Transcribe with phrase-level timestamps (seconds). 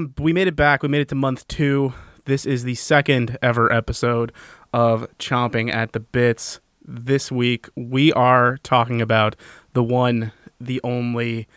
[0.00, 0.24] Welcome.
[0.24, 0.82] We made it back.
[0.82, 1.92] We made it to month two.
[2.24, 4.32] This is the second ever episode
[4.72, 6.58] of Chomping at the Bits.
[6.82, 9.36] This week, we are talking about
[9.74, 11.48] the one, the only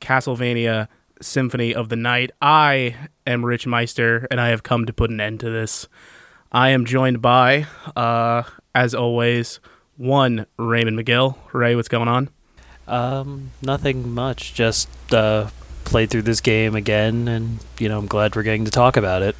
[0.00, 0.86] Castlevania
[1.20, 2.30] Symphony of the Night.
[2.40, 2.94] I
[3.26, 5.88] am Rich Meister, and I have come to put an end to this.
[6.52, 8.44] I am joined by, uh,
[8.76, 9.58] as always,
[9.96, 11.36] one Raymond McGill.
[11.52, 12.30] Ray, what's going on?
[12.86, 14.54] Um, nothing much.
[14.54, 15.48] Just uh,
[15.88, 19.22] played through this game again, and you know, I'm glad we're getting to talk about
[19.22, 19.34] it.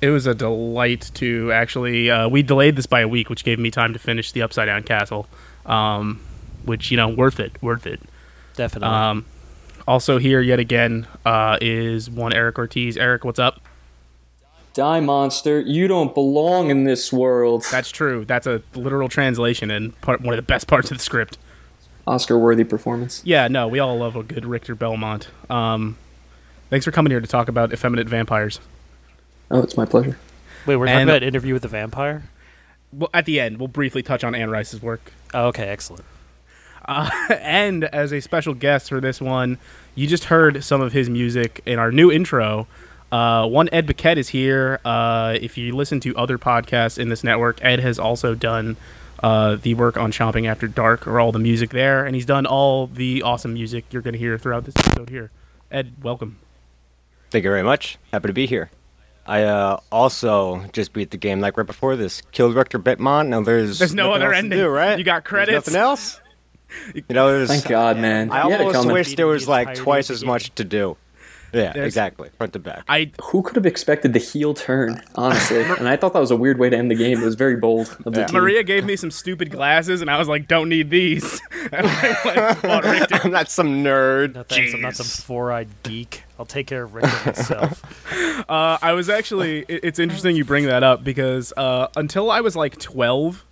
[0.00, 2.10] It was a delight to actually.
[2.10, 4.66] Uh, we delayed this by a week, which gave me time to finish the Upside
[4.66, 5.26] Down Castle,
[5.66, 6.20] um,
[6.64, 8.00] which you know, worth it, worth it.
[8.54, 8.94] Definitely.
[8.94, 9.24] Um,
[9.86, 12.96] also here yet again uh, is one Eric Ortiz.
[12.96, 13.60] Eric, what's up?
[14.74, 17.64] Die monster, you don't belong in this world.
[17.70, 18.24] That's true.
[18.24, 21.38] That's a literal translation and part, one of the best parts of the script.
[22.08, 23.22] Oscar worthy performance.
[23.24, 25.28] Yeah, no, we all love a good Richter Belmont.
[25.50, 25.96] Um,
[26.70, 28.60] thanks for coming here to talk about effeminate vampires.
[29.50, 30.18] Oh, it's my pleasure.
[30.66, 32.24] Wait, we're talking and- about interview with the vampire.
[32.90, 35.12] Well, at the end, we'll briefly touch on Anne Rice's work.
[35.34, 36.04] Oh, okay, excellent.
[36.86, 39.58] Uh, and as a special guest for this one,
[39.94, 42.66] you just heard some of his music in our new intro.
[43.12, 44.80] Uh, one Ed Baquet is here.
[44.84, 48.76] Uh, if you listen to other podcasts in this network, Ed has also done
[49.22, 52.46] uh, the work on Chomping After Dark, or all the music there, and he's done
[52.46, 55.30] all the awesome music you're going to hear throughout this episode here.
[55.70, 56.38] Ed, welcome.
[57.30, 57.98] Thank you very much.
[58.12, 58.70] Happy to be here.
[59.26, 62.22] I uh, also just beat the game like right before this.
[62.32, 63.28] Killed Richter Belmont.
[63.28, 64.58] Now there's There's no other else to ending.
[64.58, 64.98] do, right?
[64.98, 65.66] You got There's credits.
[65.66, 66.20] nothing else.
[66.94, 68.30] You know, there's, Thank God, man.
[68.30, 68.92] I You almost coming.
[68.92, 70.98] wish there was like twice as much to do.
[71.52, 72.84] Yeah, There's- exactly, front to back.
[72.88, 75.62] I Who could have expected the heel turn, honestly?
[75.78, 77.20] and I thought that was a weird way to end the game.
[77.22, 78.26] It was very bold of the Yeah.
[78.32, 81.40] Maria gave me some stupid glasses, and I was like, "Don't need these."
[81.72, 84.34] and I, like, I'm not some nerd.
[84.34, 84.74] No thanks.
[84.74, 86.24] I'm not some four-eyed geek.
[86.38, 87.82] I'll take care of Richter myself.
[88.48, 89.64] Uh, I was actually.
[89.68, 93.44] it- It's interesting you bring that up because uh, until I was like twelve,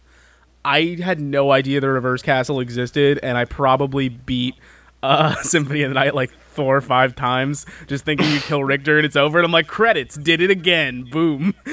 [0.64, 4.54] I had no idea the Reverse Castle existed, and I probably beat
[5.02, 8.96] uh, Symphony of the Night like four or five times, just thinking you kill Richter
[8.96, 9.38] and it's over.
[9.38, 11.54] And I'm like, credits, did it again, boom.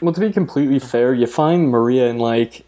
[0.00, 2.64] Well, to be completely fair, you find Maria in like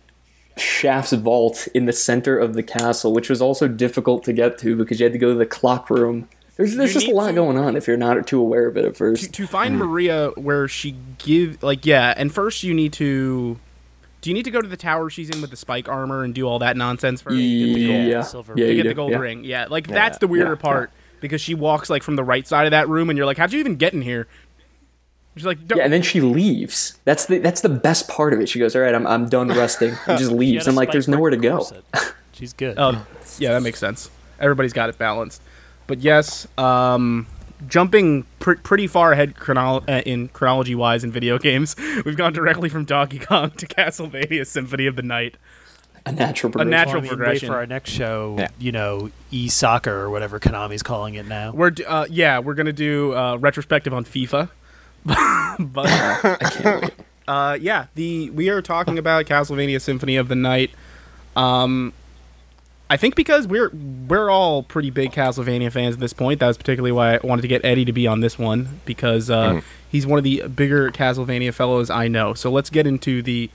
[0.56, 4.76] Shaft's vault in the center of the castle, which was also difficult to get to
[4.76, 6.28] because you had to go to the clock room.
[6.56, 8.76] There's, there's You just a lot to- going on if you're not too aware of
[8.76, 9.32] it at first.
[9.32, 13.58] to find Maria where she give like yeah, and first you need to.
[14.24, 16.34] Do you need to go to the tower she's in with the spike armor and
[16.34, 17.36] do all that nonsense first?
[17.36, 19.18] Yeah, silver yeah, to get the gold yeah.
[19.18, 19.44] ring.
[19.44, 20.90] Yeah, like that's the weirder yeah, part
[21.20, 23.52] because she walks like from the right side of that room, and you're like, how'd
[23.52, 24.26] you even get in here?
[25.36, 26.98] She's like, Yeah, and then she leaves.
[27.04, 28.48] That's the that's the best part of it.
[28.48, 30.64] She goes, "All right, I'm I'm done resting," and just leaves.
[30.64, 31.62] had a I'm like, "There's nowhere to go."
[32.32, 32.78] She's good.
[32.78, 33.04] oh,
[33.38, 34.10] yeah, that makes sense.
[34.40, 35.42] Everybody's got it balanced,
[35.86, 37.26] but yes, um,
[37.68, 42.32] jumping pr- pretty far ahead chronolo- uh, in chronology wise in video games, we've gone
[42.32, 45.36] directly from Donkey Kong to Castlevania Symphony of the Night.
[46.06, 46.68] A natural progression.
[46.68, 47.48] A natural Well, I mean, progression.
[47.48, 48.36] For our next show.
[48.38, 48.48] Yeah.
[48.58, 51.52] You know, e-soccer or whatever Konami's calling it now.
[51.52, 54.50] We're d- uh, yeah, we're gonna do uh, retrospective on FIFA,
[55.04, 55.86] but.
[55.88, 56.92] I can't wait.
[57.26, 60.70] Uh, yeah, the we are talking about Castlevania Symphony of the Night.
[61.36, 61.94] Um,
[62.90, 63.70] I think because we're
[64.08, 66.40] we're all pretty big Castlevania fans at this point.
[66.40, 69.30] That was particularly why I wanted to get Eddie to be on this one because
[69.30, 72.34] uh, he's one of the bigger Castlevania fellows I know.
[72.34, 73.50] So let's get into the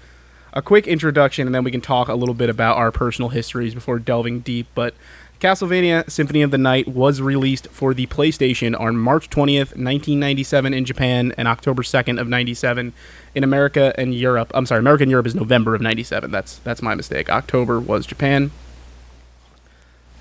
[0.51, 3.75] a quick introduction, and then we can talk a little bit about our personal histories
[3.75, 4.66] before delving deep.
[4.73, 4.95] But
[5.40, 10.85] Castlevania Symphony of the Night was released for the PlayStation on March 20th, 1997 in
[10.85, 12.93] Japan, and October 2nd of 97
[13.35, 14.52] in America and Europe.
[14.55, 16.31] I'm sorry, America and Europe is November of 97.
[16.31, 17.29] That's that's my mistake.
[17.29, 18.52] October was Japan.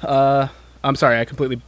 [0.02, 0.48] Uh,
[0.84, 1.60] I'm sorry, I completely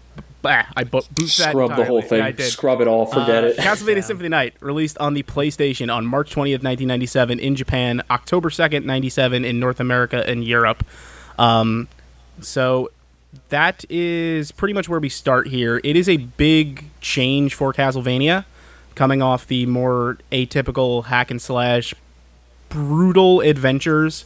[0.42, 2.18] bah, I bo- boosted that Scrub the whole thing.
[2.20, 2.46] Yeah, I did.
[2.50, 3.06] Scrub it all.
[3.06, 3.56] Forget Uh, it.
[3.58, 4.00] Castlevania Yeah.
[4.02, 9.44] Symphony Night released on the PlayStation on March 20th, 1997 in Japan, October 2nd, 97
[9.44, 10.84] in North America and Europe.
[11.38, 11.88] Um,
[12.40, 12.90] so
[13.50, 15.80] that is pretty much where we start here.
[15.84, 18.44] It is a big change for Castlevania,
[18.94, 21.94] coming off the more atypical hack and slash
[22.68, 24.24] brutal adventures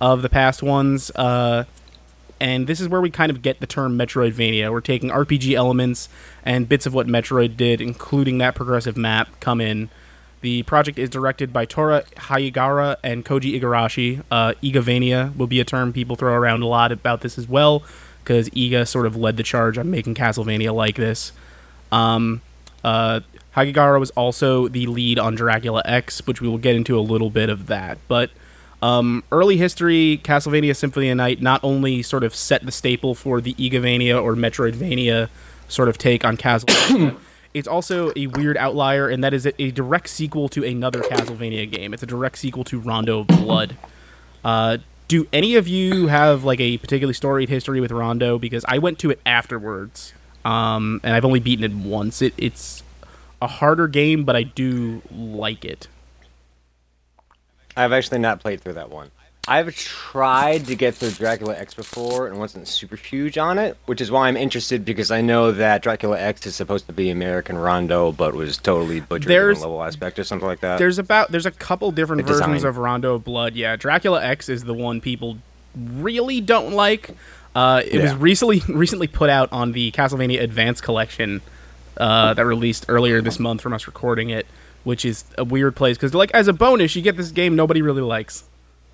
[0.00, 1.10] of the past ones.
[1.14, 1.64] Uh,
[2.40, 4.70] and this is where we kind of get the term Metroidvania.
[4.70, 6.08] We're taking RPG elements
[6.44, 9.88] and bits of what Metroid did, including that progressive map, come in.
[10.42, 14.22] The project is directed by Toru Hagihara and Koji Igarashi.
[14.30, 17.82] Uh, Igavania will be a term people throw around a lot about this as well,
[18.22, 21.32] because Iga sort of led the charge on making Castlevania like this.
[21.90, 22.42] Um,
[22.84, 23.20] uh,
[23.56, 27.30] Hagihara was also the lead on Dracula X, which we will get into a little
[27.30, 27.96] bit of that.
[28.06, 28.30] But
[28.82, 33.40] um, early history, Castlevania Symphony of Night not only sort of set the staple for
[33.40, 35.28] the Igavania or Metroidvania
[35.68, 37.16] sort of take on Castlevania.
[37.54, 41.70] it's also a weird outlier, and that is a, a direct sequel to another Castlevania
[41.70, 41.94] game.
[41.94, 43.76] It's a direct sequel to Rondo of Blood.
[44.44, 44.78] Uh,
[45.08, 48.38] do any of you have like a particularly storied history with Rondo?
[48.38, 50.12] Because I went to it afterwards,
[50.44, 52.20] um, and I've only beaten it once.
[52.20, 52.82] It, it's
[53.40, 55.88] a harder game, but I do like it.
[57.76, 59.10] I've actually not played through that one.
[59.48, 64.00] I've tried to get through Dracula X before and wasn't super huge on it, which
[64.00, 67.56] is why I'm interested because I know that Dracula X is supposed to be American
[67.56, 70.78] Rondo, but was totally butchered There's- in a level aspect or something like that.
[70.78, 72.68] There's about there's a couple different The versions design.
[72.68, 73.54] of Rondo of Blood.
[73.54, 75.38] Yeah, Dracula X is the one people
[75.76, 77.10] really don't like.
[77.54, 81.40] Uh, it was recently recently put out on the Castlevania Advance Collection
[81.98, 84.44] uh, that released earlier this month from us recording it,
[84.86, 87.82] which is a weird place because like as a bonus you get this game nobody
[87.82, 88.44] really likes.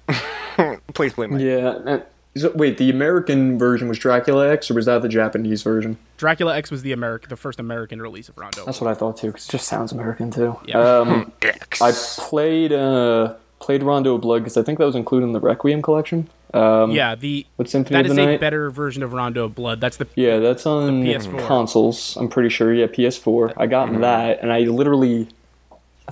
[0.94, 1.38] Please play my.
[1.38, 1.78] Yeah.
[1.86, 2.02] and-
[2.34, 5.98] so, wait, the American version was Dracula X, or was that the Japanese version?
[6.16, 8.64] Dracula X was the American the first American release of Rondo.
[8.64, 10.58] That's what I thought too, because it just sounds American too.
[10.64, 10.78] Yeah.
[10.78, 11.30] Um,
[11.82, 15.40] I played uh, played Rondo of Blood because I think that was included in the
[15.40, 16.30] Requiem collection.
[16.54, 19.54] Um, yeah, the With Symphony that of is the a better version of Rondo of
[19.54, 19.82] Blood.
[19.82, 21.46] That's the Yeah, that's on PS4.
[21.46, 22.16] consoles.
[22.16, 22.72] I'm pretty sure.
[22.72, 23.52] Yeah, PS4.
[23.58, 24.00] I got Mm-hmm.
[24.00, 25.28] that, and I literally,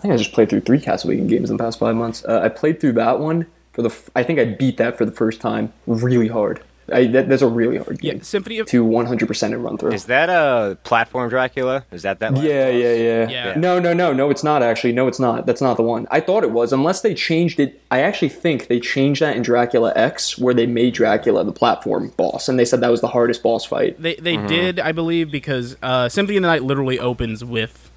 [0.01, 2.25] I think I just played through three Castlevania games in the past five months.
[2.25, 3.45] Uh, I played through that one
[3.75, 3.91] for the.
[3.91, 6.63] F- I think I beat that for the first time really hard.
[6.91, 8.17] I, that, that's a really hard game.
[8.17, 9.93] yeah Symphony of to 100% run through.
[9.93, 11.85] Is that a platform Dracula?
[11.93, 12.33] Is that that?
[12.33, 13.55] last Yeah, yeah, yeah, Yeah.
[13.59, 14.31] No, no, no, no.
[14.31, 14.93] It's not actually.
[14.93, 15.45] No, it's not.
[15.45, 16.07] That's not the one.
[16.11, 16.73] I thought it was.
[16.73, 17.83] Unless they changed it.
[17.91, 22.09] I actually think they changed that in Dracula X, where they made Dracula the platform
[22.17, 24.01] boss, and they said that was the hardest boss fight.
[24.01, 27.90] They they did, I believe, because uh, Symphony of the Night literally opens with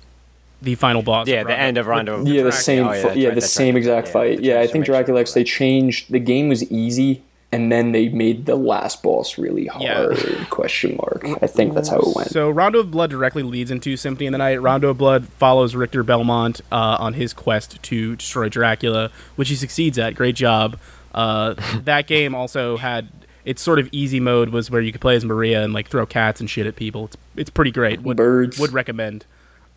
[0.64, 1.28] the final boss.
[1.28, 2.20] Yeah, of the end of Rondo.
[2.20, 2.52] with- Yeah, the Dracula.
[2.62, 2.88] same.
[2.88, 3.80] Oh, yeah, yeah, right, the same right.
[3.80, 4.40] exact Yeah, fight.
[4.42, 5.34] Yeah, I think Dracula X.
[5.34, 6.12] They changed.
[6.12, 7.22] The game was easy,
[7.52, 9.94] and then they made the last boss really Yeah.
[9.96, 10.48] hard.
[10.50, 11.26] Question mark.
[11.42, 12.30] I think that's how it went.
[12.30, 14.62] So Rondo of Blood directly leads into Symphony of the Night.
[14.62, 19.56] Rondo of Blood follows Richter Belmont uh, on his quest to destroy Dracula, which he
[19.56, 20.16] succeeds at.
[20.16, 20.78] Great job.
[21.14, 23.08] Uh, that game also had
[23.46, 26.06] its sort of easy mode was where you could play as Maria and like throw
[26.06, 27.06] cats and shit at people.
[27.06, 28.02] It's it's pretty great.
[28.02, 28.58] Would Birds.
[28.58, 29.26] would recommend.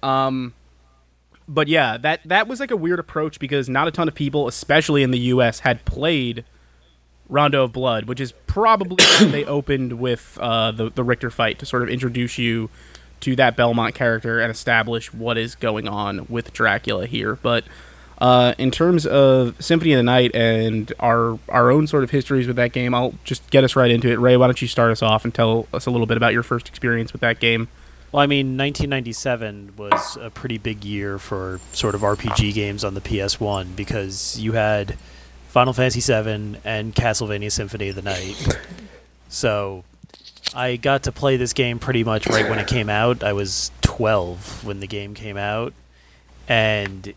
[0.03, 0.55] Um,
[1.49, 4.49] but yeah, that that was like a weird approach because not a ton of people,
[4.49, 6.45] especially in the U.S., had played
[7.29, 11.59] Rondo of Blood, which is probably when they opened with uh, the the Richter fight
[11.61, 12.69] to sort of introduce you
[13.21, 17.37] to that Belmont character and establish what is going on with Dracula here.
[17.37, 17.65] But
[18.19, 22.47] uh, in terms of Symphony of the Night and our our own sort of histories
[22.47, 24.19] with that game, I'll just get us right into it.
[24.19, 26.43] Ray, why don't you start us off and tell us a little bit about your
[26.43, 27.69] first experience with that game?
[28.13, 32.95] Well, I mean, 1997 was a pretty big year for sort of RPG games on
[32.95, 34.97] the PS1 because you had
[35.49, 38.59] Final Fantasy VII and Castlevania Symphony of the Night.
[39.29, 39.85] so
[40.55, 43.25] I got to play this game pretty much right when it came out.
[43.25, 45.73] I was 12 when the game came out.
[46.49, 47.13] And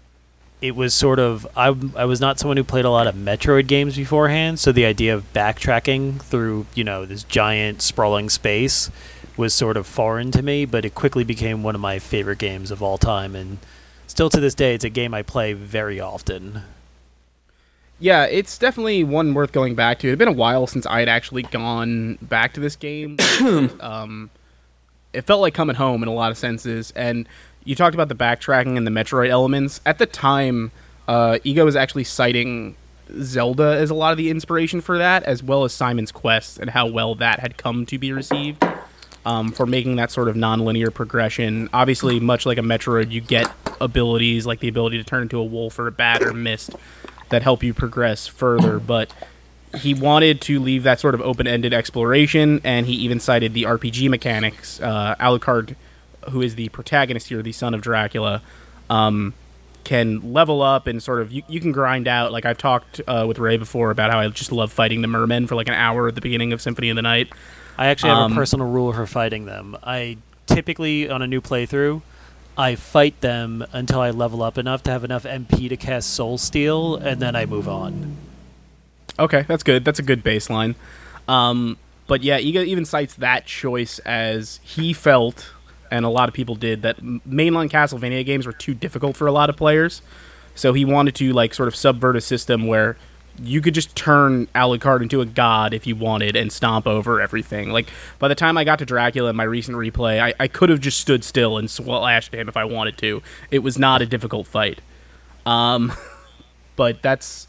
[0.62, 3.68] it was sort of I, I was not someone who played a lot of Metroid
[3.68, 8.90] games beforehand, so the idea of backtracking through, you know, this giant sprawling space
[9.40, 12.72] was sort of foreign to me, but it quickly became one of my favorite games
[12.72, 13.58] of all time and
[14.06, 16.64] still to this day it's a game I play very often.
[18.00, 20.08] Yeah, it's definitely one worth going back to.
[20.08, 23.16] It had been a while since I had actually gone back to this game.
[23.80, 24.30] um,
[25.14, 26.92] it felt like coming home in a lot of senses.
[26.92, 27.28] And
[27.64, 29.80] you talked about the backtracking and the Metroid elements.
[29.86, 30.72] At the time,
[31.08, 32.76] uh, Iga was actually citing
[33.22, 36.70] Zelda as a lot of the inspiration for that, as well as Simon's Quest and
[36.70, 38.64] how well that had come to be received
[39.26, 41.70] um, for making that sort of non-linear progression.
[41.74, 45.44] Obviously, much like a Metroid, you get abilities like the ability to turn into a
[45.44, 46.72] wolf or a bat or mist
[47.30, 48.80] that help you progress further.
[48.80, 49.14] But
[49.78, 54.10] he wanted to leave that sort of open-ended exploration, and he even cited the RPG
[54.10, 54.82] mechanics.
[54.82, 55.76] Uh, Alucard,
[56.30, 58.42] who is the protagonist here, the son of Dracula,
[58.90, 59.34] um,
[59.84, 62.32] can level up and sort of you, you can grind out.
[62.32, 65.48] Like I've talked uh, with Ray before about how I just love fighting the mermen
[65.48, 67.32] for like an hour at the beginning of Symphony of the Night.
[67.80, 69.78] I actually have Um, a personal rule for fighting them.
[69.82, 70.18] I
[70.48, 72.02] typically on a new playthrough,
[72.58, 76.38] I fight them until I level up enough to have enough MP to cast Soul
[76.38, 78.18] Steal, and then I move on.
[79.18, 79.86] Okay, that's good.
[79.86, 80.76] That's a good baseline.
[81.30, 85.52] Um, but yeah, Iga even cites that choice as he felt,
[85.90, 89.32] and a lot of people did, that mainline Castlevania games were too difficult for a
[89.32, 90.02] lot of players.
[90.54, 92.98] So he wanted to like sort of subvert a system where
[93.42, 97.70] you could just turn Alucard into a god if you wanted and stomp over everything.
[97.70, 97.88] Like
[98.20, 100.80] by the time I got to Dracula in my recent replay, I, I could have
[100.80, 103.22] just stood still and slashed him if I wanted to.
[103.52, 104.82] It was not a difficult fight.
[105.46, 105.94] Um,
[106.76, 107.48] but that's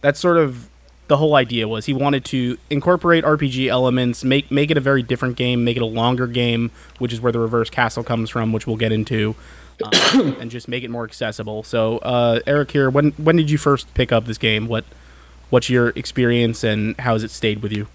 [0.00, 0.68] that's sort of
[1.08, 1.86] the whole idea was.
[1.86, 5.82] He wanted to incorporate RPG elements, make make it a very different game, make it
[5.82, 9.34] a longer game, which is where the reverse castle comes from, which we'll get into,
[9.82, 11.62] um, and just make it more accessible.
[11.64, 14.68] So, uh, Eric, here, when when did you first pick up this game?
[14.68, 14.84] What
[15.52, 17.86] what's your experience and how has it stayed with you?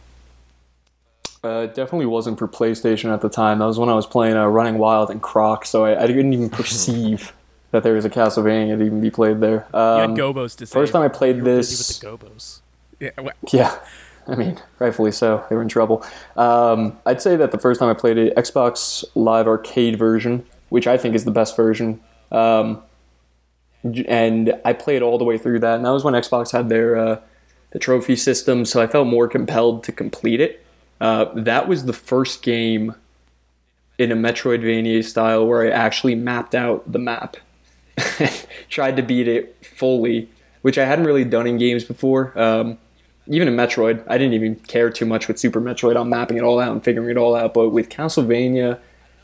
[1.43, 3.57] Uh, it definitely wasn't for PlayStation at the time.
[3.59, 6.33] That was when I was playing uh, Running Wild and Croc, so I, I didn't
[6.33, 7.33] even perceive
[7.71, 9.65] that there was a Castlevania to even be played there.
[9.73, 10.73] You Um, had Gobbos to say.
[10.73, 12.61] first time I played this, busy with the Gobbos.
[12.99, 13.75] Yeah, wha- Yeah,
[14.27, 15.43] I mean, rightfully so.
[15.49, 16.05] They were in trouble.
[16.35, 20.85] Um, I'd say that the first time I played it, Xbox Live Arcade version, which
[20.85, 22.81] I think is the best version, um,
[24.07, 25.75] and I played all the way through that.
[25.75, 27.19] And that was when Xbox had their uh,
[27.71, 30.63] the trophy system, so I felt more compelled to complete it.
[30.99, 32.95] Uh, that was the first game
[33.97, 37.37] in a Metroidvania style where I actually mapped out the map,
[38.69, 40.29] tried to beat it fully,
[40.61, 42.37] which I hadn't really done in games before.
[42.39, 42.77] Um,
[43.27, 46.43] even in Metroid, I didn't even care too much with Super Metroid on mapping it
[46.43, 47.53] all out and figuring it all out.
[47.53, 48.79] But with Castlevania,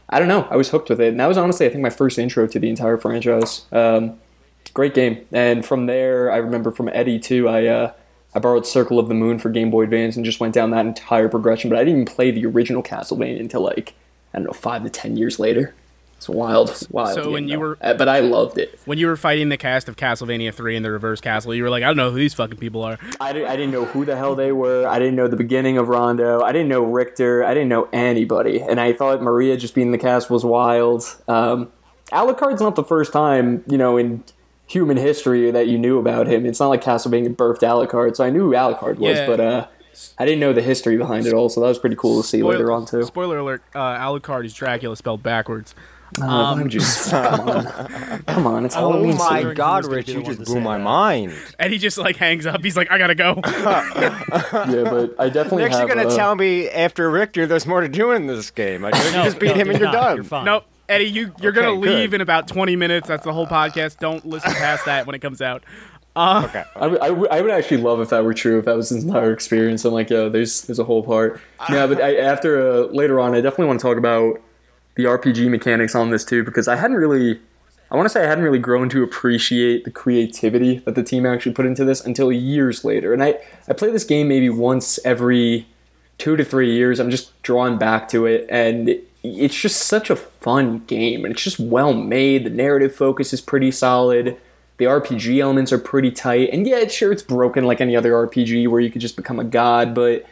[0.10, 0.48] I don't know.
[0.50, 2.60] I was hooked with it, and that was honestly, I think, my first intro to
[2.60, 3.66] the entire franchise.
[3.72, 4.20] Um,
[4.74, 7.48] great game, and from there, I remember from Eddie too.
[7.48, 7.94] I uh,
[8.36, 10.86] I borrowed Circle of the Moon for Game Boy Advance and just went down that
[10.86, 11.70] entire progression.
[11.70, 13.94] But I didn't even play the original Castlevania until like
[14.34, 15.74] I don't know five to ten years later.
[16.18, 17.16] It's wild, wild.
[17.16, 17.60] So when you though.
[17.60, 18.80] were- Uh, but I loved it.
[18.86, 21.70] when you were fighting the cast of Castlevania 3 in the reverse castle, you were
[21.70, 22.98] like, I don't know who these fucking people are.
[23.20, 24.88] I didn't, I didn't know who the hell they were.
[24.88, 26.40] I didn't know the beginning of Rondo.
[26.42, 27.44] I didn't know Richter.
[27.44, 28.62] I didn't know anybody.
[28.62, 31.04] And I thought Maria just being the cast was wild.
[31.28, 31.74] Um,
[32.14, 34.24] Alucard's not the first time, you know, in
[34.74, 36.46] human history that you knew about him.
[36.46, 39.28] It's not like Castlevania birthed Alucard, so I knew who Alucard was, Yeah.
[39.28, 39.68] but uh,
[40.18, 42.42] I didn't know the history behind it all, so that was pretty cool to see
[42.44, 43.04] later on, too.
[43.04, 45.76] Spoiler alert: uh, Alucard is Dracula spelled backwards.
[46.20, 47.66] Why would you- come on.
[48.28, 49.56] Come on, it's Oh Halloween my season.
[49.56, 50.84] god, Rich, you just blew my that.
[50.84, 51.34] mind.
[51.58, 52.64] And he just like hangs up.
[52.64, 53.42] He's like, I gotta go.
[53.44, 55.88] Yeah, but I definitely Next, have...
[55.90, 58.86] you're actually gonna uh, tell me after Richter, there's more to do in this game.
[58.86, 60.04] I you No, just beat no, him and you're you're not.
[60.04, 60.16] done.
[60.18, 60.46] You're fine.
[60.90, 62.16] No, Eddie, you you're Okay, gonna leave good.
[62.16, 63.08] in about 20 minutes.
[63.08, 64.00] That's the whole podcast.
[64.00, 65.64] Don't listen past that when it comes out.
[66.16, 66.64] Okay.
[66.76, 68.60] I would, I, I would actually love if that were true.
[68.60, 71.42] If that was his entire experience, I'm like, yo, there's there's a whole part.
[71.72, 74.40] Yeah, but I, after uh, later on, I definitely want to talk about
[74.96, 77.40] the RPG mechanics on this too, because I hadn't really,
[77.90, 81.26] I want to say I hadn't really grown to appreciate the creativity that the team
[81.26, 83.12] actually put into this until years later.
[83.12, 85.66] And I I play this game maybe once every
[86.20, 87.00] two to three years.
[87.00, 91.44] I'm just drawn back to it, and it's just such a fun game, and it's
[91.44, 92.46] just well made.
[92.46, 94.38] The narrative focus is pretty solid.
[94.78, 98.12] The RPG elements are pretty tight, and yeah, it's, sure it's broken like any other
[98.12, 100.26] RPG where you could just become a god, but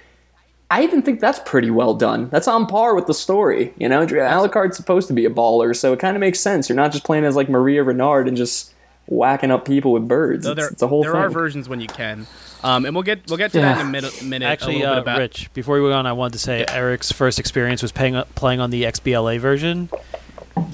[0.70, 2.30] I even think that's pretty well done.
[2.30, 3.74] That's on par with the story.
[3.78, 6.70] You know, Alucard's supposed to be a baller, so it kind of makes sense.
[6.70, 8.74] You're not just playing as like Maria Renard and just
[9.12, 10.46] whacking up people with birds.
[10.46, 11.22] So it's, there, it's a whole there thing.
[11.22, 12.26] are versions when you can,
[12.64, 13.92] um, and we'll get we'll get to that in a Yeah.
[13.92, 14.24] minute.
[14.24, 16.66] minute Actually, a uh, bit about Rich, before we go on, I wanted to say
[16.70, 19.90] Eric's first experience was playing, playing on the XBLA version.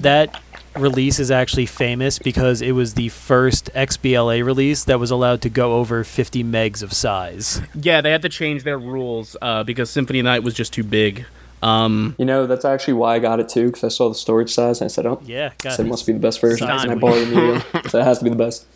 [0.00, 0.40] That
[0.76, 5.48] release is actually famous because it was the first XBLA release that was allowed to
[5.48, 7.60] go over 50 megs of size.
[7.74, 11.26] yeah, they had to change their rules uh, because Symphony Night was just too big.
[11.62, 14.50] Um, You know, that's actually why I got it too, because I saw the storage
[14.52, 16.66] size and I said, oh, Yeah, I God, said it must be the best version.
[16.66, 17.88] Size And I bought it immediately.
[17.90, 18.66] so it has to be the best.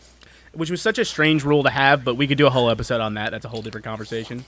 [0.53, 3.01] which was such a strange rule to have, but we could do a whole episode
[3.01, 3.31] on that.
[3.31, 4.45] That's a whole different conversation.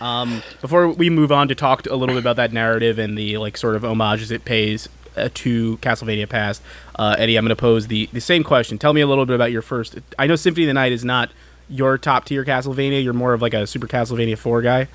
[0.00, 3.36] Um, before we move on to talk a little bit about that narrative and the
[3.38, 6.62] like sort of homages it pays uh, to Castlevania Past,
[6.96, 8.78] uh, Eddie, I'm going to pose the, the same question.
[8.78, 9.98] Tell me a little bit about your first.
[10.18, 11.30] I know Symphony of the Night is not
[11.68, 13.02] your top tier Castlevania.
[13.04, 14.88] You're more of like a Super Castlevania 4 guy.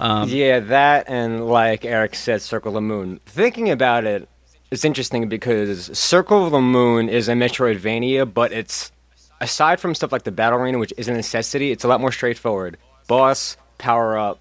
[0.00, 3.20] Um, yeah, that and like Eric said, Circle of the Moon.
[3.26, 4.28] Thinking about it,
[4.70, 8.92] it's interesting because Circle of the Moon is a Metroidvania, but it's
[9.40, 12.12] aside from stuff like the battle arena, which is a necessity, it's a lot more
[12.12, 12.76] straightforward.
[13.06, 14.38] Boss, power up,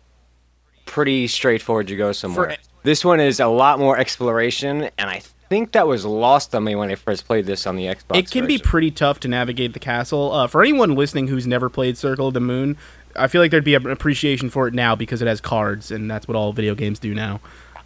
[0.86, 1.90] pretty straightforward.
[1.90, 2.52] You go somewhere.
[2.52, 6.64] For- this one is a lot more exploration, and I think that was lost on
[6.64, 8.18] me when I first played this on the Xbox.
[8.18, 10.32] it can be pretty tough to navigate the castle.
[10.32, 12.78] Uh, for anyone listening who's never played Circle of the Moon,
[13.18, 16.10] I feel like there'd be an appreciation for it now because it has cards, and
[16.10, 17.40] that's what all video games do now.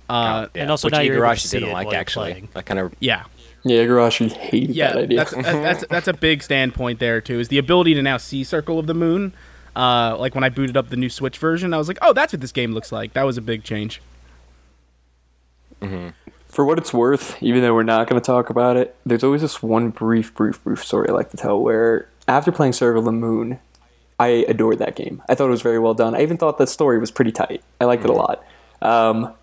[0.09, 2.31] Uh, Yeah, And also which now you're able to Igarashi see didn't it like actually.
[2.31, 2.50] playing.
[2.53, 3.23] That kind of yeah,
[3.63, 5.17] Yeah, Igarashi hated yeah, that idea.
[5.17, 7.39] that's that's that's a big standpoint there too.
[7.39, 9.33] Is the ability to now see Circle of the Moon.
[9.73, 12.33] Uh, like when I booted up the new Switch version, I was like, "Oh, that's
[12.33, 14.01] what this game looks like." That was a big change.
[16.47, 19.41] For what it's worth, even though we're not going to talk about it, there's always
[19.41, 23.05] this one brief, brief, brief story I like to tell where after playing Circle of
[23.05, 23.59] the Moon,
[24.21, 25.21] I adored that game.
[25.27, 26.15] I thought it was very well done.
[26.15, 27.63] I even thought the story was pretty tight.
[27.79, 28.43] I liked it a lot.
[28.81, 29.33] Um,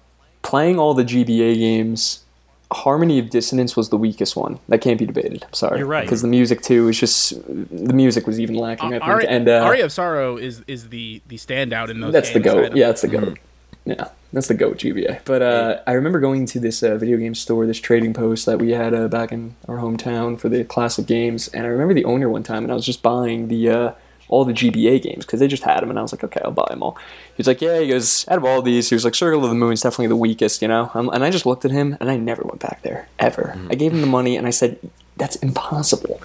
[0.43, 2.25] playing all the GBA games
[2.71, 4.59] Harmony of Dissonance was the weakest one.
[4.69, 5.43] That can't be debated.
[5.43, 5.79] I'm sorry.
[5.79, 6.05] You're right.
[6.05, 8.89] Because the music too is just the music was even lacking.
[8.89, 9.05] I think.
[9.05, 12.13] Ari- and uh, Aria of Sorrow is is the the standout in those.
[12.13, 12.77] that's the goat.
[12.77, 13.39] Yeah, that's the goat.
[13.87, 15.21] Yeah, that's the goat GBA.
[15.25, 18.59] But uh, I remember going to this uh, video game store, this trading post that
[18.59, 22.05] we had uh, back in our hometown for the classic games, and I remember the
[22.05, 23.93] owner one time, and I was just buying the uh,
[24.29, 26.51] all the GBA games because they just had them, and I was like, okay, I'll
[26.51, 26.97] buy them all.
[27.35, 29.51] He was like, yeah, he goes, out of all these, he was like, Circle of
[29.51, 30.91] the Moon is definitely the weakest, you know.
[30.95, 33.59] Um, and I just looked at him, and I never went back there ever.
[33.71, 34.79] I gave him the money, and I said,
[35.17, 36.21] that's impossible.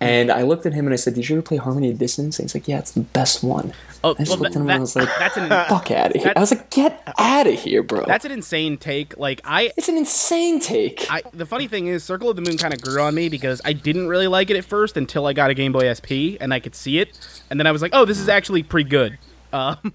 [0.00, 2.38] And I looked at him and I said, "Did you ever play Harmony of Dissonance?"
[2.38, 3.72] And he's like, "Yeah, it's the best one."
[4.04, 5.90] Oh, I just well, looked that- at him and I was like, that's an fuck
[5.90, 6.32] out of here.
[6.36, 8.04] I was like, get out of here, bro.
[8.06, 9.18] that's an insane take.
[9.18, 11.04] Like I, it's an insane take.
[11.10, 13.60] I the funny thing is, Circle of the Moon kind of grew on me because
[13.64, 16.54] I didn't really like it at first until I got a Game Boy SP and
[16.54, 17.18] I could see it,
[17.50, 19.18] and then I was like, oh, this is actually pretty good.
[19.52, 19.92] Um,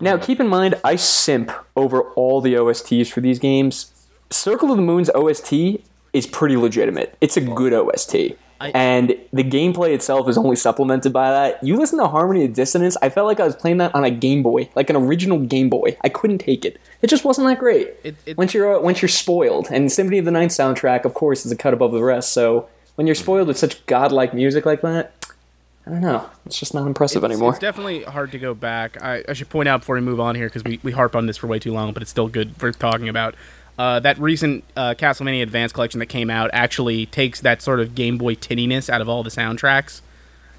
[0.00, 3.92] now, keep in mind, I simp over all the OSTs for these games.
[4.30, 5.52] Circle of the Moon's OST
[6.12, 7.16] is pretty legitimate.
[7.20, 8.36] It's a good OST.
[8.60, 11.62] I- and the gameplay itself is only supplemented by that.
[11.62, 14.10] You listen to Harmony of Dissonance, I felt like I was playing that on a
[14.10, 15.96] Game Boy, like an original Game Boy.
[16.02, 16.80] I couldn't take it.
[17.02, 17.94] It just wasn't that great.
[18.02, 21.14] It- it- once you're uh, once you're spoiled, and Symphony of the Night soundtrack, of
[21.14, 22.32] course, is a cut above the rest.
[22.32, 25.12] So when you're spoiled with such godlike music like that,
[25.86, 26.28] I don't know.
[26.44, 27.50] It's just not impressive it's, anymore.
[27.50, 29.00] it's definitely hard to go back.
[29.02, 31.26] I, I should point out before we move on here because we, we harp on
[31.26, 33.34] this for way too long, but it's still good worth talking about.
[33.78, 37.94] Uh, that recent uh, Castlevania Advance collection that came out actually takes that sort of
[37.94, 40.00] Game Boy tinniness out of all the soundtracks,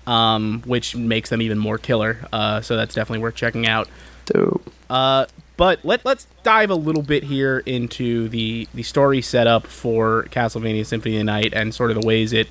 [0.08, 2.18] um, which makes them even more killer.
[2.32, 3.90] Uh, so that's definitely worth checking out.
[4.26, 4.72] Dope.
[4.90, 5.26] Uh,
[5.58, 10.86] but let let's dive a little bit here into the the story setup for Castlevania
[10.86, 12.48] Symphony of the Night and sort of the ways it,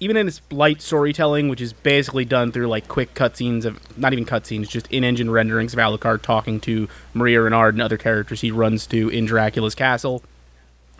[0.00, 4.12] even in its light storytelling, which is basically done through like quick cutscenes of not
[4.12, 8.50] even cutscenes, just in-engine renderings of Alucard talking to Maria Renard and other characters he
[8.50, 10.22] runs to in Dracula's castle.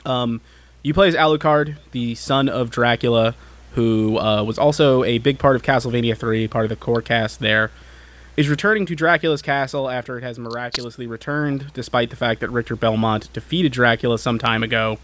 [0.05, 0.41] Um,
[0.83, 3.35] you play as Alucard, the son of Dracula,
[3.73, 7.41] who uh, was also a big part of Castlevania 3, part of the core cast
[7.41, 7.71] there
[8.41, 12.75] is returning to Dracula's castle after it has miraculously returned, despite the fact that Richter
[12.75, 14.99] Belmont defeated Dracula some time ago.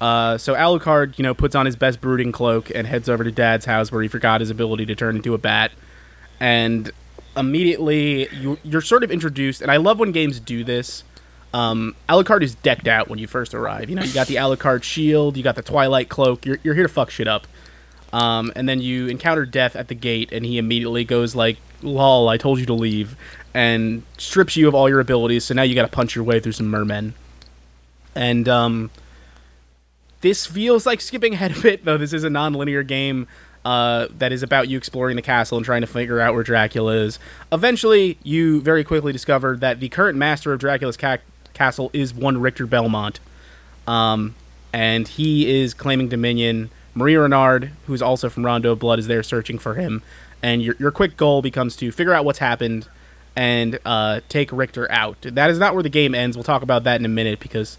[0.00, 3.30] Uh, so Alucard, you know, puts on his best brooding cloak and heads over to
[3.30, 5.72] Dad's house where he forgot his ability to turn into a bat.
[6.38, 6.90] And
[7.36, 11.04] immediately, you, you're sort of introduced, and I love when games do this.
[11.52, 13.90] Um, Alucard is decked out when you first arrive.
[13.90, 16.46] You know, you got the Alucard shield, you got the Twilight cloak.
[16.46, 17.46] You're, you're here to fuck shit up.
[18.12, 22.28] Um, and then you encounter Death at the gate, and he immediately goes like, "Lol,
[22.28, 23.16] I told you to leave,"
[23.54, 25.44] and strips you of all your abilities.
[25.44, 27.14] So now you got to punch your way through some mermen.
[28.16, 28.90] And um,
[30.20, 31.98] this feels like skipping ahead a bit, though.
[31.98, 33.26] This is a non-linear game
[33.64, 36.92] uh, that is about you exploring the castle and trying to figure out where Dracula
[36.94, 37.18] is.
[37.52, 41.18] Eventually, you very quickly discover that the current master of Dracula's ca-
[41.52, 43.20] castle is one Richter Belmont,
[43.86, 44.34] um,
[44.72, 46.70] and he is claiming dominion.
[46.94, 50.02] Maria Renard, who's also from Rondo of Blood, is there searching for him.
[50.42, 52.88] And your, your quick goal becomes to figure out what's happened
[53.36, 55.20] and uh, take Richter out.
[55.22, 56.36] That is not where the game ends.
[56.36, 57.78] We'll talk about that in a minute because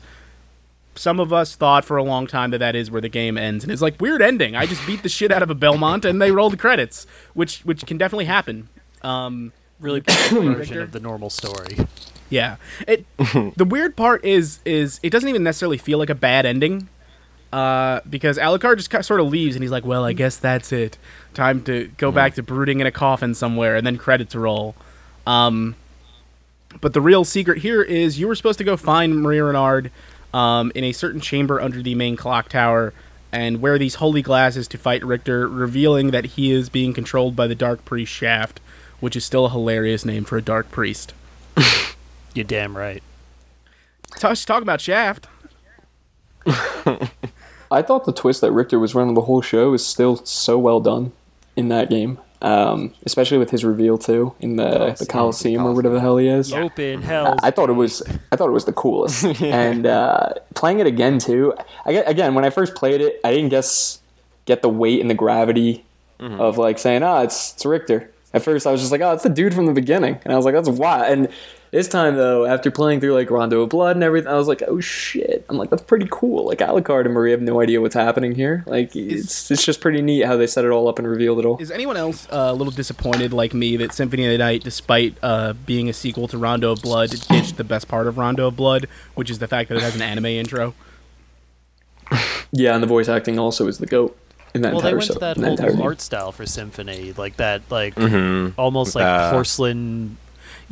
[0.95, 3.63] some of us thought for a long time that that is where the game ends,
[3.63, 4.55] and it's like weird ending.
[4.55, 7.61] I just beat the shit out of a Belmont, and they roll the credits, which
[7.61, 8.69] which can definitely happen.
[9.01, 9.99] Um, Really
[10.29, 11.75] version of the normal story.
[12.29, 12.57] yeah.
[12.87, 16.87] It the weird part is is it doesn't even necessarily feel like a bad ending.
[17.51, 20.71] Uh, because Alucard just ki- sort of leaves and he's like, "Well, I guess that's
[20.71, 20.97] it.
[21.33, 24.75] Time to go back to brooding in a coffin somewhere." And then credits roll.
[25.27, 25.75] Um,
[26.79, 29.91] but the real secret here is you were supposed to go find Maria Renard
[30.33, 32.93] um, in a certain chamber under the main clock tower
[33.31, 37.47] and wear these holy glasses to fight Richter, revealing that he is being controlled by
[37.47, 38.59] the Dark Priest Shaft,
[38.99, 41.13] which is still a hilarious name for a Dark Priest.
[42.33, 43.01] You're damn right.
[44.17, 45.27] Touch talk about Shaft.
[46.45, 50.81] I thought the twist that Richter was running the whole show is still so well
[50.81, 51.13] done
[51.55, 55.95] in that game, um, especially with his reveal too in the the Coliseum or whatever
[55.95, 56.51] the hell he is.
[56.53, 57.35] Open hell.
[57.43, 58.01] I thought it was
[58.31, 61.53] I thought it was the coolest, and uh, playing it again too.
[61.85, 63.99] I get, again when I first played it, I didn't guess
[64.45, 65.85] get the weight and the gravity
[66.19, 69.23] of like saying, "Ah, it's it's Richter." At first, I was just like, "Oh, it's
[69.23, 71.29] the dude from the beginning," and I was like, "That's why." And
[71.71, 74.61] this time though, after playing through like Rondo of Blood and everything, I was like,
[74.67, 77.95] "Oh shit!" I'm like, "That's pretty cool." Like Alucard and Marie have no idea what's
[77.95, 78.63] happening here.
[78.67, 81.45] Like it's it's just pretty neat how they set it all up and revealed it
[81.45, 81.57] all.
[81.59, 85.15] Is anyone else uh, a little disappointed like me that Symphony of the Night, despite
[85.23, 88.55] uh, being a sequel to Rondo of Blood, ditched the best part of Rondo of
[88.57, 90.73] Blood, which is the fact that it has an anime intro?
[92.53, 94.17] Yeah, and the voice acting also is the goat
[94.53, 95.81] in that well, they entire went to show- that whole entire new game.
[95.83, 98.59] art style for Symphony, like that, like Mm-hmm.
[98.59, 100.17] almost like Uh, porcelain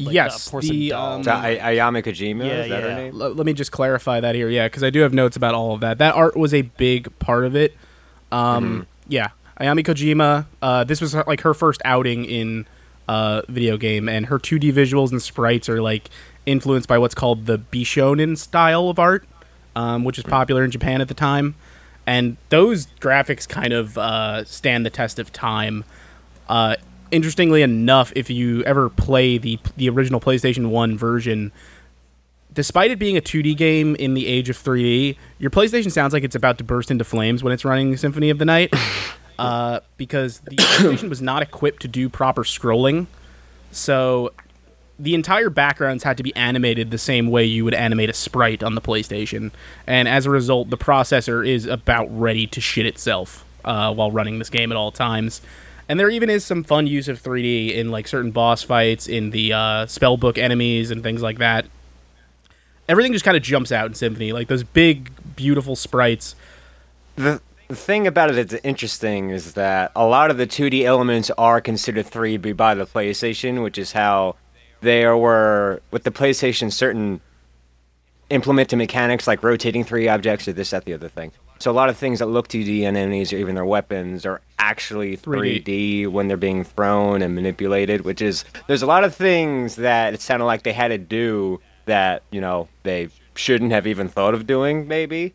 [0.06, 1.14] Like, yes, uh, porcelain the doll.
[1.16, 2.96] um, So, I- Ayami Kojima, Yeah, is that her yeah.
[2.96, 3.22] name?
[3.22, 5.74] l- let me just clarify that here, yeah, because I do have notes about all
[5.74, 5.98] of that.
[5.98, 7.76] That art was a big part of it.
[8.32, 10.46] Um, Yeah, Ayami Kojima.
[10.62, 12.66] Uh, this was like her first outing in
[13.08, 16.10] uh, video game, and her 2D visuals and sprites are like
[16.46, 19.26] influenced by what's called the Bishonen style of art,
[19.76, 21.56] um, which is popular in Japan at the time.
[22.06, 25.84] And those graphics kind of uh, stand the test of time.
[26.48, 26.76] Uh,
[27.12, 31.52] interestingly enough, if you ever play the the original PlayStation One version,
[32.54, 36.24] despite it being a 2D game in the age of 3D, your PlayStation sounds like
[36.24, 38.74] it's about to burst into flames when it's running Symphony of the Night,
[39.40, 43.08] uh, because the PlayStation was not equipped to do proper scrolling.
[43.72, 44.34] So
[44.98, 48.64] the entire backgrounds had to be animated the same way you would animate a sprite
[48.64, 49.52] on the PlayStation,
[49.88, 54.40] and as a result, the processor is about ready to shit itself uh, while running
[54.40, 55.42] this game at all times.
[55.90, 59.32] And there even is some fun use of 3D in like certain boss fights, in
[59.32, 61.66] the uh, spellbook enemies, and things like that.
[62.88, 66.36] Everything just kind of jumps out in Symphony, like those big, beautiful sprites.
[67.16, 71.32] The, the thing about it that's interesting is that a lot of the 2D elements
[71.32, 74.36] are considered 3D by the PlayStation, which is how
[74.82, 77.20] there were with the PlayStation certain
[78.30, 81.32] implemented mechanics like rotating three objects or this, that, the other thing.
[81.60, 84.42] So a lot of things that look 2D in enemies or even their weapons are
[84.60, 85.64] actually 3D.
[85.66, 90.14] 3D when they're being thrown and manipulated, which is there's a lot of things that
[90.14, 94.34] it sounded like they had to do that, you know, they shouldn't have even thought
[94.34, 95.34] of doing maybe.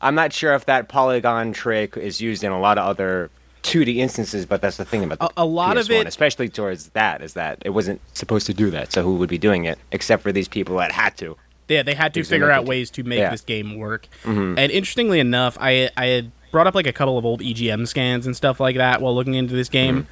[0.00, 3.30] I'm not sure if that polygon trick is used in a lot of other
[3.62, 6.48] 2D instances, but that's the thing about the A- a lot of PS1, it- especially
[6.48, 8.90] towards that, is that it wasn't supposed to do that.
[8.92, 11.36] So who would be doing it except for these people that had to?
[11.70, 13.30] Yeah, they had to figure out ways to make yeah.
[13.30, 14.08] this game work.
[14.24, 14.58] Mm-hmm.
[14.58, 18.26] And interestingly enough, I I had brought up like a couple of old EGM scans
[18.26, 20.02] and stuff like that while looking into this game.
[20.02, 20.10] Mm-hmm.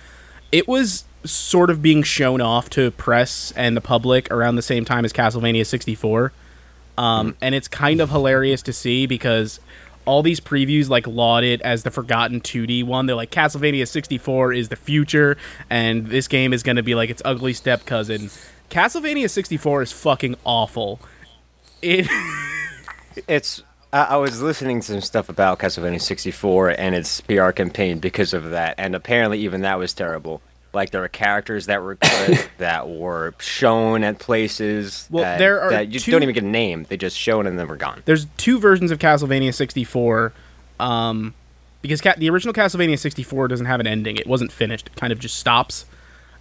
[0.52, 4.84] It was sort of being shown off to press and the public around the same
[4.84, 6.32] time as Castlevania 64.
[6.96, 7.38] Um, mm-hmm.
[7.42, 9.60] and it's kind of hilarious to see because
[10.04, 13.06] all these previews like laud it as the forgotten 2D one.
[13.06, 15.36] They're like Castlevania 64 is the future
[15.68, 18.30] and this game is going to be like its ugly step cousin.
[18.70, 21.00] Castlevania 64 is fucking awful.
[21.82, 22.06] It
[23.28, 23.62] It's.
[23.90, 28.50] I was listening to some stuff about Castlevania 64 and its PR campaign because of
[28.50, 30.42] that, and apparently even that was terrible.
[30.74, 35.62] Like there were characters that were good that were shown at places Well, that, there
[35.62, 37.76] are that you two- don't even get a name; they just shown and then were
[37.76, 38.02] gone.
[38.04, 40.34] there's two versions of Castlevania 64
[40.78, 41.32] um
[41.80, 44.16] because ca- the original Castlevania 64 doesn't have an ending.
[44.18, 44.88] It wasn't finished.
[44.88, 45.86] It kind of just stops.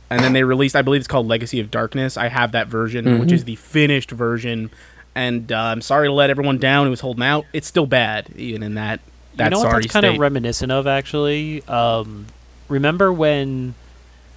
[0.10, 2.17] And then they released I believe it's called Legacy of Darkness.
[2.17, 4.69] I have that version, which is the finished version.
[5.17, 7.45] And uh, I'm sorry to let everyone down who was holding out.
[7.53, 8.99] It's still bad even in that
[9.36, 10.13] that you know what that's kind state.
[10.15, 12.27] of reminiscent of actually um,
[12.69, 13.73] remember when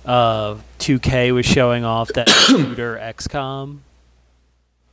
[0.04, 3.78] uh, 2k was showing off that shooter xcom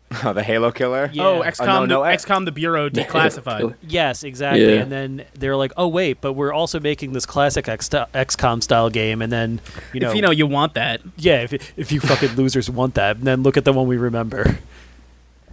[0.23, 1.09] Oh, the Halo Killer.
[1.11, 1.23] Yeah.
[1.25, 3.75] Oh, Oh, XCOM, no, the, no, XCOM the Bureau declassified.
[3.85, 4.81] yes exactly Yeah.
[4.81, 8.89] and then they're like oh wait but we're also making this classic X- xcom style
[8.89, 9.59] game and then
[9.93, 11.01] you know, if you know you want that.
[11.17, 13.97] yeah if, if you fucking losers want that and then look at the one we
[13.97, 14.59] remember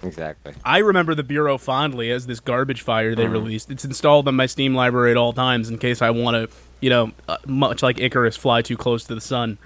[0.05, 0.55] Exactly.
[0.65, 3.71] I remember the Bureau fondly as this garbage fire they released.
[3.71, 6.91] It's installed on my Steam library at all times in case I want to, you
[6.91, 9.59] know, uh, much like Icarus, fly too close to the sun.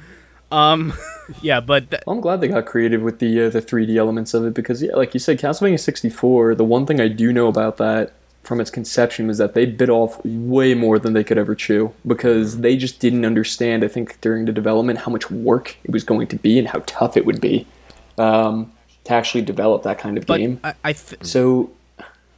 [0.51, 0.95] Um,
[1.43, 4.45] yeah, but th- I'm glad they got creative with the uh, the 3D elements of
[4.47, 6.55] it because, yeah, like you said, Castlevania 64.
[6.55, 9.91] The one thing I do know about that from its conception was that they bit
[9.91, 13.85] off way more than they could ever chew because they just didn't understand.
[13.85, 16.83] I think during the development how much work it was going to be and how
[16.87, 17.67] tough it would be
[18.19, 18.73] um,
[19.09, 20.61] to actually develop that kind of but game.
[20.63, 21.71] I, I th- So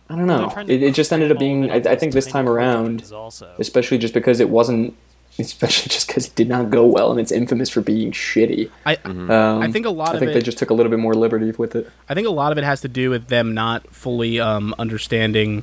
[0.09, 0.52] I don't know.
[0.66, 1.70] It, it just ended up being.
[1.70, 4.94] I, I think this time around, also especially just because it wasn't.
[5.38, 8.68] Especially just because it did not go well and it's infamous for being shitty.
[8.85, 10.35] I, Um, I think a lot I of think it.
[10.35, 11.88] they just took a little bit more liberty with it.
[12.11, 15.62] I think a lot of it has to do with them not fully um, understanding.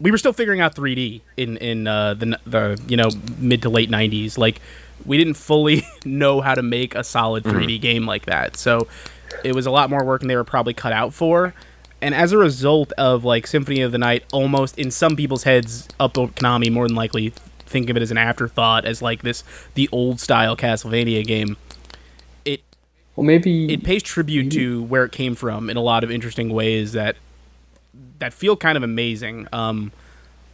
[0.00, 3.68] We were still figuring out 3D in in uh, the the you know mid to
[3.68, 4.38] late 90s.
[4.38, 4.60] Like
[5.04, 8.56] we didn't fully know how to make a solid 3D game like that.
[8.56, 8.88] So
[9.44, 11.54] it was a lot more work than they were probably cut out for.
[12.00, 15.88] And as a result of like Symphony of the Night, almost in some people's heads,
[15.98, 19.42] up Konami more than likely think of it as an afterthought, as like this
[19.74, 21.56] the old style Castlevania game.
[22.44, 22.62] It
[23.16, 26.50] Well, maybe it pays tribute to where it came from in a lot of interesting
[26.50, 27.16] ways that
[28.18, 29.48] that feel kind of amazing.
[29.52, 29.92] Um,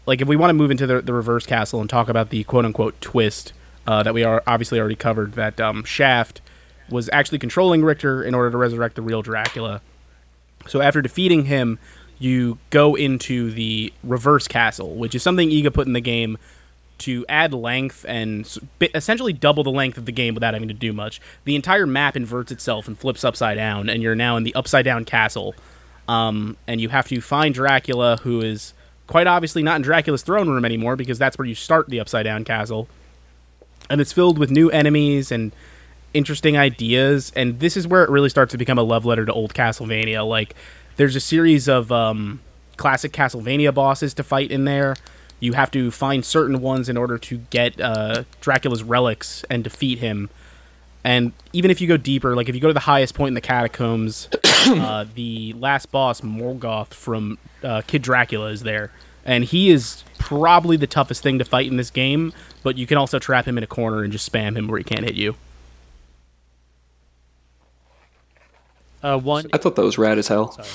[0.06, 2.44] like if we want to move into the, the reverse castle and talk about the
[2.44, 3.52] quote unquote twist
[3.86, 6.40] uh, that we are obviously already covered, that um, Shaft
[6.92, 9.80] was actually controlling Richter in order to resurrect the real Dracula.
[10.68, 11.78] So after defeating him,
[12.18, 16.38] you go into the reverse castle, which is something Iga put in the game
[16.98, 18.46] to add length and
[18.94, 21.20] essentially double the length of the game without having to do much.
[21.44, 24.84] The entire map inverts itself and flips upside down, and you're now in the upside
[24.84, 25.56] down castle.
[26.06, 28.72] Um, and you have to find Dracula, who is
[29.08, 32.24] quite obviously not in Dracula's throne room anymore because that's where you start the upside
[32.24, 32.88] down castle.
[33.90, 35.52] And it's filled with new enemies and
[36.14, 37.32] interesting ideas.
[37.34, 40.26] And this is where it really starts to become a love letter to old Castlevania.
[40.26, 40.54] Like,
[40.96, 42.40] there's a series of um,
[42.76, 44.96] classic Castlevania bosses to fight in there.
[45.40, 49.98] You have to find certain ones in order to get uh, Dracula's relics and defeat
[49.98, 50.30] him.
[51.04, 53.34] And even if you go deeper, like if you go to the highest point in
[53.34, 54.28] the catacombs,
[54.66, 58.92] uh, the last boss, Galamoth from uh, Kid Dracula, is there.
[59.24, 62.98] And he is probably the toughest thing to fight in this game, but you can
[62.98, 65.34] also trap him in a corner and just spam him where he can't hit you.
[69.02, 70.52] Uh, one I thought that was rad as hell.
[70.52, 70.68] Sorry.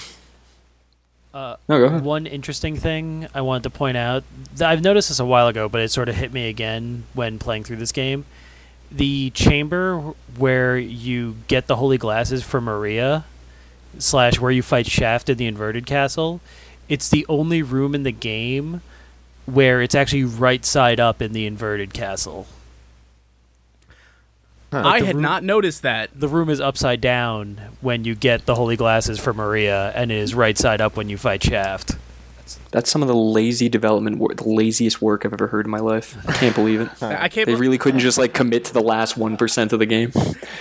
[1.34, 2.04] Uh, No, go ahead.
[2.04, 4.24] One interesting thing I wanted to point out,
[4.60, 7.64] I've noticed this a while ago, but it sort of hit me again when playing
[7.64, 8.26] through this game.
[8.92, 13.26] The chamber where you get the holy glasses for Maria,
[14.00, 16.42] slash where you fight Shaft in the inverted castle,
[16.90, 18.82] it's the only room in the game
[19.46, 22.48] where it's actually right side up in the inverted castle.
[24.72, 26.10] I had room- not noticed that.
[26.14, 30.18] The room is upside down when you get the holy glasses for Maria, and it
[30.18, 31.96] is right side up when you fight Shaft.
[32.72, 35.80] That's some of the lazy development work, the laziest work I've ever heard in my
[35.80, 36.18] life.
[36.28, 36.90] I can't believe it.
[37.04, 37.46] I can't.
[37.46, 40.12] They bel- really couldn't just like commit to the last one percent of the game.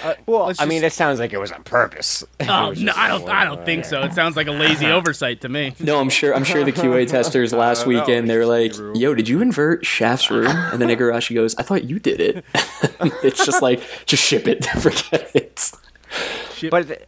[0.03, 2.25] Uh, well, Let's I mean, it sounds like it was on purpose.
[2.49, 3.29] Oh no, I don't.
[3.29, 4.03] I don't think so.
[4.03, 5.75] It sounds like a lazy oversight to me.
[5.81, 6.35] No, I'm sure.
[6.35, 8.01] I'm sure the QA testers last don't know.
[8.01, 8.95] weekend they were like, Room.
[8.95, 12.45] "Yo, did you invert Shaft's room?" And then Igarashi goes, "I thought you did it."
[13.23, 15.73] it's just like, just ship it, forget it.
[16.71, 17.03] But th-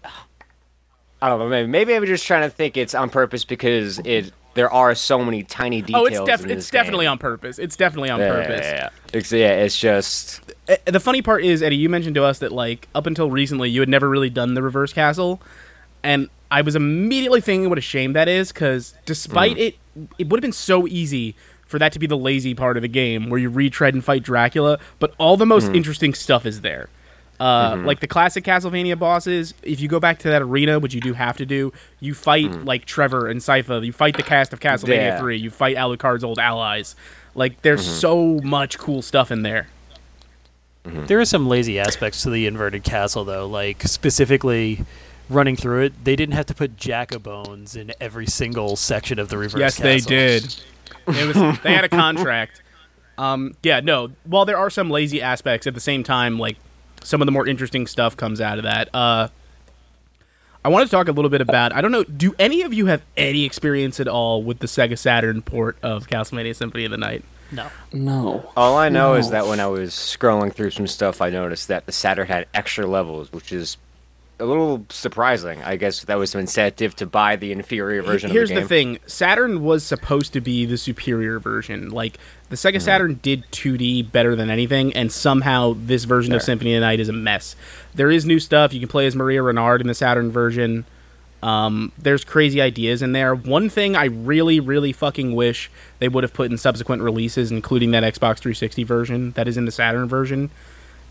[1.20, 1.48] I don't know.
[1.48, 5.24] Maybe, maybe I'm just trying to think it's on purpose because it there are so
[5.24, 6.02] many tiny details.
[6.18, 7.12] Oh, it's def- it's definitely game.
[7.12, 7.60] on purpose.
[7.60, 8.66] It's definitely on Yeah, purpose.
[8.66, 8.88] Yeah, yeah.
[9.12, 10.40] It's, yeah, it's just
[10.84, 13.78] The funny part is, Eddie, you mentioned to us that like up until recently you
[13.78, 15.40] had never really done the reverse castle,
[16.02, 19.60] and I was immediately thinking what a shame that is because despite Mm.
[19.60, 19.76] it,
[20.18, 22.88] it would have been so easy for that to be the lazy part of the
[22.88, 25.48] game where you retread and fight Dracula, but all the Mm.
[25.48, 26.88] most interesting stuff is there.
[27.40, 27.86] Uh, Mm-hmm.
[27.86, 31.12] Like the classic Castlevania bosses, if you go back to that arena, which you do
[31.12, 34.96] have to do, you fight like Trevor and Sypha, you fight the cast of Castlevania.
[34.96, 35.18] Yeah.
[35.20, 36.96] 3, you fight Alucard's old allies.
[37.36, 37.94] Like, there's Mm-hmm.
[37.98, 39.68] so much cool stuff in there.
[40.84, 43.46] There are some lazy aspects to the inverted castle, though.
[43.46, 44.80] Like specifically,
[45.28, 49.28] running through it, they didn't have to put Jack O'Bones in every single section of
[49.28, 49.60] the reverse.
[49.60, 50.44] Yes, they did.
[51.06, 52.62] It was they had a contract.
[53.18, 54.12] Um, yeah, no.
[54.24, 56.56] While there are some lazy aspects, at the same time, like
[57.02, 58.88] some of the more interesting stuff comes out of that.
[58.94, 59.28] Uh,
[60.64, 61.72] I want to talk a little bit about.
[61.72, 62.04] I don't know.
[62.04, 66.08] Do any of you have any experience at all with the Sega Saturn port of
[66.08, 67.24] Castlevania Symphony of the Night?
[67.50, 68.52] No, No.
[68.56, 71.86] all I know is that when I was scrolling through some stuff, I noticed that
[71.86, 73.78] the Saturn had extra levels, which is
[74.38, 75.62] a little surprising.
[75.62, 78.68] I guess that was some incentive to buy the inferior version Here's of the the,
[78.68, 81.88] thing: Saturn was supposed to be the superior version.
[81.88, 82.18] Like
[82.50, 86.80] the Sega Saturn did 2D better than anything, and somehow this version of Symphony of
[86.80, 87.54] the Night is a mess.
[87.94, 88.72] There is new stuff.
[88.72, 90.86] You can play as Maria Renard in the Saturn version.
[91.42, 93.34] Um, there's crazy ideas in there.
[93.34, 97.90] One thing I really, really fucking wish they would have put in subsequent releases, including
[97.92, 100.50] that Xbox 360 version that is in the Saturn version,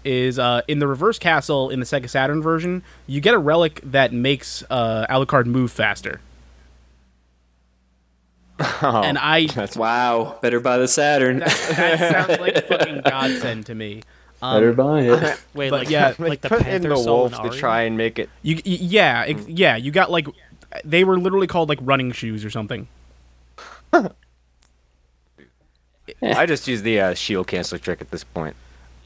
[0.04, 3.80] is uh, in the reverse castle in the Sega Saturn version, you get a relic
[3.84, 6.20] that makes uh, Alucard move faster.
[8.82, 10.38] Oh, and I that's Wow.
[10.42, 11.40] Better buy the Saturn.
[11.40, 14.02] that sounds like a fucking godsend to me.
[14.42, 15.42] Better Um, buy it.
[15.54, 18.20] wait, But like yeah, like the put Panther in the wolf to try and make
[18.20, 18.30] it.
[18.44, 19.76] you, y- yeah, ex- yeah.
[19.76, 20.28] You got like
[20.84, 22.88] they were literally called like running shoes or something.
[26.22, 28.56] I just use the uh, shield cancel trick at this point.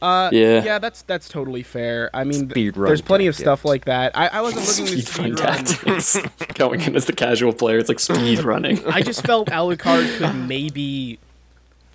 [0.02, 0.64] Uh, Yeah.
[0.64, 2.10] yeah, that's that's totally fair.
[2.14, 4.18] I mean, th- Speed run there's plenty of stuff like that.
[4.18, 5.66] I, I wasn't looking to Speed run speed run.
[5.66, 6.18] tactics.
[6.56, 8.82] Going in as the casual player, it's like speed running.
[8.88, 11.20] I just felt Alucard could maybe,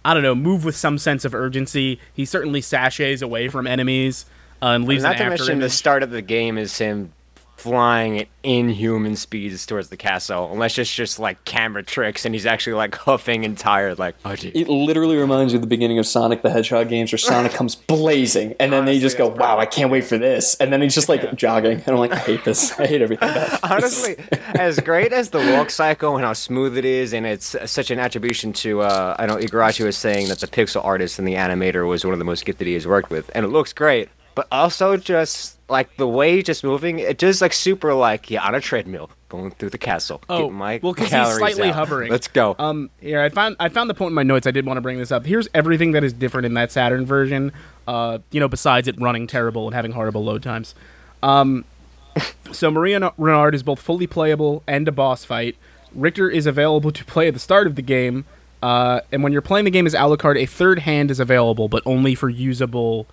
[0.05, 1.99] I don't know, move with some sense of urgency.
[2.15, 4.27] He certainly sashays away from enemies
[4.63, 7.13] uh, and leaves Not an to after mention the start of the game is him
[7.57, 12.47] flying at inhuman speeds towards the castle, unless it's just like camera tricks and he's
[12.47, 14.49] actually like huffing and tired, like oh, gee.
[14.49, 17.75] It literally reminds you of the beginning of Sonic the Hedgehog games where Sonic comes
[17.75, 20.55] blazing and then they just go, Honestly, wow, I can't wait for this.
[20.57, 21.79] And then he's just like jogging.
[21.79, 22.79] And I'm like, I hate this.
[22.79, 23.71] I hate everything about.
[23.71, 24.17] Honestly,
[24.55, 27.99] as great as the walk cycle and how smooth it is, and it's such an
[27.99, 31.87] attribution to, uh, I know Igarashi was saying that the pixel artist and the animator
[31.89, 34.09] was one of the most gifted he has worked with, and it looks great.
[34.37, 38.55] But also just like the way just moving, it just like super like yeah on
[38.55, 40.23] a treadmill going through the castle.
[40.29, 41.75] Oh, my well, because he's slightly out.
[41.75, 42.13] hovering.
[42.13, 42.55] Let's go.
[42.59, 44.47] Um, yeah, I found I found the point in my notes.
[44.47, 45.27] I did want to bring this up.
[45.27, 47.51] Here's everything that is different in that Saturn version.
[47.89, 50.75] Uh, you know, besides it running terrible and having horrible load times.
[51.23, 51.65] Um,
[52.53, 55.57] so Maria Na- Renard is both fully playable and a boss fight.
[55.95, 58.27] Richter is available to play at the start of the game,
[58.63, 61.83] uh, and when you're playing the game as Alucard, a third hand is available, but
[61.87, 63.07] only for usable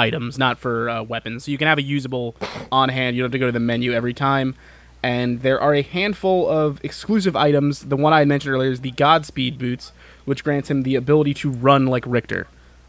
[0.00, 1.44] items, not for uh, weapons.
[1.44, 2.34] So you can have a usable
[2.72, 3.16] on hand.
[3.16, 4.54] You don't have to go to the menu every time.
[5.02, 7.86] And there are a handful of exclusive items.
[7.86, 9.92] The one I mentioned earlier is the Godspeed boots,
[10.24, 12.46] which grants him the ability to run like Richter.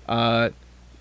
[0.09, 0.49] Uh,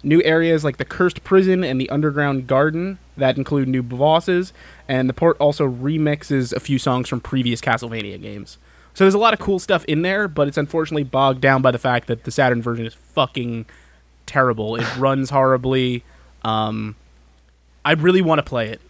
[0.02, 4.52] new areas like the Cursed Prison and the Underground Garden that include new bosses,
[4.88, 8.58] and the port also remixes a few songs from previous Castlevania games.
[8.94, 11.70] So there's a lot of cool stuff in there, but it's unfortunately bogged down by
[11.70, 13.66] the fact that the Saturn version is fucking
[14.30, 14.76] terrible.
[14.76, 16.04] It runs horribly.
[16.42, 16.94] Um,
[17.84, 18.80] I really want to play it.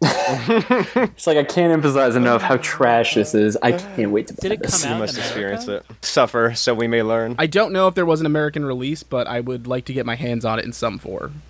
[0.30, 3.56] It's like I can't emphasize enough how trash this is.
[3.62, 4.82] I can't wait to play Did it this.
[4.82, 5.86] come we out must in experience America?
[5.90, 6.04] it.
[6.04, 7.34] Suffer so we may learn.
[7.38, 10.04] I don't know if there was an American release, but I would like to get
[10.06, 11.42] my hands on it in some form.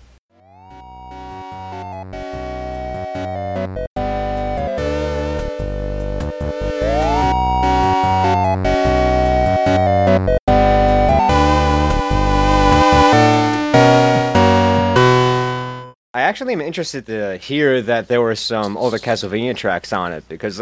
[16.29, 20.61] Actually am interested to hear that there were some older Castlevania tracks on it because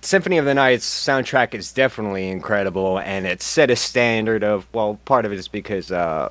[0.00, 4.98] Symphony of the Night's soundtrack is definitely incredible and it set a standard of well,
[5.04, 6.28] part of it is because uh,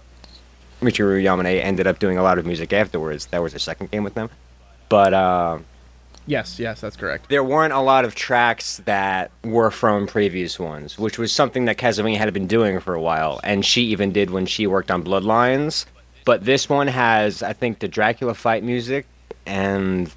[0.82, 3.28] Michiru Yamane ended up doing a lot of music afterwards.
[3.28, 4.30] That was a second game with them,
[4.90, 5.60] but uh,
[6.28, 7.30] Yes, yes, that's correct.
[7.30, 11.78] there weren't a lot of tracks that were from previous ones, which was something that
[11.78, 15.04] Castlevania had been doing for a while, and she even did when she worked on
[15.04, 15.86] Bloodlines.
[16.26, 19.06] But this one has, I think, the Dracula fight music,
[19.46, 20.12] and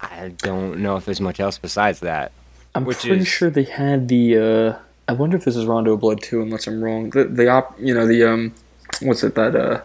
[0.00, 2.32] I don't know if there's much else besides that.
[2.74, 4.38] I'm which pretty is- sure they had the.
[4.38, 4.78] Uh,
[5.08, 7.10] I wonder if this is Rondo of Blood too, unless I'm wrong.
[7.10, 8.54] The the op, you know the um,
[9.02, 9.80] what's it that uh,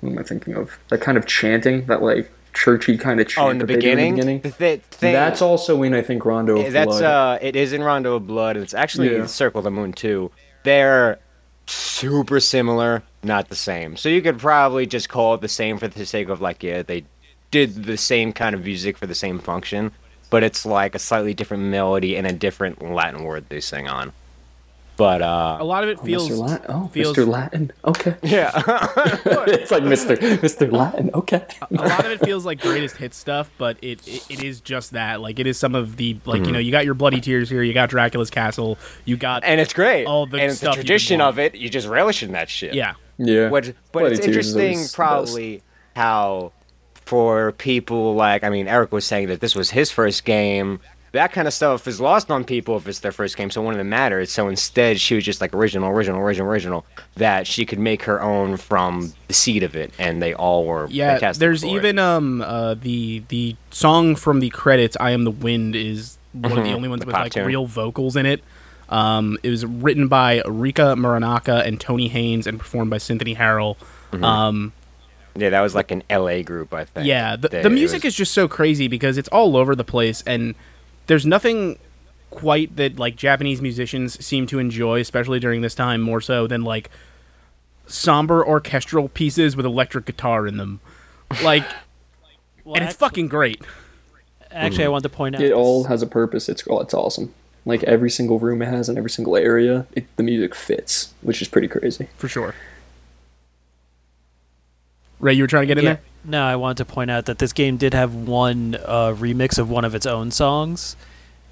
[0.00, 0.78] what am I thinking of?
[0.88, 3.46] That kind of chanting, that like churchy kind of chant.
[3.46, 4.40] Oh, in the that they do beginning, In the beginning.
[4.40, 7.02] The thi- thing- That's also in I think Rondo of that's Blood.
[7.04, 9.20] uh, it is in Rondo of Blood, and it's actually Yeah.
[9.20, 10.30] in Circle of the Moon too.
[10.64, 11.18] They're
[11.70, 13.96] super similar, not the same.
[13.96, 16.82] So you could probably just call it the same for the sake of like, yeah,
[16.82, 17.04] they
[17.50, 19.92] did the same kind of music for the same function,
[20.30, 24.12] but it's like a slightly different melody and a different Latin word they sing on.
[25.00, 25.24] But A
[25.62, 26.36] uh, lot of it feels Mr.
[26.36, 26.66] Latin.
[26.68, 27.26] Oh, feels- Mr.
[27.26, 27.72] Latin.
[27.86, 28.14] Okay.
[28.22, 28.50] yeah,
[29.46, 30.14] it's like Mr.
[30.18, 30.70] Mr.
[30.70, 31.10] Latin.
[31.14, 31.42] Okay.
[31.70, 34.90] a lot of it feels like greatest hit stuff, but it, it, it is just
[34.90, 35.22] that.
[35.22, 36.44] Like it is some of the like Mm-hmm.
[36.44, 39.58] you know you got your bloody tears here, you got Dracula's castle, you got and
[39.58, 40.04] it's great.
[40.04, 41.54] All the and stuff the you would tradition of it.
[41.54, 42.74] You just relish in that shit.
[42.74, 42.92] yeah.
[43.16, 43.48] Yeah.
[43.48, 44.94] What, but Bloody it's interesting, always the best.
[44.96, 45.62] probably
[45.96, 46.52] how
[47.06, 50.78] for people like I mean, Eric was saying that this was his first game.
[51.12, 53.66] That kind of stuff is lost on people if it's their first game, so it
[53.66, 54.24] wouldn't matter.
[54.26, 56.86] So instead, she was just like original, original, original, original.
[57.16, 60.86] That she could make her own from the seed of it, and they all were
[60.88, 61.72] Yeah, fantastic there's for it.
[61.72, 66.56] even um uh the the song from the credits, "I Am the Wind," is one
[66.56, 67.10] of the only ones Mm-hmm.
[67.10, 67.46] The with like tune.
[67.46, 68.42] real vocals in it.
[68.88, 73.76] Um, it was written by Rika Muranaka and Tony Haynes and performed by Cynthia Harrell.
[74.12, 74.24] Mm-hmm.
[74.24, 74.72] Um,
[75.36, 77.06] yeah, that was like an LA group, I think.
[77.06, 80.22] yeah, the, the music was- is just so crazy because it's all over the place,
[80.26, 80.56] and
[81.06, 81.78] there's nothing
[82.30, 86.62] quite that like Japanese musicians seem to enjoy, especially during this time, more so than
[86.62, 86.90] like
[87.86, 90.80] somber orchestral pieces with electric guitar in them.
[91.42, 91.64] Like,
[92.64, 93.62] Well, and it's act- fucking great.
[94.50, 94.92] Actually, I mm-hmm.
[94.92, 96.48] wanted to point out It all has a purpose.
[96.48, 97.34] It's oh, it's awesome.
[97.64, 101.40] Like every single room it has in every single area, it, the music fits, which
[101.42, 102.08] is pretty crazy.
[102.16, 102.54] for sure.
[105.18, 105.94] Ray, you were trying to get in Yeah.
[105.94, 106.02] there?
[106.24, 109.70] No, I wanted to point out that this game did have one uh, remix of
[109.70, 110.94] one of its own songs,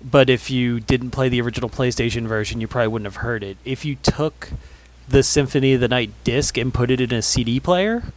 [0.03, 3.57] but if you didn't play the original PlayStation version, you probably wouldn't have heard it.
[3.65, 4.51] If you took
[5.09, 8.13] the Symphony of the Night disc and put it in a CD player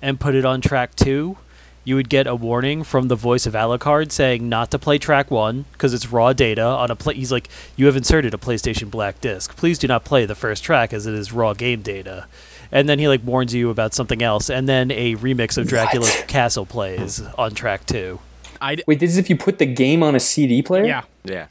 [0.00, 1.36] and put it on track two,
[1.82, 5.30] you would get a warning from the voice of Alucard saying not to play track
[5.30, 7.14] one because it's raw data on a play.
[7.14, 9.56] He's like, you have inserted a PlayStation Black disc.
[9.56, 12.26] Please do not play the first track as it is raw game data.
[12.70, 16.14] And then he like warns you about something else, and then a remix of Dracula's
[16.26, 18.18] Castle plays on track two.
[18.60, 20.84] I d- Wait, this is if you put the game on a CD player?
[20.84, 21.02] yeah.
[21.24, 21.46] Yeah.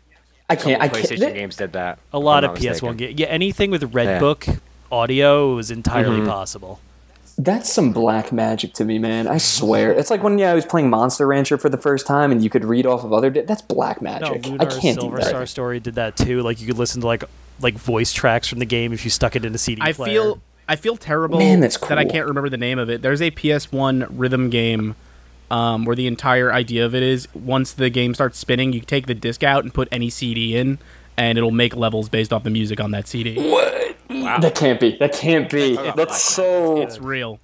[0.50, 0.82] I can't.
[0.82, 1.34] I PlayStation can't.
[1.34, 2.00] games did that.
[2.14, 2.98] A lot of PS1 mistaken.
[2.98, 3.20] games.
[3.20, 4.20] Yeah, anything with Red Yeah.
[4.20, 4.46] Book
[4.92, 6.28] audio was entirely Mm-hmm.
[6.30, 6.80] possible.
[7.40, 9.28] That's some black magic to me, man.
[9.28, 9.92] I swear.
[9.92, 12.50] It's like when yeah, I was playing Monster Rancher for the first time, and you
[12.50, 13.30] could read off of other.
[13.30, 14.46] Di- that's black No, magic.
[14.60, 15.26] I can't do Silver that.
[15.28, 16.42] Star Story did that too.
[16.42, 17.24] Like you could listen to like
[17.60, 20.12] like voice tracks from the game if you stuck it in a CD I player.
[20.14, 23.02] feel I feel terrible Man, that's that I can't remember the name of it.
[23.02, 24.96] There's a PS1 rhythm game
[25.50, 29.08] um, where the entire idea of it is once the game starts spinning, you take
[29.08, 30.80] the disc out and put any CD in,
[31.16, 33.36] and it'll make levels based off the music on that CD.
[33.36, 33.98] What
[34.42, 34.98] That can't be.
[34.98, 35.76] That can't be.
[35.76, 36.82] That's so.
[36.82, 37.40] It's real.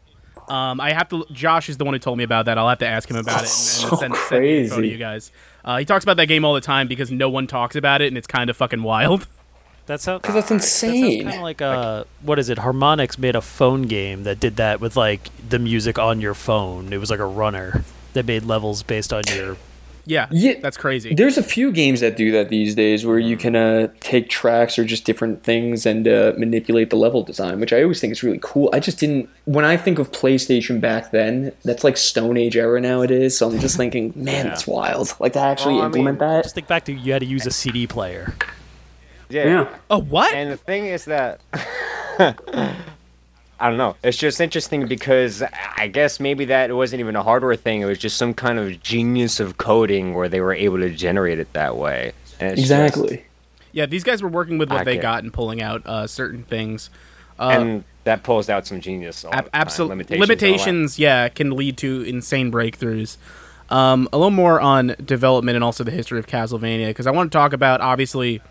[0.50, 1.26] Um, I have to.
[1.32, 2.58] Josh is the one who told me about that.
[2.58, 4.88] I'll have to ask him about it and, and So send, send the info to
[4.88, 5.32] you guys.
[5.64, 8.08] Uh, he talks about that game all the time because no one talks about it,
[8.08, 9.28] and it's kind of fucking wild.
[9.86, 11.24] That sounds Because that's insane.
[11.24, 12.58] kind of like uh, what is it?
[12.60, 16.94] Harmonix made a phone game that did that with like the music on your phone.
[16.94, 19.58] It was like a runner that made levels based on your.
[20.06, 21.14] Yeah, Yeah, that's crazy.
[21.16, 24.78] There's a few games that do that these days where you can uh, take tracks
[24.78, 28.22] or just different things and uh, manipulate the level design, which I always think is
[28.22, 28.70] really cool.
[28.74, 29.30] I just didn't.
[29.46, 33.38] When I think of PlayStation back then, that's like Stone Age era nowadays.
[33.38, 35.14] So I'm just thinking, man, that's wild.
[35.22, 36.44] Like to actually Well, implement Just that.
[36.44, 38.34] Just think back to you had to use a CD player.
[39.34, 39.78] Yeah.
[39.90, 40.34] Oh, what?
[40.34, 41.42] And the thing is that
[43.60, 43.96] I don't know.
[44.04, 45.42] It's just interesting because
[45.78, 47.82] I guess maybe that it wasn't even a hardware thing.
[47.82, 51.40] It was just some kind of genius of coding where they were able to generate
[51.40, 52.12] it that way.
[52.40, 53.26] And it's just- Exactly.
[53.72, 56.06] Yeah, these guys were working with what I they get- got and pulling out uh,
[56.08, 56.90] certain things.
[57.40, 59.24] Uh, and that pulls out some genius.
[59.26, 59.62] all Ab- the time.
[59.62, 60.20] absolute limitations.
[60.20, 63.18] limitations, yeah, can lead to insane breakthroughs.
[63.70, 67.32] Um, a little more on development and also the history of Castlevania because I want
[67.32, 68.42] to talk about obviously.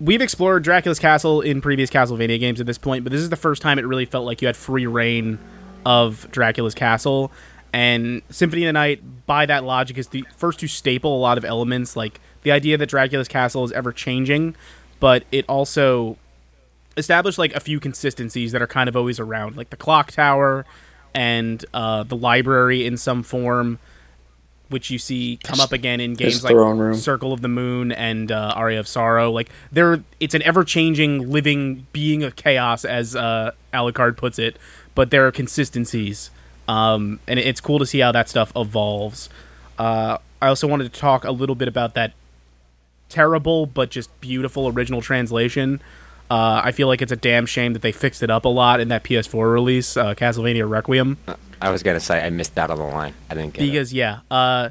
[0.00, 3.36] We've explored Dracula's Castle in previous Castlevania games at this point, but this is the
[3.36, 5.38] first time it really felt like you had free reign
[5.84, 7.32] of Dracula's Castle.
[7.72, 11.36] And Symphony of the Night, by that logic, is the first to staple a lot
[11.36, 14.54] of elements, like the idea that Dracula's Castle is ever changing,
[15.00, 16.16] but it also
[16.96, 20.64] established like a few consistencies that are kind of always around, like the clock tower
[21.12, 23.78] and uh, the library in some form,
[24.68, 26.50] which you see come up again in games like.
[26.94, 29.30] Circle of the Moon and uh, Aria of Sorrow.
[29.30, 34.56] Like they're it's an ever changing, living being of chaos, as uh, Alucard puts it.
[34.94, 36.30] But there are consistencies,
[36.66, 39.28] um, and it's cool to see how that stuff evolves.
[39.78, 42.12] Uh, I also wanted to talk a little bit about that
[43.08, 45.80] terrible but just beautiful original translation.
[46.30, 48.80] Uh, I feel like it's a damn shame that they fixed it up a lot
[48.80, 51.16] in that PS4 release, uh, Castlevania Requiem.
[51.60, 53.14] I was gonna say I missed that on the line.
[53.30, 53.70] I didn't get it.
[53.70, 54.70] Because yeah, uh,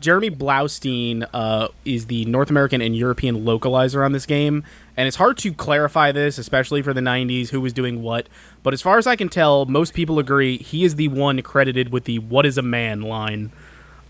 [0.00, 4.64] Jeremy Blaustein uh, is the North American and European localizer on this game,
[4.96, 8.28] and it's hard to clarify this, especially for the '90s, who was doing what.
[8.62, 11.92] But as far as I can tell, most people agree he is the one credited
[11.92, 13.52] with the "What is a man" line,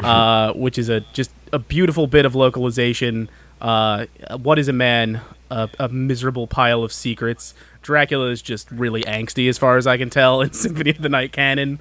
[0.01, 3.29] uh, which is a just a beautiful bit of localization.
[3.61, 4.07] Uh,
[4.41, 5.21] what is a man?
[5.53, 7.55] A, a miserable pile of secrets.
[7.83, 11.09] Dracula is just really angsty, as far as I can tell, in Symphony of the
[11.09, 11.79] Night canon.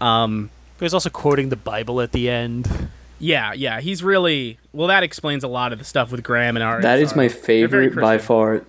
[0.00, 2.68] Um, He was also quoting the Bible at the end.
[3.18, 4.88] yeah, yeah, he's really well.
[4.88, 6.82] That explains a lot of the stuff with Graham and Ari.
[6.82, 8.64] That is my favorite by far.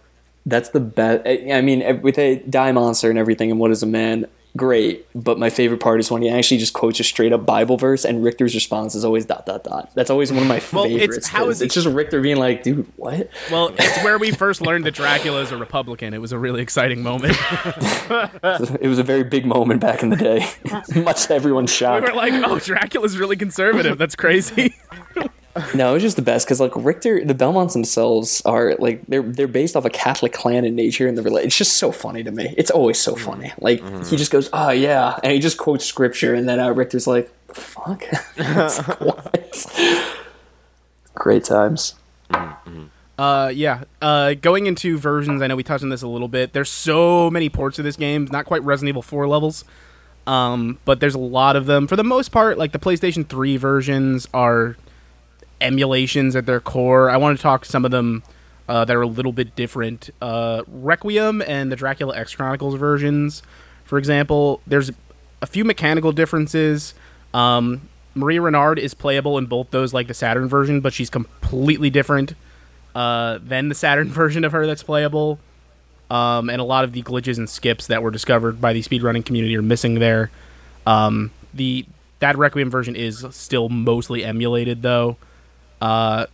[0.46, 1.26] That's the best.
[1.28, 4.26] I mean, eh, with a die monster and everything, and what is a man?
[4.58, 7.76] Great, but my favorite part is when he actually just quotes a straight up Bible
[7.76, 9.92] verse, and Richter's response is always dot dot dot.
[9.96, 11.28] That's always one of my Well, it's- favorites.
[11.28, 14.32] how 'cause is he- it's just Richter being like, "Dude, what?" Well, it's where we
[14.44, 16.14] first learned that Dracula is a Republican.
[16.14, 17.38] It was a really exciting moment.
[18.10, 20.48] It was a very big moment back in the day.
[20.96, 23.98] Much to everyone's we were like, "Oh, Dracula's really conservative.
[23.98, 24.74] That's crazy."
[25.74, 29.22] No, it was just the best because like Richter, the Belmonts themselves are like they're
[29.22, 32.24] they're based off a Catholic clan in nature, and the rela- it's just so funny
[32.24, 32.54] to me.
[32.58, 33.54] It's always so funny.
[33.62, 37.08] Like he just goes, "Oh yeah," and he just quotes scripture, and then uh, Richter's
[37.08, 38.04] like, "Fuck,
[38.38, 38.88] It's
[39.78, 40.06] like.
[41.14, 41.96] Great times.
[43.18, 43.84] Uh, yeah.
[44.02, 46.52] Uh, going into versions, I know we touched on this a little bit.
[46.52, 49.64] There's so many ports of this game, not quite Resident Evil 4 levels,
[50.28, 51.88] um, but there's a lot of them.
[51.88, 54.76] For the most part, like the PlayStation 3 versions are
[55.66, 57.10] emulations at their core.
[57.10, 58.24] I want to talk some of them
[58.68, 60.10] uh, that are a little bit different.
[60.22, 63.44] Uh, Requiem and the Dracula X Chronicles versions,
[63.84, 64.92] for example, there's
[65.42, 66.94] a few mechanical differences.
[67.34, 71.90] Um, Maria Renard is playable in both those, like the Saturn version, but she's completely
[71.90, 72.34] different
[72.96, 75.40] uh, than the Saturn version of her that's playable.
[76.10, 79.26] Um, and a lot of the glitches and skips that were discovered by the speedrunning
[79.26, 80.30] community are missing there.
[80.86, 81.86] Um, the
[82.20, 85.18] that Requiem version is still mostly emulated though.
[85.82, 86.26] Uh,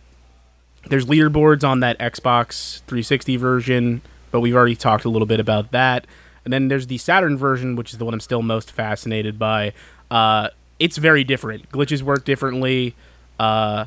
[0.88, 5.70] there's leaderboards on that Xbox 360 version, but we've already talked a little bit about
[5.72, 6.06] that.
[6.44, 9.72] And then there's the Saturn version, which is the one I'm still most fascinated by.
[10.10, 11.70] Uh, it's very different.
[11.70, 12.96] Glitches work differently.
[13.38, 13.86] Uh,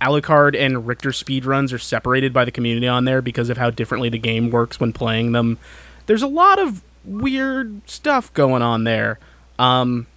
[0.00, 4.08] Alucard and Richter speedruns are separated by the community on there because of how differently
[4.08, 5.58] the game works when playing them.
[6.06, 9.20] There's a lot of weird stuff going on there.
[9.58, 10.08] Um,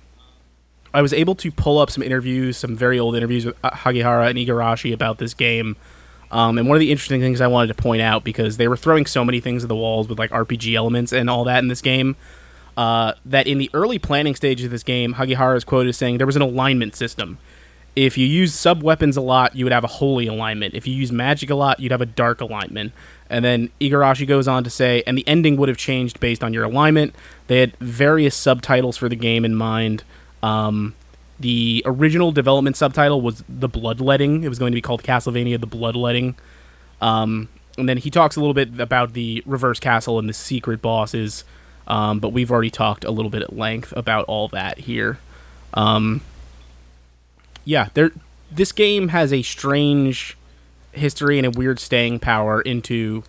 [0.95, 4.39] I was able to pull up some interviews, some very old interviews with Hagihara and
[4.39, 5.75] Igarashi about this game.
[6.31, 8.77] Um, and one of the interesting things I wanted to point out because they were
[8.77, 11.67] throwing so many things at the walls with like RPG elements and all that in
[11.67, 12.15] this game,
[12.77, 16.17] uh, that in the early planning stages of this game, Hagihara is quoted as saying
[16.17, 17.39] there was an alignment system.
[17.97, 20.75] If you use sub weapons a lot, you would have a holy alignment.
[20.75, 22.93] If you use magic a lot, you'd have a dark alignment.
[23.29, 26.53] And then Igarashi goes on to say, and the ending would have changed based on
[26.53, 27.15] your alignment.
[27.47, 30.03] They had various subtitles for the game in mind.
[30.45, 30.93] Um,
[31.39, 34.43] the original development subtitle was The Bloodletting.
[34.43, 36.35] It was going to be called Castlevania The Bloodletting.
[37.01, 40.81] Um, and then he talks a little bit about the reverse castle and the secret
[40.81, 41.43] bosses.
[41.87, 45.19] Um, but we've already talked a little bit at length about all that here.
[45.73, 46.21] Um,
[47.63, 48.11] yeah, there.
[48.51, 50.37] This game has a strange
[50.93, 53.23] history and a weird staying power into.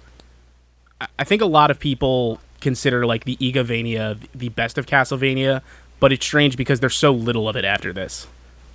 [1.19, 5.63] I- think a lot of people consider like the Igavania the best of Castlevania,
[6.01, 8.27] but it's strange because there's so little of it after this.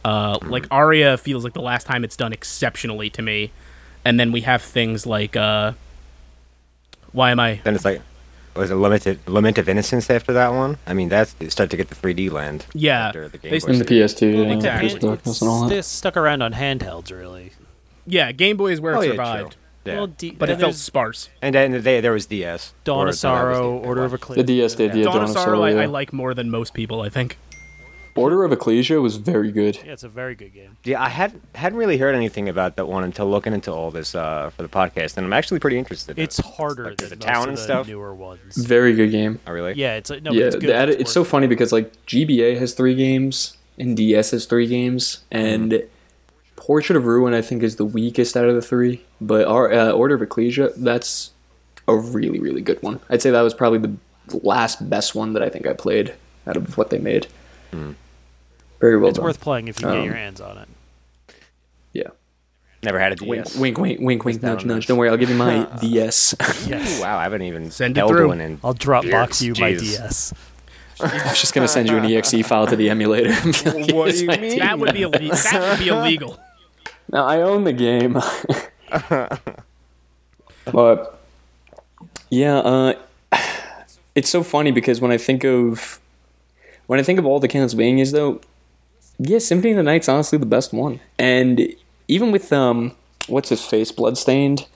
[0.04, 3.52] Uh, like Aria feels like the last time it's done exceptionally to me,
[4.04, 5.74] and then we have things like uh,
[7.12, 7.62] why am I?
[7.64, 8.02] Then it's like,
[8.56, 10.78] was it limited Lament of Innocence after that one?
[10.88, 12.66] I mean, that's it started to get the 3D land.
[12.74, 13.86] Yeah, after the Game they- Boy In the.
[13.86, 14.90] PS2, Well, yeah, the exactly.
[14.90, 15.84] Crystal Darkness and all they that.
[15.84, 17.52] stuck around on handhelds, really.
[18.08, 19.61] Yeah, Game Boy is where Oh, it survived, true.
[19.86, 19.96] Yeah.
[19.96, 21.30] Well, D- but it felt sparse.
[21.42, 22.74] and then they, there was DS.
[22.84, 24.44] Dawn of was Sorrow, Order of The Ecclesia.
[24.44, 25.82] DS did, yeah, Dawn of Sorrow, I, yeah.
[25.82, 27.02] I like more than most people.
[27.02, 27.38] I think.
[28.14, 29.78] Order of Ecclesia was very good.
[29.86, 30.76] Yeah, it's a very good game.
[30.84, 34.14] Yeah, I hadn't hadn't really heard anything about that one until looking into all this
[34.14, 36.18] uh, for the podcast, and I'm actually pretty interested.
[36.18, 36.46] in It's it.
[36.46, 37.88] harder Like, than the most town of and the stuff?
[37.88, 38.58] newer ones.
[38.58, 39.40] Very good game.
[39.48, 39.74] Oh, really?
[39.76, 40.70] Yeah, it's no, yeah, it's good.
[40.72, 44.68] added- It's it's so funny because like GBA has three games and DS has three
[44.68, 45.82] games, and
[46.62, 49.04] Portrait of Ruin I think is the weakest out of the three.
[49.20, 51.32] But our uh, Order of Ecclesia that's
[51.88, 53.00] a really really good one.
[53.10, 56.14] I'd say that was probably the last best one that I think I played
[56.48, 57.28] out of what they made.
[58.80, 59.26] Very well It's done.
[59.26, 60.68] worth playing if you Um, get your hands on it.
[61.94, 62.08] yeah.
[62.84, 63.56] Never had a Wink, DS.
[63.58, 64.88] wink, wink, wink, wink, down nudge, nudge.
[64.88, 66.34] Don't worry, I'll give you my DS.
[66.68, 67.00] Yes.
[67.02, 68.28] Wow, I haven't even Send it held through.
[68.30, 68.60] one in.
[68.64, 69.58] I'll drop box Years.
[69.60, 69.80] you my Jeez.
[69.82, 70.34] DS.
[71.02, 73.32] I was just gonna send you an exe file to the emulator.
[73.32, 74.60] and be like, What do you mean?
[74.60, 75.12] That would be ille-
[75.52, 76.40] that would be illegal.
[77.12, 78.14] Now I own the game.
[80.72, 81.20] but
[82.30, 82.94] yeah, uh,
[84.16, 86.00] it's so funny because when I think of
[86.88, 88.42] when I think of all the Castlevanias, though,
[89.18, 91.00] yeah, Symphony of the Night's honestly the best one.
[91.20, 91.74] And
[92.08, 92.94] even with um,
[93.28, 94.68] what's his face, Bloodstained,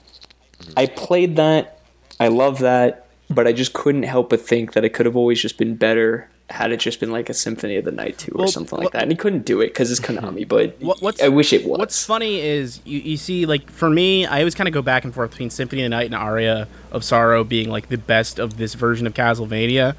[0.76, 1.80] I played that.
[2.18, 5.40] I love that, but I just couldn't help but think that it could have always
[5.40, 8.38] just been better had it just been like a Symphony of the Night 2 or
[8.38, 9.02] Well, something like what- that.
[9.02, 11.78] And he couldn't do it because it's Konami, but What- what's- I wish it was.
[11.78, 15.04] What's funny is you, you see like for me, I always kind of go back
[15.04, 18.38] and forth between Symphony of the Night and Aria of Sorrow being like the best
[18.38, 19.96] of this version of Castlevania,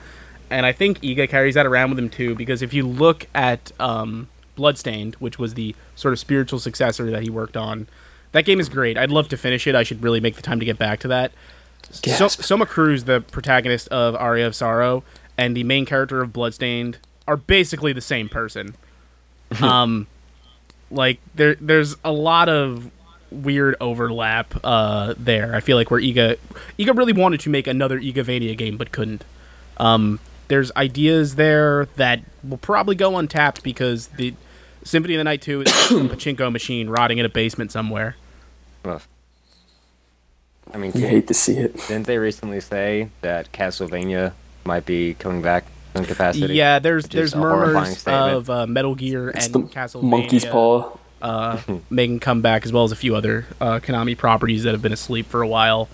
[0.50, 3.74] and I think Iga carries that around with him too because if you look at
[3.82, 7.88] um, Bloodstained, which was the sort of spiritual successor that he worked on,
[8.32, 8.98] that game is great.
[8.98, 9.76] I'd love to finish it.
[9.76, 11.34] I should really make the time to get back to that.
[11.92, 12.28] So.
[12.30, 15.04] Soma Cruz, the protagonist of Aria of Sorrow,
[15.38, 18.76] and the main character of Bloodstained are basically the same person.
[19.62, 20.08] um,
[20.90, 22.90] like there, there's a lot of
[23.32, 25.54] weird overlap uh, there.
[25.56, 26.38] I feel like where Iga,
[26.80, 29.24] Iga really wanted to make another Igavania game but couldn't.
[29.78, 34.34] Um, there's ideas there that will probably go untapped because the
[34.84, 38.16] Symphony of the Night 2 is a pachinko machine rotting in a basement somewhere.
[38.86, 39.02] Well,
[40.74, 41.76] I mean, You hate to see it.
[41.88, 44.34] didn't they recently say that Castlevania
[44.68, 45.66] might be coming back
[45.96, 46.54] in capacity?
[46.54, 50.96] Yeah, there's there's is murmurs of uh, Metal Gear It's and the Castlevania monkey's paw.
[51.22, 51.60] uh,
[51.90, 55.26] making comeback as well as a few other uh, Konami properties that have been asleep
[55.26, 55.90] for a while.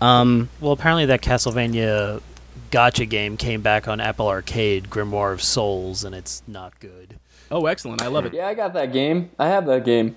[0.00, 2.22] Um, Well, apparently that Castlevania
[2.70, 7.18] gacha game came back on Apple Arcade, Grimoire of Souls, and it's not good.
[7.50, 8.02] oh, excellent!
[8.02, 8.32] I love it.
[8.34, 9.30] Yeah, I got that game.
[9.38, 10.16] I have that game.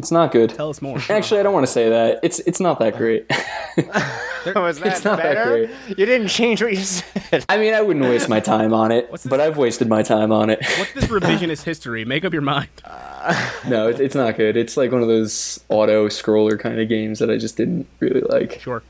[0.00, 0.48] It's not good.
[0.48, 0.98] Tell us more.
[1.10, 2.20] Actually, I don't want to say that.
[2.22, 3.26] It's it's not that great.
[3.28, 3.36] was
[4.80, 5.70] that It's not that great.
[5.88, 7.44] You didn't change what you said.
[7.50, 10.32] I mean, I wouldn't waste my time on it, What's but I've wasted my time
[10.32, 10.64] on it.
[10.78, 12.06] What's this revisionist history?
[12.06, 12.70] Make up your mind.
[12.82, 14.56] Uh, no, it's, it's not good.
[14.56, 18.22] It's like one of those auto scroller kind of games that I just didn't really
[18.22, 18.58] like.
[18.58, 18.82] Sure.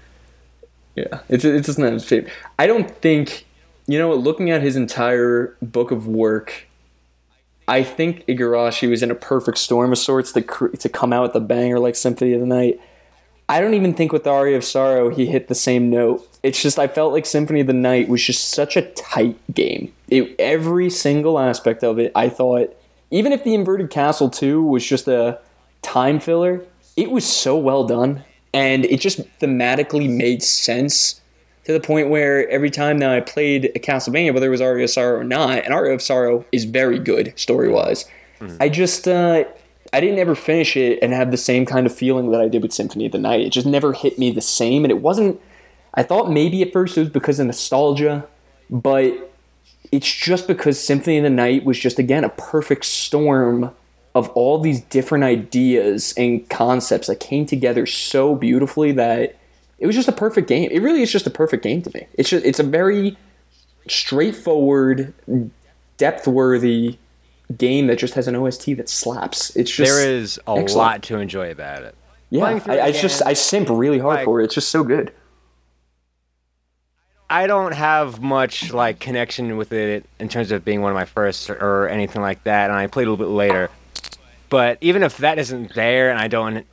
[0.95, 2.33] Yeah, it's it's just not his favorite.
[2.57, 3.47] I don't think
[3.89, 4.15] you know.
[4.15, 6.69] Looking at his entire book of work,
[7.71, 11.37] I think Igarashi was in a perfect storm of sorts to to come out with
[11.37, 12.81] a banger like Symphony of the Night.
[13.49, 16.27] I don't even think with Aria of Sorrow he hit the same note.
[16.43, 19.93] It's just I felt like Symphony of the Night was just such a tight game.
[20.09, 22.77] It, every single aspect of it, I thought,
[23.13, 25.39] even if the Inverted Castle 2 was just a
[25.81, 26.65] time filler,
[26.97, 28.25] it was so well done.
[28.53, 31.20] And it just thematically made sense
[31.73, 34.85] to the point where every time that I played a Castlevania, whether it was Aria
[34.85, 38.05] of Sorrow or not, and Aria of Sorrow is very good story wise.
[38.59, 39.45] I just, uh,
[39.93, 42.63] I didn't ever finish it and have the same kind of feeling that I did
[42.63, 43.41] with Symphony of the Night.
[43.41, 45.41] It just never hit me the same, and it wasn't.
[45.95, 48.27] I thought maybe at first it was because of nostalgia,
[48.71, 49.33] but
[49.93, 53.75] it's just because Symphony of the Night was just again a perfect storm
[54.15, 59.37] of all these different ideas and concepts that came together so beautifully that
[59.81, 60.71] it was just a perfect game.
[60.71, 62.07] It really is just a perfect game to me.
[62.15, 63.17] It's just it's a very
[63.89, 65.13] straightforward,
[65.97, 66.99] depth worthy
[67.57, 69.57] game that just has an OST that slaps.
[69.57, 70.75] It's just there is a excellent.
[70.77, 71.95] lot to enjoy about it.
[72.29, 74.45] Yeah, I, I just I simp really hard like- for it.
[74.45, 75.13] It's just so good.
[77.33, 81.05] I don't have much like connection with it in terms of being one of my
[81.05, 83.71] first or, or anything like that, and I played a little bit later.
[84.49, 86.67] But even if that isn't there, and I don't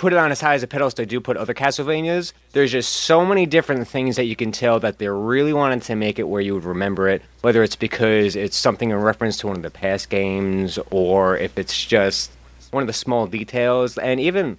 [0.00, 2.32] put it on as high as a pedestal, I do put other Castlevanias.
[2.52, 5.94] There's just so many different things that you can tell that they really wanted to
[5.94, 9.46] make it where you would remember it, whether it's because it's something in reference to
[9.46, 12.30] one of the past games, or if it's just
[12.70, 13.98] one of the small details.
[13.98, 14.56] And even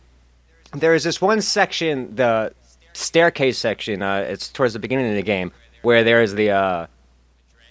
[0.73, 2.53] there is this one section, the
[2.93, 4.03] staircase section.
[4.03, 6.85] Uh, it's towards the beginning of the game where there is the uh,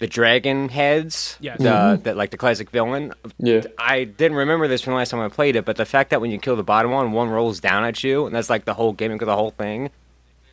[0.01, 1.37] the dragon heads.
[1.39, 1.59] Yes.
[1.59, 2.01] The, mm-hmm.
[2.03, 3.13] that like the classic villain.
[3.37, 3.61] Yeah.
[3.77, 6.19] I didn't remember this from the last time I played it, but the fact that
[6.19, 8.73] when you kill the bottom one, one rolls down at you, and that's like the
[8.73, 9.91] whole gimmick of the whole thing.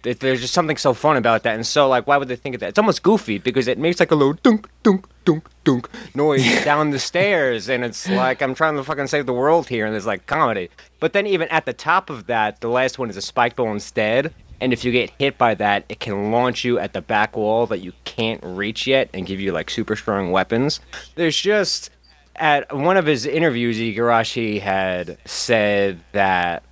[0.05, 2.55] It, there's just something so fun about that, and so like, why would they think
[2.57, 2.69] of that?
[2.69, 6.91] It's almost goofy because it makes like a little dunk, dunk, dunk, dunk noise down
[6.91, 10.07] the stairs, and it's like I'm trying to fucking save the world here, and there's
[10.07, 10.69] like comedy.
[11.01, 13.73] But then even at the top of that, the last one is a spike ball
[13.73, 17.37] instead, and if you get hit by that, it can launch you at the back
[17.37, 20.81] wall that you can't reach yet, and give you like super strong weapons.
[21.15, 21.91] There's just
[22.37, 26.63] at one of his interviews, Igarashi had said that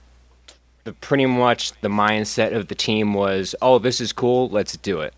[0.85, 5.01] the pretty much the mindset of the team was, "Oh, this is cool, let's do
[5.01, 5.15] it."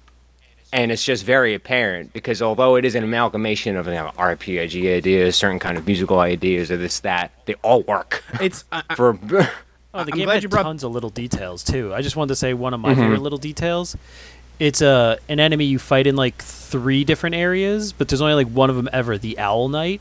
[0.72, 4.94] And it's just very apparent because although it is an amalgamation of you know, RPG
[4.96, 8.64] ideas, certain kind of musical ideas, or this that, they all work It's
[8.96, 9.18] for.
[9.94, 11.94] Oh, the I'm game glad had you brought- tons of little details too.
[11.94, 13.00] I just wanted to say one of my mm-hmm.
[13.00, 13.96] favorite little details.
[14.58, 18.48] It's a an enemy you fight in like three different areas, but there's only like
[18.48, 19.16] one of them ever.
[19.16, 20.00] The Owl Knight.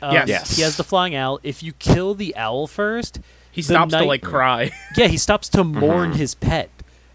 [0.00, 0.28] Um, Yes.
[0.28, 0.56] Yes.
[0.56, 1.40] He has the flying owl.
[1.42, 3.18] If you kill the owl first,
[3.50, 4.70] he the stops to like cry.
[4.96, 5.78] yeah, he stops to mm-hmm.
[5.80, 6.70] mourn his pet,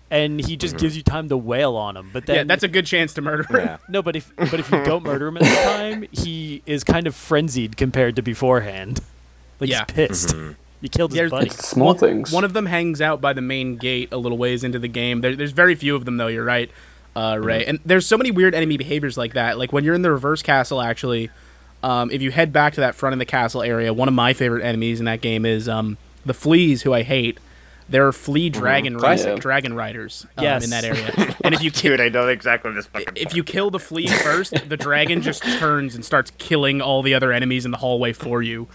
[0.10, 0.82] and he just mm-hmm.
[0.82, 2.10] gives you time to wail on him.
[2.12, 3.66] But then yeah, that's a good chance to murder him.
[3.66, 3.78] yeah.
[3.90, 4.02] no.
[4.02, 7.16] But if but if you don't murder him at the time, he is kind of
[7.16, 9.00] frenzied compared to beforehand.
[9.60, 9.86] Like Yeah.
[9.88, 10.36] he's pissed.
[10.82, 11.48] You killed his buddy.
[11.48, 12.32] It's small one, things.
[12.32, 15.22] One of them hangs out by the main gate a little ways into the game.
[15.22, 16.28] There, there's very few of them though.
[16.28, 16.72] You're right,
[17.16, 17.66] uh, Ray.
[17.66, 19.58] And there's so many weird enemy behaviors like that.
[19.60, 21.30] Like when you're in the reverse castle, actually,
[21.84, 24.34] um, if you head back to that front of the castle area, one of my
[24.34, 27.40] favorite enemies in that game is um, the fleas, who I hate.
[27.90, 29.26] There are flea dragon Classic.
[29.28, 30.64] riders, dragon riders um, Yes.
[30.64, 31.36] in that area.
[31.44, 33.14] And if you ki- Dude, I know exactly this fucking.
[33.18, 37.14] if you kill the flea first, the dragon just turns and starts killing all the
[37.14, 38.68] other enemies in the hallway for you.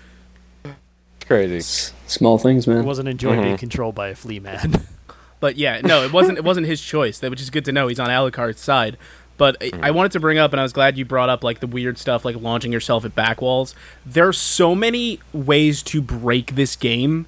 [1.26, 1.60] Crazy.
[2.06, 2.78] Small things, man.
[2.78, 4.82] I wasn't enjoying being controlled by a flea man.
[5.38, 6.38] But yeah, no, it wasn't.
[6.38, 7.18] It wasn't his choice.
[7.18, 7.88] That which is good to know.
[7.88, 8.96] He's on Alucard's side.
[9.36, 11.60] But I- I wanted to bring up, and I was glad you brought up like
[11.60, 13.74] the weird stuff, like launching yourself at back walls.
[14.06, 17.26] There are so many ways to break this game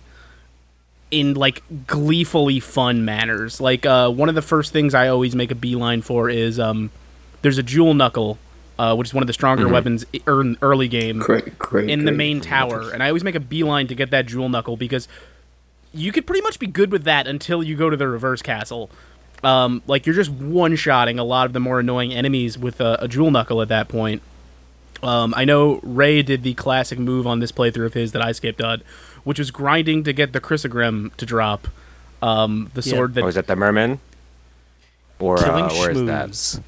[1.11, 3.61] in like gleefully fun manners.
[3.61, 6.91] Like uh, one of the first things I always make a beeline for is um,
[7.43, 8.39] there's a jewel knuckle,
[8.79, 11.91] uh, which is one of the stronger weapons i- ear- early game Great, great.
[11.91, 12.17] in the great.
[12.17, 15.09] main tower, and I always make a beeline to get that jewel knuckle because
[15.93, 18.91] you could pretty much be good with that until you go to the reverse castle.
[19.43, 22.99] Um, like you're just one shotting a lot of the more annoying enemies with a,
[23.01, 24.21] a jewel knuckle at that point.
[25.03, 28.33] Um, I know Ray did the classic move on this playthrough of his that I
[28.33, 28.83] skipped on,
[29.23, 31.69] which was grinding to get the Crissaegrim to drop.
[32.21, 32.95] Um, the Yeah.
[32.95, 34.01] sword that Or is that the merman?
[35.21, 36.61] Or killing uh, where is that?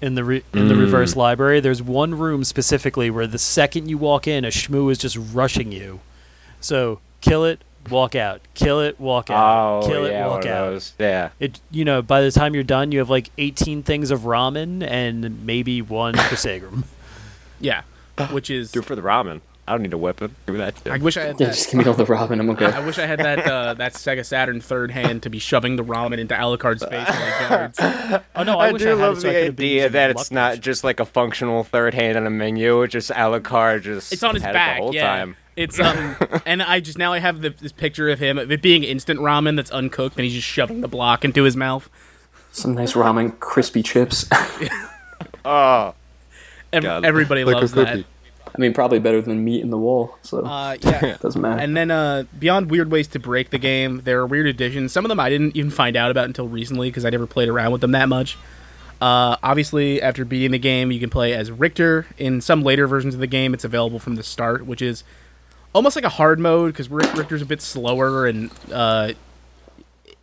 [0.00, 0.80] Shmoos in the re- in the hmm.
[0.80, 1.60] reverse library.
[1.60, 5.72] There's one room specifically where the second you walk in, a Schmoo is just rushing
[5.72, 6.00] you.
[6.60, 8.40] So kill it, walk out.
[8.54, 9.84] Kill it, walk out.
[9.84, 10.70] Oh, kill it, yeah, walk out.
[10.70, 10.94] those.
[10.98, 11.30] Yeah.
[11.40, 14.86] It you know by the time you're done, you have like 18 things of ramen
[14.86, 16.84] and maybe one Crissaegrim.
[17.60, 17.82] yeah,
[18.30, 19.40] which is Do it for the ramen.
[19.68, 20.34] I don't need a weapon.
[20.46, 20.90] Give me that too.
[20.92, 21.46] I wish I had that.
[21.46, 22.38] just give me all the Robin.
[22.38, 22.66] I'm okay.
[22.66, 25.82] I wish I had that uh, that Sega Saturn third hand to be shoving the
[25.84, 27.78] ramen into Alucard's face like guards.
[28.36, 30.10] Oh no, I, I, wish do I had love it so the could idea that
[30.10, 30.62] it's not potion.
[30.62, 32.82] just like a functional third hand on a menu.
[32.82, 34.76] It's just Alucard just It's on his back.
[34.76, 35.36] it the whole yeah, time.
[35.56, 38.62] it's um, and I just now I have the, this picture of him of it
[38.62, 41.90] being instant ramen that's uncooked, and he's just shoving the block into his mouth.
[42.52, 44.26] Some nice ramen, crispy chips.
[45.44, 45.94] Oh,
[46.72, 47.04] Ev- God.
[47.04, 47.88] everybody Like a loves that.
[47.88, 48.06] cookie.
[48.54, 50.16] I mean, probably better than meat in the wall.
[50.22, 51.16] So Uh, yeah.
[51.20, 51.60] doesn't matter.
[51.60, 54.92] And then uh, beyond weird ways to break the game, there are weird additions.
[54.92, 57.48] Some of them I didn't even find out about until recently because I never played
[57.48, 58.38] around with them that much.
[59.00, 62.06] Uh, obviously, after beating the game, you can play as Richter.
[62.16, 65.04] In some later versions of the game, it's available from the start, which is
[65.74, 69.12] almost like a hard mode because Richter's a bit slower and uh,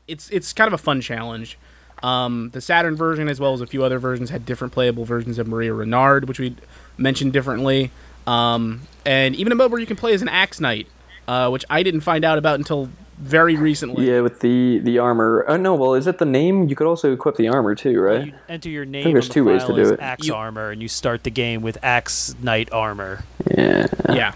[0.07, 1.57] it's it's kind of a fun challenge.
[2.01, 5.37] Um, the Saturn version, as well as a few other versions, had different playable versions
[5.37, 6.55] of Maria Renard, which we
[6.97, 7.91] mentioned differently,
[8.27, 10.87] um, and even a mode where you can play as an Axe Knight,
[11.27, 14.09] uh, which I didn't find out about until very recently.
[14.09, 15.45] Yeah, with the the armor.
[15.47, 16.67] Oh no, well, is it the name?
[16.67, 18.27] You could also equip the armor too, right?
[18.27, 19.03] You enter your name.
[19.03, 19.99] there's on the two ways to do it.
[19.99, 23.23] Axe You- armor, and you start the game with Axe Knight armor.
[23.55, 23.87] Yeah.
[24.09, 24.33] Yeah,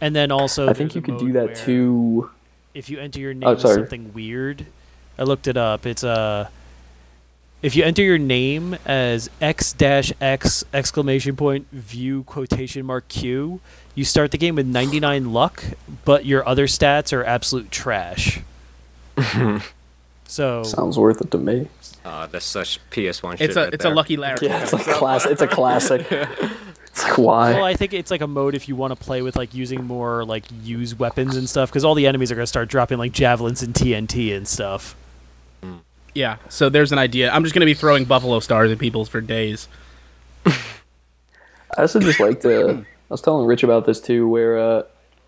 [0.00, 2.30] And then also, I think you could do that too.
[2.74, 3.74] If you enter your name Oh, as sorry.
[3.76, 4.66] something weird,
[5.18, 5.86] I looked it up.
[5.86, 6.48] It's uh,
[7.64, 13.58] if you enter your name as x dash x exclamation point view quotation mark q,
[13.94, 15.64] you start the game with 99 luck,
[16.04, 18.40] but your other stats are absolute trash.
[20.26, 21.68] so Sounds worth it to me.
[22.04, 23.40] Uh, that's such PS1 shit.
[23.48, 23.92] it's a right it's there.
[23.92, 24.36] a lucky Larry.
[24.42, 25.24] Yeah, it's like class.
[25.24, 26.06] It's a classic.
[26.94, 27.54] It's like why?
[27.54, 29.82] Well, I think it's like a mode if you want to play with like using
[29.84, 33.10] more like used weapons and stuff, because all the enemies are gonna start dropping like
[33.10, 34.94] javelins and TNT and stuff.
[36.14, 37.30] Yeah, so there's an idea.
[37.30, 39.68] I'm just gonna be throwing buffalo stars at people for days.
[40.46, 40.52] I
[41.78, 42.70] also just like to.
[42.70, 44.82] I was telling Rich about this too, where uh,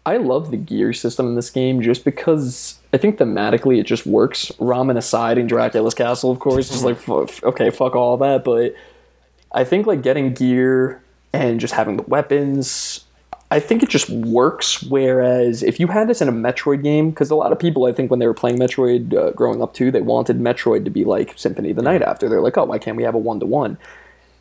[0.04, 4.06] I love the gear system in this game just because I think thematically it just
[4.06, 4.52] works.
[4.60, 7.08] Ramen aside, in Dracula's castle, of course, just like
[7.42, 8.44] okay, fuck all that.
[8.44, 8.74] But
[9.50, 13.04] I think like getting gear and just having the weapons,
[13.50, 14.82] I think it just works.
[14.82, 17.92] Whereas if you had this in a Metroid game, because a lot of people, I
[17.92, 21.04] think, when they were playing Metroid uh, growing up too, they wanted Metroid to be
[21.04, 22.02] like Symphony of the Night.
[22.02, 23.78] After they're like, oh, why can't we have a one to one?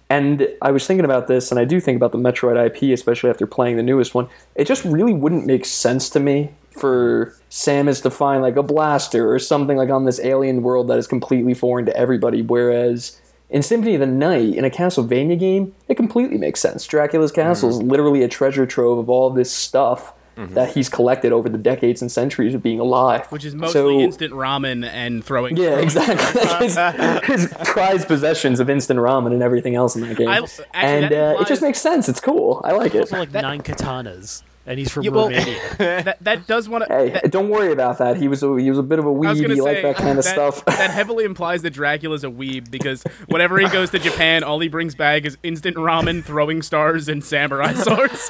[0.09, 3.29] And I was thinking about this, and I do think about the Metroid IP, especially
[3.29, 4.27] after playing the newest one.
[4.53, 9.31] It just really wouldn't make sense to me for Samus to find like a blaster
[9.31, 12.41] or something like on this alien world that is completely foreign to everybody.
[12.41, 13.19] Whereas
[13.55, 16.85] in Symphony of the Night, in a Castlevania game, it completely makes sense.
[16.85, 21.47] Dracula's castle is literally a treasure trove of all this stuff that he's collected over
[21.47, 23.25] the decades and centuries of being alive.
[23.31, 25.55] Which is mostly So- instant ramen and throwing.
[25.55, 26.41] Yeah, throwing- exactly.
[27.33, 30.27] his, his prized possessions of instant ramen and everything else in that game.
[30.27, 32.09] I- actually, and that uh, it just makes sense.
[32.09, 32.59] It's cool.
[32.65, 32.99] I like it.
[32.99, 35.59] Also, like nine katanas, and he's from Yeah, well- Romania.
[36.05, 36.93] That, that does want to.
[36.93, 38.17] Hey, don't worry about that.
[38.17, 39.41] He was a, he was a bit of a was weeb.
[39.43, 40.63] gonna He liked that kind of that, stuff.
[40.65, 44.67] that heavily implies that Dracula's a weeb because whenever he goes to Japan, all he
[44.67, 48.29] brings back is instant ramen, throwing stars, and samurai swords.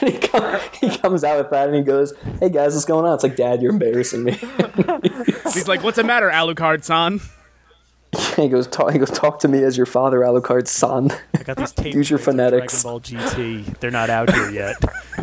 [0.00, 3.14] he, come, he comes out with that and he goes, "Hey guys, what's going on?"
[3.14, 4.32] It's like, "Dad, you're embarrassing me."
[5.52, 7.20] He's like, "What's the matter, Alucard-san?"
[8.36, 11.10] he goes, talk, "He goes, talk to me as your father, Alucard's son.
[11.38, 12.82] I got these tapes Use your phonetics.
[12.82, 13.80] Dragon Ball GT.
[13.80, 14.76] They're not out here yet.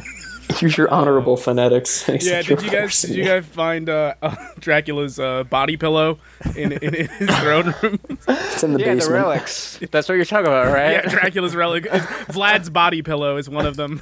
[0.62, 5.20] Use your honorable phonetics." Yeah, did "You're guys did you guys find uh, uh, Dracula's
[5.20, 6.18] uh, body pillow
[6.56, 8.00] in, in, in his throne room?
[8.28, 9.80] It's in the Yeah, the relics.
[9.92, 10.92] That's what you're talking about, right?
[10.94, 11.84] yeah, Dracula's relic.
[12.30, 14.02] Vlad's body pillow is one of them.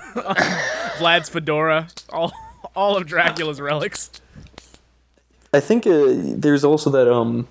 [0.98, 1.90] Vlad's fedora.
[2.10, 2.32] All
[2.74, 4.10] all of Dracula's relics.
[5.54, 7.48] I think uh, there's also that um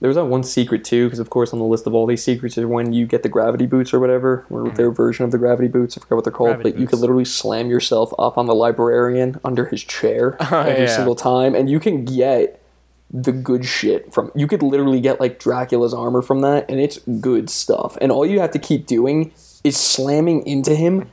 [0.00, 2.22] there was that one secret too because of course on the list of all these
[2.22, 4.76] secrets is when you get the gravity boots or whatever or mm-hmm.
[4.76, 6.98] their version of the gravity boots I forgot what they're called Gravity but you could
[6.98, 10.96] literally slam yourself up on the librarian under his chair oh, every yeah.
[10.96, 12.62] single time and you can get
[13.10, 16.98] the good shit from you could literally get like Dracula's armor from that and it's
[17.20, 19.32] good stuff and all you have to keep doing
[19.64, 21.10] is slamming into him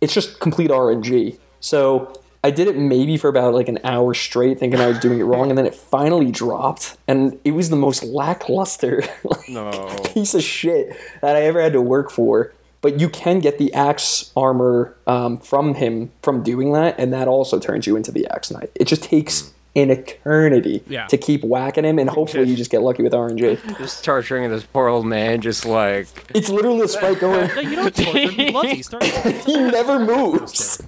[0.00, 1.38] it's just complete RNG.
[1.60, 2.12] So
[2.44, 5.24] I did it maybe for about like an hour straight, thinking I was doing it
[5.30, 9.70] wrong, and then it finally dropped, and it was the most lackluster like, No.
[10.14, 12.52] piece of shit that I ever had to work for.
[12.80, 17.26] But you can get the axe armor um, from him from doing that, and that
[17.26, 18.70] also turns you into the axe knight.
[18.76, 21.06] It just takes an eternity Yeah.
[21.08, 23.78] to keep whacking him, and hopefully you just get lucky with RNG.
[23.78, 27.50] Just torturing this poor old man, just like It's literally a spike going.
[27.56, 28.30] No, you don't torture him.
[28.30, 28.82] He loves you.
[28.84, 30.80] Start He never moves.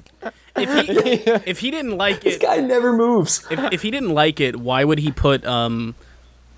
[0.63, 1.13] If he
[1.51, 3.47] if he didn't like it, This guy never moves.
[3.51, 5.95] if, if he didn't like it, why would he put um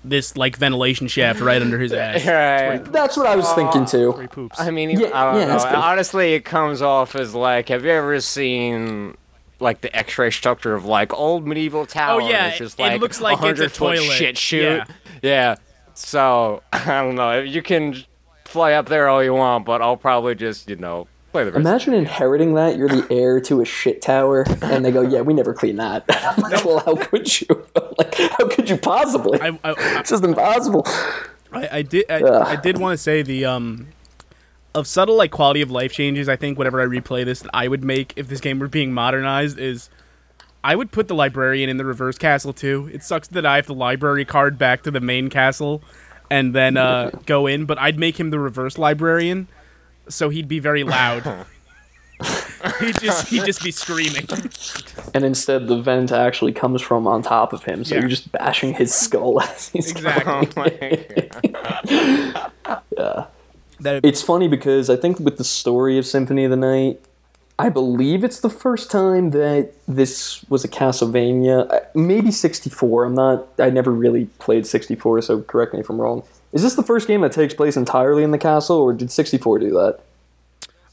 [0.05, 2.25] this like ventilation shaft right under his ass?
[2.27, 2.83] right.
[2.91, 4.11] That's what I was thinking too.
[4.13, 4.59] Three poops.
[4.59, 5.63] I mean, Yeah, I don't yeah, know.
[5.63, 5.75] good.
[5.75, 9.15] Honestly, it comes off as like, have you ever seen
[9.59, 12.21] like the X-ray structure of like old medieval tower?
[12.21, 14.11] Oh, yeah, it's just it like looks like it's a 100 foot toilet.
[14.13, 14.61] shit shoot.
[14.61, 14.85] Yeah.
[15.21, 15.55] Yeah.
[15.93, 17.39] So I don't know.
[17.39, 17.95] You can
[18.43, 21.12] fly up there all you want, but I'll probably just you know play the rest.
[21.57, 22.77] Imagine inheriting that.
[22.77, 26.05] You're the heir to a shit tower, and they go, "Yeah, we never clean that."
[26.09, 27.47] I'm like, well, how could you?
[27.97, 29.41] like, how could you possibly?
[29.41, 30.83] I, I, it's just impossible.
[31.51, 33.87] I, I did I, I did want to say the um
[34.75, 36.27] of subtle like quality of life changes.
[36.29, 38.93] I think whenever I replay this, that I would make if this game were being
[38.93, 39.89] modernized is.
[40.65, 42.89] I would put the librarian in the reverse castle too.
[42.93, 45.83] It sucks that I have the library card back to the main castle
[46.33, 49.47] and then uh, go in, but I'd make him the reverse librarian,
[50.07, 51.45] so he'd be very loud.
[52.79, 54.27] he'd just he'd just be screaming.
[55.13, 58.01] And instead, the vent actually comes from on top of him, so Yeah.
[58.01, 60.31] you're just bashing his skull as he's Exactly.
[60.31, 62.49] Oh my
[62.95, 63.27] god.
[63.79, 67.01] That It's funny because I think with the story of Symphony of the Night,
[67.63, 71.71] I believe it's the first time that this was a Castlevania.
[71.71, 73.05] Uh, Maybe 64.
[73.05, 73.47] I'm not.
[73.57, 76.23] I never really played 64, so correct me if I'm wrong.
[76.51, 79.59] Is this the first game that takes place entirely in the castle, or did 64
[79.59, 79.99] do that?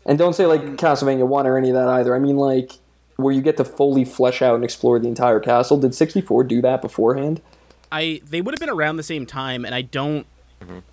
[0.07, 2.14] And don't say like Castlevania 1 or any of that either.
[2.14, 2.75] I mean like
[3.16, 5.77] where you get to fully flesh out and explore the entire castle.
[5.77, 7.43] Did 64 do that beforehand?
[7.91, 10.25] I they would have been around the same time, and I don't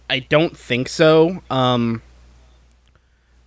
[0.09, 1.43] I don't think so.
[1.51, 2.01] Um,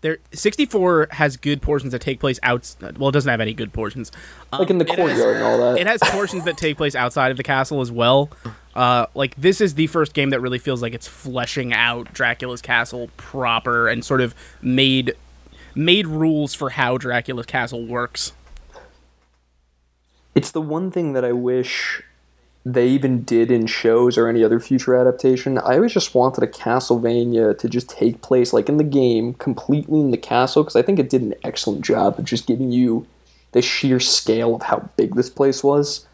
[0.03, 2.75] there 64 has good portions that take place out.
[2.99, 4.11] Well, it doesn't have any good portions.
[4.53, 5.79] Um, Like in the it has- courtyard and all that.
[5.81, 8.31] it has portions that take place outside of the castle as well.
[8.75, 12.63] Uh, like this is the first game that really feels like it's fleshing out Dracula's
[12.63, 15.15] castle proper and sort of made
[15.75, 18.33] made rules for how Dracula's castle works.
[20.35, 22.03] it's the one thing that I wish
[22.65, 25.57] they even did in shows or any other future adaptation.
[25.59, 30.01] I always just wanted a Castlevania to just take place, like in the game, completely
[30.01, 33.07] in the castle, because I think it did an excellent job of just giving you
[33.53, 36.07] the sheer scale of how big this place was.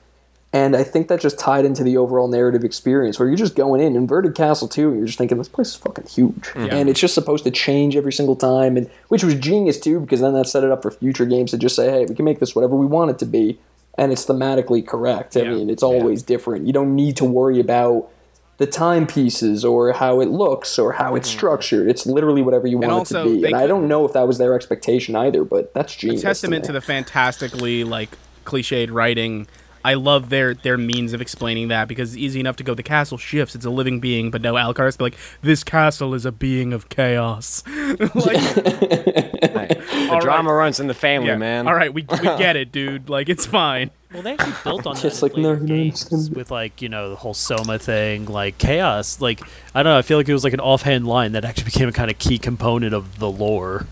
[0.53, 3.83] And I think that just tied into the overall narrative experience where you're just going
[3.83, 6.51] in, Inverted Castle 2, and you're just thinking, this place is fucking huge.
[6.55, 10.21] And it's just supposed to change every single time, and which was genius too, because
[10.21, 12.39] then that set it up for future games to just say, hey, we can make
[12.39, 13.59] this whatever we want it to be,
[13.99, 15.37] and it's thematically correct.
[15.37, 15.51] I Yeah.
[15.51, 16.67] mean, it's always different.
[16.67, 18.09] You don't need to worry about
[18.59, 21.39] the timepieces or how it looks or how it's mm-hmm.
[21.39, 21.89] structured.
[21.89, 23.45] It's literally whatever you want also, it to be.
[23.47, 26.23] And I don't know if that was their expectation either, but that's genius.
[26.23, 28.11] testament to to the fantastically like
[28.45, 29.47] cliched writing.
[29.87, 32.83] I love their their means of explaining that because it's easy enough to go the
[32.83, 36.27] castle shifts, it's a living being, but no Alucard has be like this castle is
[36.27, 37.63] a being of chaos.
[37.99, 38.11] like,
[39.97, 41.67] The All drama runs in the family, yeah, man.
[41.67, 43.09] all right, we, we get it, dude.
[43.09, 43.91] Like it's fine.
[44.13, 46.37] Well, they actually built on that Just in like, no, later you don't games understand.
[46.37, 49.21] with like you know the whole Soma thing, like chaos.
[49.21, 49.41] Like
[49.75, 51.89] I don't know, I feel like it was like an offhand line that actually became
[51.89, 53.87] a kind of key component of the lore.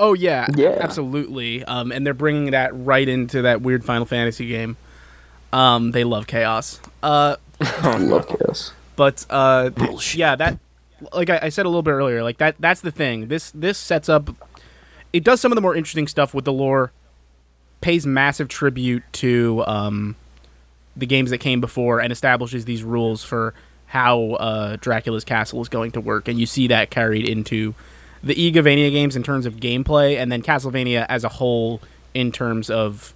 [0.00, 0.76] Oh yeah, Yeah.
[0.80, 1.64] absolutely.
[1.64, 4.76] Um, and they're bringing that right into that weird Final Fantasy game.
[5.56, 6.80] Um, they love chaos.
[7.02, 8.72] Uh, I love chaos.
[8.94, 9.70] but uh,
[10.12, 10.58] yeah, that
[11.12, 13.28] like I, I said a little bit earlier, like that that's the thing.
[13.28, 14.28] This this sets up.
[15.14, 16.92] It does some of the more interesting stuff with the lore.
[17.80, 20.16] Pays massive tribute to um,
[20.94, 23.54] the games that came before and establishes these rules for
[23.86, 27.74] how uh, Dracula's castle is going to work, and you see that carried into
[28.22, 31.80] the Igavania games in terms of gameplay, and then Castlevania as a whole
[32.12, 33.14] in terms of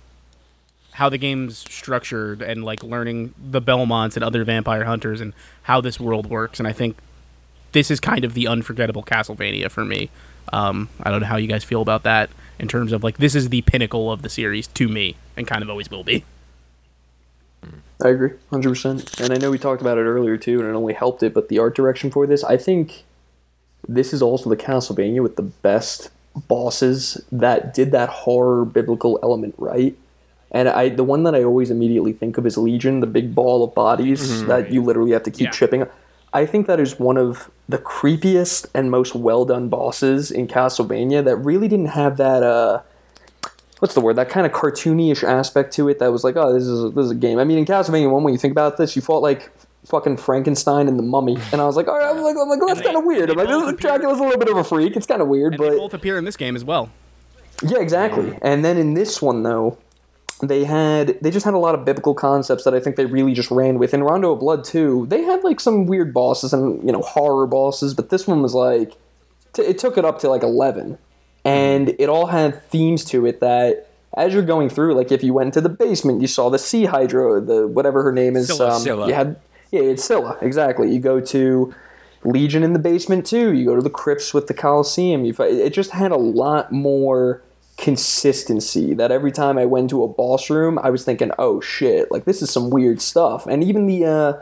[1.01, 5.32] how the game's structured and like learning the Belmonts and other vampire hunters and
[5.62, 6.61] how this world works.
[6.61, 6.98] And I think
[7.72, 10.11] this is kind of the unforgettable Castlevania for me.
[10.53, 12.28] Um, I don't know how you guys feel about that
[12.59, 15.62] in terms of like this is the pinnacle of the series to me, and kind
[15.62, 16.22] of always will be.
[18.05, 19.18] I agree, hundred percent.
[19.18, 21.32] And I know we talked about it earlier too, and it only helped it.
[21.32, 23.05] But the art direction for this, I think,
[23.88, 26.11] this is also the Castlevania with the best
[26.46, 29.96] bosses that did that horror biblical element right.
[30.53, 33.62] And I, the one that I always immediately think of is Legion, the big ball
[33.64, 35.51] of bodies that you literally have to keep Yeah.
[35.51, 35.86] chipping.
[36.32, 41.24] I think that is one of the creepiest and most well done bosses in Castlevania
[41.24, 42.42] that really didn't have that.
[42.42, 42.80] Uh,
[43.80, 44.16] what's the word?
[44.16, 45.98] That kind of cartoony-ish aspect to it.
[45.98, 47.38] That was like, oh, this is a, this is a game.
[47.38, 49.51] I mean, in Castlevania One, when you think about this, you fought like
[49.86, 52.61] fucking Frankenstein and the Mummy, and I was like, all right, I'm like, I'm like,
[52.66, 53.30] that's kind of weird.
[53.30, 54.96] I'm like, this appear- Dracula's a little bit of a freak.
[54.96, 56.90] It's kind of weird, And they but both appear in this game as well.
[57.62, 58.36] yeah, exactly.
[58.42, 59.78] And then in this one though,
[60.43, 63.34] they had they just had a lot of biblical concepts that I think they really
[63.34, 63.95] just ran with.
[63.95, 67.47] In Rondo of Blood too, they had like some weird bosses and you know horror
[67.47, 68.97] bosses, but this one was like
[69.53, 70.99] t- it took it up to like eleven,
[71.45, 73.86] and it all had themes to it that.
[74.16, 76.84] As you're going through, like if you went into the basement, you saw the sea
[76.84, 78.49] hydra, the whatever her name is.
[78.49, 78.74] Scylla.
[78.74, 79.07] um, Scylla.
[79.07, 80.93] You had yeah, it's Scylla exactly.
[80.93, 81.72] You go to
[82.24, 83.53] Legion in the basement too.
[83.53, 85.24] You go to the crypts with the Coliseum.
[85.24, 87.41] You fight, it just had a lot more
[87.81, 88.95] consistency.
[88.95, 92.11] That every time I went to a boss room, I was thinking, "Oh shit!
[92.11, 94.33] Like this is some weird stuff." And even the uh,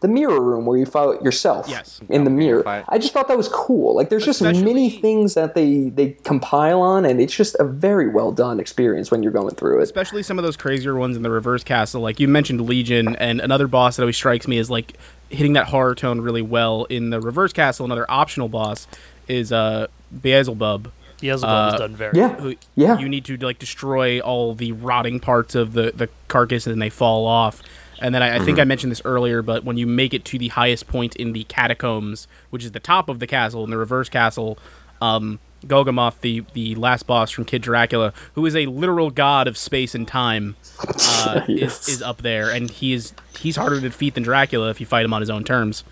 [0.00, 2.00] the mirror room where you fight yourself Yes.
[2.08, 2.84] in the mirror, fight.
[2.88, 3.96] I just thought that was cool.
[3.96, 7.64] Like there's just Especially- many things that they they compile on, and it's just a
[7.64, 9.82] very well done experience when you're going through it.
[9.82, 13.40] especially some of those crazier ones in the reverse castle like you mentioned legion and
[13.40, 14.96] another boss that always strikes me is like
[15.30, 18.86] hitting that horror tone really well in the reverse castle another optional boss
[19.26, 19.86] is uh
[20.22, 20.90] beelzebub
[21.20, 22.34] Beelzebub Uh, was done very Yeah.
[22.36, 22.98] who Yeah.
[22.98, 26.78] you need to like destroy all the rotting parts of the the carcass and then
[26.78, 27.62] they fall off
[28.00, 30.38] and then I, I think I mentioned this earlier, but when you make it to
[30.38, 33.76] the highest point in the catacombs, which is the top of the castle in the
[33.76, 34.56] reverse castle,
[35.02, 39.58] um, Galamoth, the the last boss from Kid Dracula, who is a literal god of
[39.58, 41.88] space and time, uh, Yes.
[41.88, 44.86] is, is up there, and he is he's harder to defeat than Dracula if you
[44.86, 45.82] fight him on his own terms.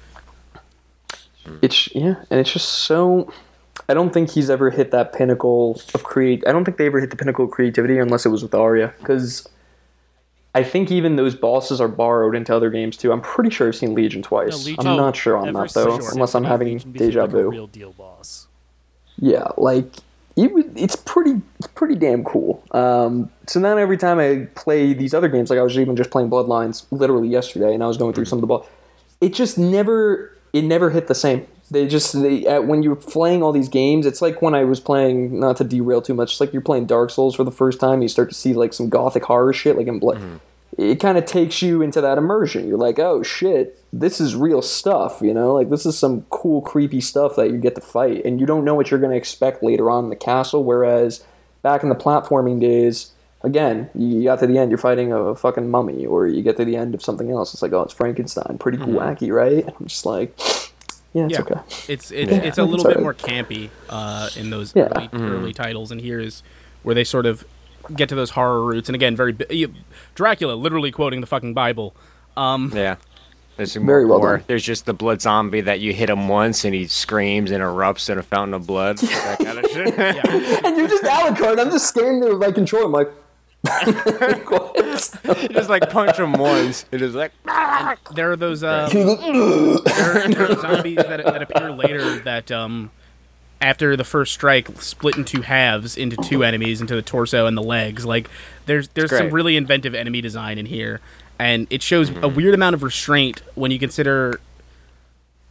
[1.63, 3.33] It's yeah, and it's just so.
[3.89, 6.43] I don't think he's ever hit that pinnacle of create.
[6.47, 8.93] I don't think they ever hit the pinnacle of creativity unless it was with Aria,
[8.99, 9.49] because
[10.55, 13.13] I think even those bosses are borrowed into other games too.
[13.13, 14.51] I'm pretty sure I've seen Legion twice.
[14.51, 17.31] No, Legion- I'm not sure on that though, since unless I'm having Legion deja like,
[17.31, 17.51] vu.
[17.51, 18.49] real deal boss.
[19.19, 19.87] Yeah, like
[20.37, 22.63] it, it's pretty, it's pretty damn cool.
[22.73, 26.11] Um, so now every time I play these other games, like I was even just
[26.11, 28.67] playing Bloodlines literally yesterday, and I was going through some of the ball.
[29.21, 31.47] It just never, it never hit the same.
[31.71, 34.79] They just they at, when you're playing all these games, it's like when I was
[34.79, 35.41] playing.
[35.41, 38.03] Not to derail too much, it's like you're playing Dark Souls for the first time.
[38.03, 40.19] You start to see like some gothic horror shit, like in Blood.
[40.19, 40.37] Mm-hmm.
[40.79, 42.69] It kind of takes you into that immersion.
[42.69, 45.21] You're like, oh shit, this is real stuff.
[45.23, 48.39] You know, like this is some cool, creepy stuff that you get to fight, and
[48.39, 50.63] you don't know what you're going to expect later on in the castle.
[50.63, 51.25] Whereas
[51.63, 53.13] back in the platforming days,
[53.43, 56.65] again, you got to the end, you're fighting a fucking mummy, or you get to
[56.65, 57.55] the end of something else.
[57.55, 59.67] It's like, oh, it's Frankenstein, pretty cool, wacky, right?
[59.67, 60.39] I'm just like,
[61.17, 61.41] yeah, it's Yeah.
[61.41, 61.61] okay.
[61.93, 62.39] It's it's Yeah.
[62.39, 64.89] it's a little bit more campy uh, in those Yeah.
[64.95, 66.43] early, early titles, and here is
[66.83, 67.45] where they sort of
[67.95, 68.89] get to those horror roots.
[68.89, 69.73] And again, very you-
[70.15, 71.95] Dracula, literally quoting the fucking Bible.
[72.37, 72.97] Um, Yeah.
[73.57, 74.37] There's some Very well gore.
[74.37, 74.45] done.
[74.49, 78.11] There's just the blood zombie that you hit him once and he screams and erupts
[78.11, 78.99] in a fountain of blood.
[79.01, 79.99] That kind of shit.
[80.65, 81.59] And you're just Alucard.
[81.59, 82.85] I'm just standing there with my controller.
[82.85, 83.13] I'm like,
[84.51, 84.77] what?
[85.27, 86.85] You just like punch them once.
[86.91, 87.33] It is like
[88.15, 92.91] there are those um, there, are, there are zombies that, that appear later that um,
[93.61, 97.63] after the first strike split into halves into two enemies into the torso and the
[97.63, 98.05] legs.
[98.05, 98.29] Like
[98.67, 101.01] there's there's some really inventive enemy design in here.
[101.39, 104.41] And it shows a weird amount of restraint when you consider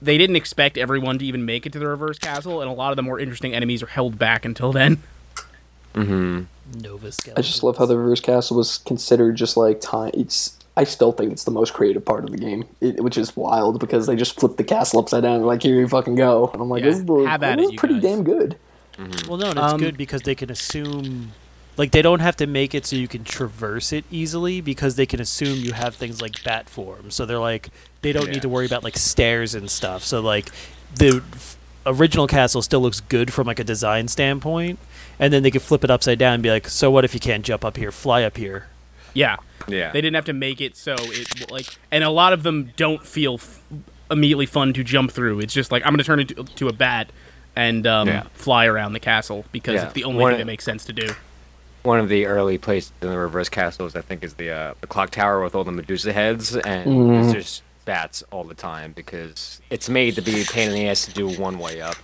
[0.01, 2.91] they didn't expect everyone to even make it to the reverse castle and a lot
[2.91, 5.01] of the more interesting enemies are held back until then
[5.95, 10.11] Nova I just love how the reverse castle was considered just like time.
[10.13, 13.35] It's I still think it's the most creative part of the game, it, which is
[13.35, 15.35] wild because they just flip the castle upside down.
[15.37, 17.59] and like here you fucking go, and I'm like, Yeah, this is, the, this it,
[17.61, 18.03] is you pretty guys.
[18.03, 18.57] damn good.
[19.27, 21.31] Well, no, and it's Um, good because they can assume,
[21.77, 25.05] like, they don't have to make it so you can traverse it easily because they
[25.05, 27.11] can assume you have things like bat form.
[27.11, 27.69] So they're like,
[28.01, 28.33] they don't Yeah.
[28.33, 30.03] need to worry about like stairs and stuff.
[30.03, 30.49] So like,
[30.95, 34.79] the f- original castle still looks good from like a design standpoint,
[35.19, 37.19] and then they could flip it upside down and be like, so what if you
[37.19, 38.67] can't jump up here, fly up here?
[39.13, 39.37] yeah
[39.67, 39.91] Yeah.
[39.91, 43.05] They didn't have to make it so it like, and a lot of them don't
[43.05, 43.61] feel f-
[44.11, 45.39] immediately fun to jump through.
[45.39, 47.09] It's just like I'm going to turn into to a bat
[47.55, 48.23] and um, Yeah.
[48.33, 49.85] fly around the castle because Yeah.
[49.85, 51.15] it's the only One- thing that makes sense to do.
[51.83, 54.87] One of the early places in the reverse castles, I think, is the uh, the
[54.87, 57.21] clock tower with all the Medusa heads, and Mhm.
[57.31, 60.89] there's just bats all the time because it's made to be a pain in the
[60.89, 61.95] ass to do one way up,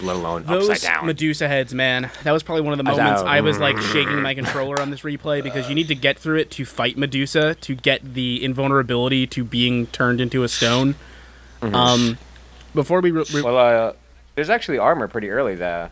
[0.00, 1.06] let alone Those upside down.
[1.06, 3.28] Medusa heads, man, that was probably one of the moments know.
[3.28, 6.38] I was like shaking my controller on this replay because you need to get through
[6.38, 10.94] it to fight Medusa to get the invulnerability to being turned into a stone.
[11.62, 12.18] Um,
[12.74, 13.92] before we, re- re- well, uh,
[14.34, 15.90] there's actually armor pretty early that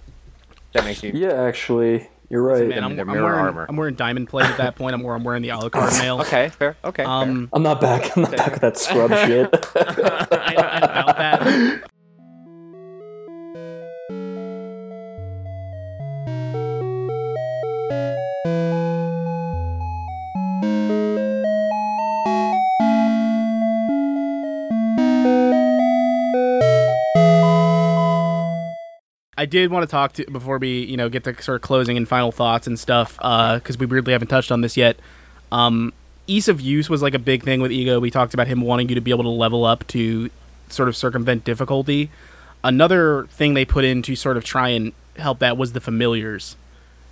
[0.73, 1.11] that makes you.
[1.15, 2.67] Yeah, actually, you're right.
[2.69, 3.67] man, I'm, the I'm wearing armor.
[3.69, 4.95] I'm wearing diamond plate at that point.
[4.95, 6.21] I'm, I'm wearing the Alucard mail.
[6.21, 6.77] Okay, fair.
[6.85, 7.03] Okay.
[7.03, 7.11] fair.
[7.11, 8.17] Um, I'm not back.
[8.17, 9.53] I'm not back with that scrub shit.
[9.75, 11.91] and, and about that.
[29.47, 31.97] I did want to talk to before we, you know, get to sort of closing
[31.97, 34.99] and final thoughts and stuff, because we weirdly haven't touched on this yet.
[35.53, 35.93] Um,
[36.27, 38.01] ease of use was like a big thing with Iga.
[38.01, 40.31] We talked about him wanting you to be able to level up to
[40.69, 42.11] sort of circumvent difficulty.
[42.65, 46.57] Another thing they put in to sort of try and help that was the familiars,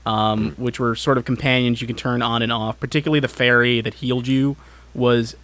[0.04, 2.80] um, which were sort of companions you can turn on and off.
[2.80, 4.56] Particularly the fairy that healed you
[4.92, 5.36] was.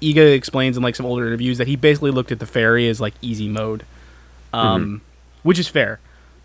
[0.00, 3.02] Iga explains in like some older interviews that he basically looked at the fairy as
[3.02, 3.84] like easy mode,
[4.54, 5.02] um,
[5.42, 5.98] which is fair.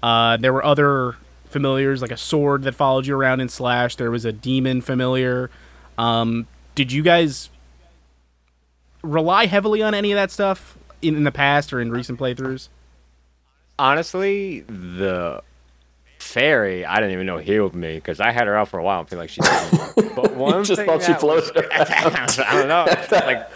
[0.04, 3.96] Uh, there were other familiars like a sword that followed you around in Slash.
[3.96, 5.50] There was a demon familiar.
[5.98, 6.46] Um,
[6.76, 7.50] did you guys
[9.02, 12.70] rely heavily on any of that stuff in, in the past or in recent playthroughs?
[13.80, 15.42] Honestly, the
[16.20, 19.02] fairy, I didn't even know healed me because I had her out for a while.
[19.02, 19.42] I feel like she.
[20.16, 21.66] But one just thing thought she floated was-
[22.40, 22.86] I don't know.
[23.12, 23.48] Like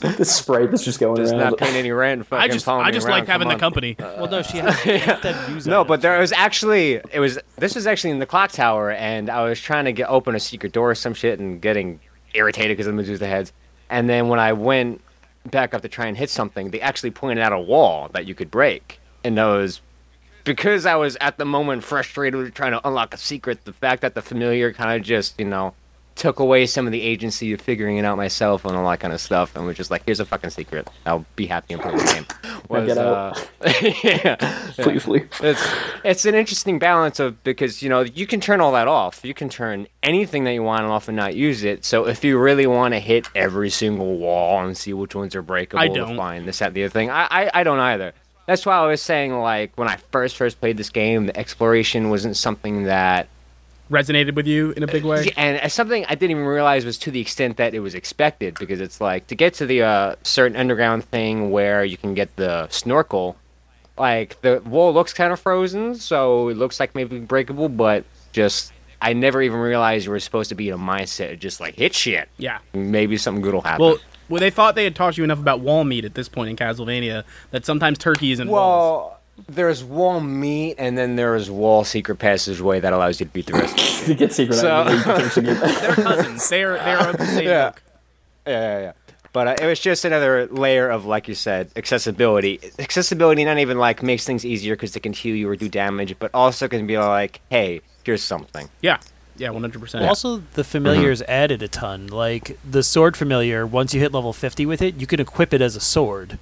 [0.16, 1.40] this sprite that's just going Does around.
[1.40, 2.26] not paying any rent.
[2.30, 3.60] and I just following I just around, liked having come the on.
[3.60, 3.96] company.
[3.98, 7.20] Uh, well, no, she has, she has that news No, but there was actually it
[7.20, 10.34] was this was actually in the clock tower, and I was trying to get open
[10.34, 12.00] a secret door or some shit, and getting
[12.34, 13.52] irritated because of the Medusa heads.
[13.88, 15.00] And then when I went
[15.50, 18.34] back up to try and hit something, they actually pointed out a wall that you
[18.34, 19.80] could break, and that was
[20.44, 23.64] because I was at the moment frustrated with trying to unlock a secret.
[23.64, 25.74] The fact that the familiar kind of just you know
[26.16, 29.12] took away some of the agency of figuring it out myself and all that kind
[29.12, 30.88] of stuff, and was just like, "Here's a fucking secret.
[31.04, 32.26] I'll be happy and play the game."
[32.68, 33.38] Was, get out.
[33.60, 34.34] uh, yeah,
[34.78, 35.28] Please leave.
[35.40, 35.64] it's
[36.04, 39.24] it's an interesting balance of because you know you can turn all that off.
[39.24, 41.84] You can turn anything that you want off and not use it.
[41.84, 45.42] So if you really want to hit every single wall and see which ones are
[45.42, 46.16] breakable, I don't.
[46.16, 48.14] find this, that, the other thing, I, I I don't either.
[48.46, 52.10] That's why I was saying like when I first first played this game, the exploration
[52.10, 53.28] wasn't something that
[53.90, 55.30] Resonated with you in a big way.
[55.36, 58.58] and it's something I didn't even realize was to the extent that it was expected
[58.58, 62.34] because it's like to get to the uh, certain underground thing where you can get
[62.36, 63.36] the snorkel,
[63.96, 68.72] like the wall looks kind of frozen, so it looks like maybe breakable, but just
[69.00, 71.74] I never even realized you were supposed to be in a mindset of just like
[71.74, 72.28] hit shit.
[72.38, 72.58] Yeah.
[72.74, 73.84] Maybe something good will happen.
[73.84, 76.50] Well, well, they thought they had taught you enough about wall meat at this point
[76.50, 77.22] in Castlevania
[77.52, 79.15] that sometimes turkey isn't walls.
[79.36, 83.46] Well, there's wall meat, and then there's wall secret passageway that allows you to beat
[83.46, 84.00] the rest.
[84.00, 85.54] of To get secret So- items, you can finish the game.
[85.56, 86.48] They're cousins.
[86.48, 87.66] They're they're of the same Yeah.
[87.66, 87.82] ilk.
[88.46, 88.92] Yeah, yeah, yeah.
[89.32, 92.58] But uh, it was just another layer of, like you said, accessibility.
[92.78, 96.16] Accessibility not even like makes things easier because it can heal you or do damage,
[96.18, 98.70] but also can be like, hey, here's something.
[98.80, 98.96] Yeah,
[99.36, 100.04] yeah, one hundred percent.
[100.06, 102.06] Also, the familiars added a ton.
[102.06, 105.60] Like the sword familiar, once you hit level 50 with it, you can equip it
[105.60, 106.38] as a sword.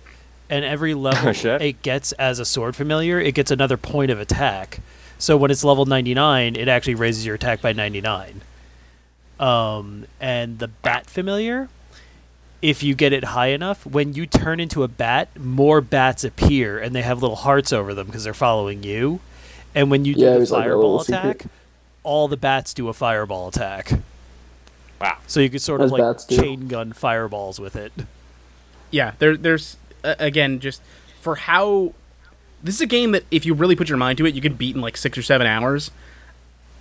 [0.50, 1.60] And every level shit.
[1.62, 4.80] it gets as a sword familiar, it gets another point of attack.
[5.18, 8.42] So when it's level 99, it actually raises your attack by 99.
[9.40, 11.68] Um, and the bat familiar,
[12.62, 16.78] if you get it high enough, when you turn into a bat, more bats appear
[16.78, 19.20] and they have little hearts over them because they're following you.
[19.74, 21.18] And when you do Yeah, the was like a fireball secret.
[21.18, 21.46] attack,
[22.04, 23.92] all the bats do a fireball attack.
[25.00, 25.18] Wow.
[25.26, 27.92] So you could sort of like chain gun fireballs with it.
[28.90, 30.80] yeah, there, there's uh, again just
[31.20, 31.92] for how
[32.62, 34.56] this is a game that if you really put your mind to it, you could
[34.58, 35.90] beat in like six or seven hours,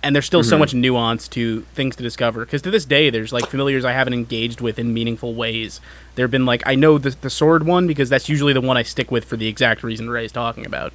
[0.02, 0.48] and there's still Mm-hmm.
[0.50, 2.44] so much nuance to things to discover.
[2.44, 5.80] Because to this day, there's like familiars I haven't engaged with in meaningful ways.
[6.14, 8.82] There've been like I know the the sword one because that's usually the one I
[8.82, 10.92] stick with for the exact reason Ray's talking about.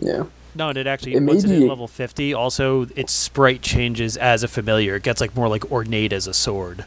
[0.00, 0.24] Yeah.
[0.54, 4.16] No, and it actually It may once it hit level fifty, also its sprite changes
[4.16, 4.96] as a familiar.
[4.96, 6.84] It gets like more like ornate as a sword.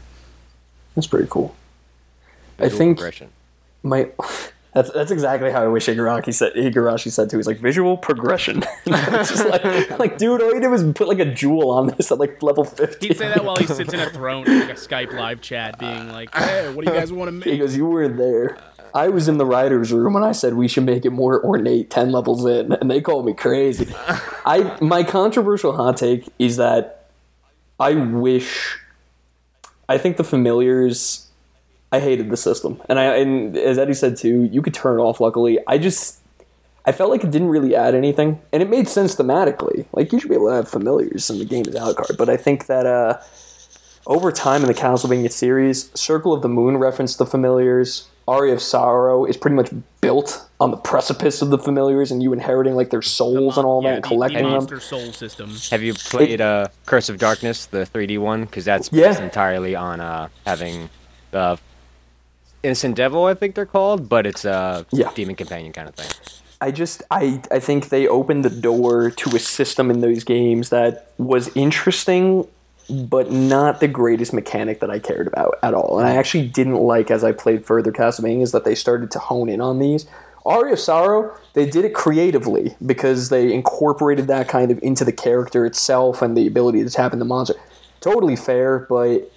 [0.94, 1.54] That's pretty cool.
[2.58, 3.30] I think progression.
[3.82, 4.10] My
[4.74, 7.36] that's that's exactly how I wish Igarashi said Igarashi said too.
[7.36, 8.62] He's like visual progression.
[8.86, 12.10] it's just like like dude, all you did was put like a jewel on this
[12.10, 13.08] at like level fifty.
[13.08, 15.78] He'd say that while he sits in a throne in like a Skype live chat,
[15.78, 18.58] being like, "Hey, what do you guys want to He make?" goes, "You were there."
[18.94, 21.90] I was in the writers' room and I said we should make it more ornate,
[21.90, 23.92] ten levels in, and they called me crazy.
[24.44, 27.06] I my controversial hot take is that
[27.80, 28.78] I wish.
[29.88, 31.28] I think the familiars.
[31.92, 35.02] I hated the system, and I and as Eddie said too, you could turn it
[35.02, 35.20] off.
[35.20, 36.18] Luckily, I just.
[36.84, 39.86] I felt like it didn't really add anything, and it made sense thematically.
[39.92, 42.36] Like you should be able to have familiars in the game as Alucard, but I
[42.36, 43.20] think that uh,
[44.06, 48.08] over time in the Castlevania series, Circle of the Moon referenced the familiars.
[48.28, 49.70] Aria of Sorrow is pretty much
[50.00, 53.82] built on the precipice of the familiars and you inheriting like their souls and all
[53.82, 54.80] that and the- collecting the them.
[54.80, 55.50] soul system.
[55.72, 58.42] Have you played uh, Curse of Darkness, the 3D one?
[58.44, 59.08] Because that's Yeah.
[59.08, 60.88] based entirely on uh, having
[61.32, 61.58] the
[62.62, 65.10] Innocent Devil, I think they're called, but it's a Yeah.
[65.14, 66.06] demon companion kind of thing.
[66.60, 70.68] I just I I think they opened the door to a system in those games
[70.68, 72.46] that was interesting
[72.90, 75.98] but not the greatest mechanic that I cared about at all.
[75.98, 79.48] And I actually didn't like as I played further Castlevanias that they started to hone
[79.48, 80.04] in on these.
[80.44, 85.12] Aria of Sorrow, they did it creatively because they incorporated that kind of into the
[85.12, 87.54] character itself and the ability to tap into the monster.
[88.00, 89.30] Totally fair, but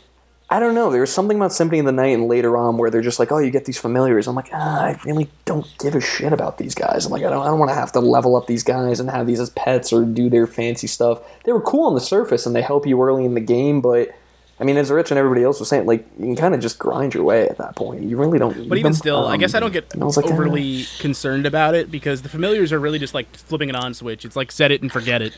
[0.47, 0.91] I don't know.
[0.91, 3.31] There was something about Symphony of the Night and later on where they're just like,
[3.31, 4.27] oh, you get these familiars.
[4.27, 7.05] I'm like, ah, I really don't give a shit about these guys.
[7.05, 9.09] I'm like, I don't, I don't want to have to level up these guys and
[9.09, 11.19] have these as pets or do their fancy stuff.
[11.45, 14.13] They were cool on the surface and they help you early in the game, but
[14.59, 16.77] I mean, as Rich and everybody else was saying, like you can kind of just
[16.79, 18.03] grind your way at that point.
[18.03, 18.69] You really don't.
[18.69, 18.97] But even them.
[18.97, 22.29] still, I Um, guess I don't get I like, overly concerned about it because the
[22.29, 24.23] familiars are really just like flipping an on switch.
[24.23, 25.35] It's like set it and forget it.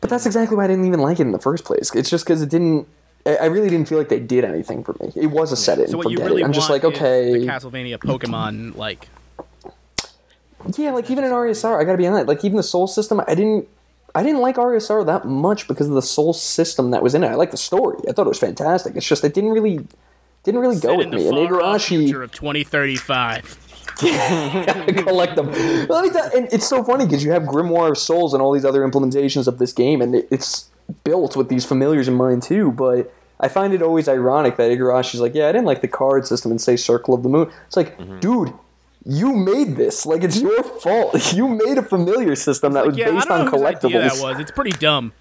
[0.00, 1.94] But that's exactly why I didn't even like it in the first place.
[1.94, 2.86] It's just because it didn't.
[3.26, 5.12] I I really didn't feel like they did anything for me.
[5.14, 6.44] It was a set it So what you really it.
[6.44, 9.08] I'm just like, okay, the Castlevania Pokemon like
[10.76, 12.28] Yeah, like even in RSR, I gotta be honest.
[12.28, 13.68] Like even the Soul system, I didn't,
[14.14, 17.28] I didn't like RSR that much because of the Soul system that was in it.
[17.28, 17.98] I like the story.
[18.08, 18.96] I thought it was fantastic.
[18.96, 19.86] It's just it didn't really
[20.44, 21.26] didn't really go with me.
[21.28, 23.60] And Igarashi, future of 2035.
[25.04, 25.50] collect them.
[25.88, 28.52] Let me tell, and it's so funny because you have Grimoire of Souls and all
[28.52, 30.68] these other implementations of this game, and it, it's
[31.04, 32.70] built with these familiars in mind too.
[32.72, 36.26] But I find it always ironic that Igarashi's like, "Yeah, I didn't like the card
[36.26, 38.20] system and say Circle of the Moon." It's like, Mm-hmm.
[38.20, 38.52] dude.
[39.06, 41.32] You made this like it's your fault.
[41.34, 44.16] You made a familiar system that was Yeah, based on know whose idea collectibles.
[44.16, 44.40] that was.
[44.40, 45.12] It's pretty dumb.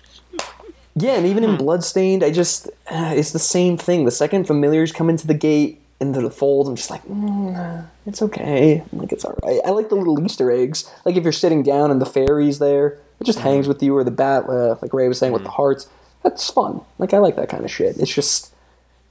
[0.95, 1.49] Yeah, and even Hmm.
[1.51, 4.05] in Bloodstained, I just uh, it's the same thing.
[4.05, 8.21] The second familiars come into the gate into the fold, I'm just like, mm, it's
[8.21, 8.83] okay.
[8.91, 9.59] I'm like it's all right.
[9.65, 10.89] I like the little Easter eggs.
[11.03, 14.03] Like if you're sitting down and the fairies there, it just hangs with you, or
[14.03, 15.87] the bat, uh, like Ray was saying with the hearts.
[16.23, 16.81] That's fun.
[16.99, 17.97] Like I like that kind of shit.
[17.97, 18.53] It's just.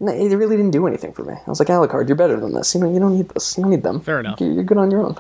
[0.01, 1.35] no, It really didn't do anything for me.
[1.35, 2.75] I was like, Alucard, you're better than this.
[2.75, 3.57] You know, you don't need this.
[3.57, 4.01] You don't need them.
[4.01, 4.41] Fair enough.
[4.41, 5.17] You're you're good on your own.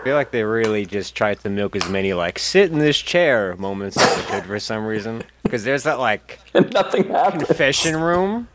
[0.00, 2.96] I feel like they really just tried to milk as many like sit in this
[2.98, 5.22] chair moments as they could for some reason.
[5.42, 7.46] Because there's that like And nothing happened.
[7.46, 8.48] confession room.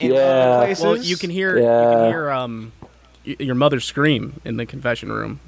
[0.00, 0.18] In Yeah.
[0.20, 0.84] other places.
[0.84, 2.72] Well, you can hear you can hear um
[3.24, 5.40] your mother scream in the confession room.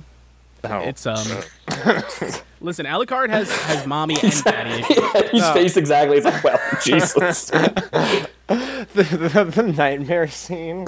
[0.64, 0.80] Oh.
[0.80, 1.26] It's um.
[2.60, 5.30] listen, Alucard has has mommy and daddy issues.
[5.30, 6.16] His face exactly.
[6.18, 7.46] It's like, well, Jesus.
[7.50, 10.86] the, the, the nightmare scene.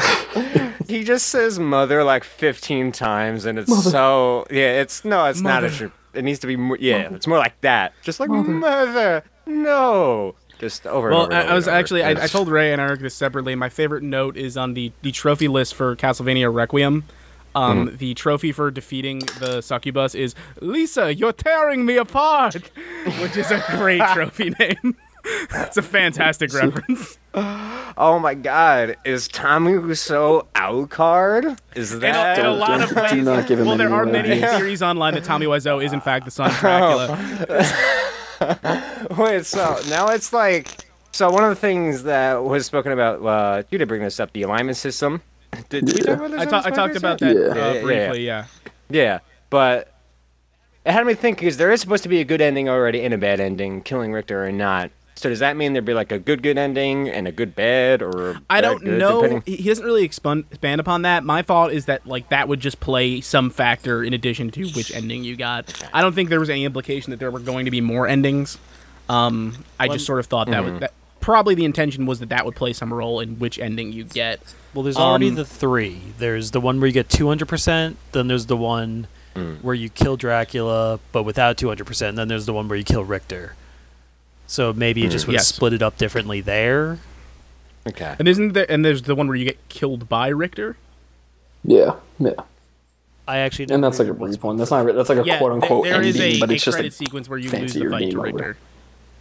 [0.88, 4.80] he just says mother like 15 times, and it's so yeah.
[4.80, 5.66] It's no, it's not a.
[5.68, 5.88] Mother.
[5.88, 6.78] tr- It needs to be more.
[6.80, 7.92] Yeah, it's more like that.
[8.02, 9.22] Just like mother.
[9.46, 10.34] No.
[10.58, 11.08] Just over.
[11.08, 13.00] and Well, over I, and I was over actually I, I told Ray and Eric
[13.00, 13.54] this separately.
[13.54, 17.04] My favorite note is on the the trophy list for Castlevania Requiem.
[17.54, 17.96] Um, Hmm.
[17.96, 22.54] The trophy for defeating the succubus is Lisa, you're tearing me apart,
[23.20, 24.96] which is a great trophy name.
[25.24, 27.18] it's a fantastic reference.
[27.34, 28.96] Oh my God!
[29.04, 31.58] Is Tommy Wiseau Alucard?
[31.74, 32.38] Is And a, that?
[32.38, 34.56] and a lot of Do not give him well, there are many ideas.
[34.56, 37.18] theories online that Tommy Wiseau is in fact the son of Dracula.
[39.18, 43.22] Wait, so now it's like so one of the things that was spoken about.
[43.24, 45.20] Uh, you did bring this up, the alignment system.
[45.68, 46.40] Did, did we talk about this?
[46.40, 47.42] I, ta- I talked about that Yeah.
[47.42, 48.26] uh, Yeah, yeah, briefly.
[48.26, 48.46] Yeah.
[48.88, 49.18] Yeah,
[49.50, 49.92] but
[50.84, 53.14] it had me think because there is supposed to be a good ending already and
[53.14, 54.90] a bad ending, killing Richter or not.
[55.16, 58.00] So does that mean there'd be like a good good ending and a good bad
[58.00, 58.38] or?
[58.48, 59.20] I don't good, know.
[59.22, 61.24] depending- He he doesn't really expand, expand upon that.
[61.24, 64.90] My thought is that like that would just play some factor in addition to which
[64.94, 65.72] ending you got.
[65.92, 68.56] I don't think there was any implication that there were going to be more endings.
[69.10, 70.72] Um, I just sort of thought that Mm-hmm.
[70.74, 70.92] would that
[71.30, 74.40] probably the intention was that that would play some role in which ending you get.
[74.74, 76.00] Well, there's already Um, the three.
[76.18, 79.62] There's the one where you get 200%, then there's the one Mm.
[79.62, 83.04] where you kill Dracula but without 200%, and then there's the one where you kill
[83.04, 83.54] Richter.
[84.48, 85.46] So maybe it just would have Yes.
[85.54, 86.98] split it up differently there.
[87.88, 88.16] Okay.
[88.18, 88.66] And isn't there?
[88.68, 90.76] And there's the one where you get killed by Richter.
[91.64, 92.32] Yeah, yeah.
[93.28, 94.56] I actually And that's like a remember what's- brief one.
[94.56, 94.84] That's not.
[94.94, 96.78] That's like a Yeah, quote unquote there, there is ending, a, but a it's just.
[96.80, 98.26] A, sequence where you lose fancier the fight game to over.
[98.26, 98.56] Richter.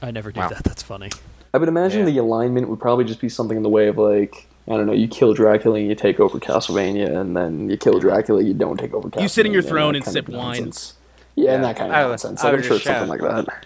[0.02, 0.50] I never knew Wow.
[0.50, 0.64] that.
[0.64, 1.10] That's funny.
[1.54, 2.06] I would imagine Yeah.
[2.14, 4.94] the alignment would probably just be something in the way of like I don't know.
[4.94, 8.78] You kill Dracula, and you take over Castlevania, and then you kill Dracula, you don't
[8.78, 9.10] take over.
[9.10, 9.22] Castlevania.
[9.24, 10.46] You sit in your throne and kind sip of wine.
[10.64, 10.94] nonsense.
[11.36, 12.42] Yeah, and that kind of I would- nonsense.
[12.42, 13.66] I Like, would I'm sure just it's something shout- like that.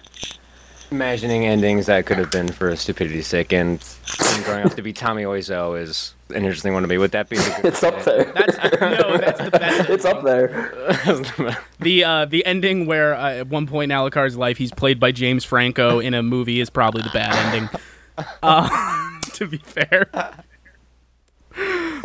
[0.94, 4.84] Imagining endings that could have been for a stupidity's sake and him growing up to
[4.84, 7.00] be Tommy Wiseau is an interesting one to me.
[7.00, 8.26] Would that be the good It's up there.
[8.26, 9.90] That's no, that's the best.
[9.90, 11.58] it's up there.
[11.80, 15.12] The uh, the ending where uh, at one point in Alucard's life he's played by
[15.12, 17.70] James Franco in a movie is probably the bad ending.
[18.44, 20.08] Uh, to be fair,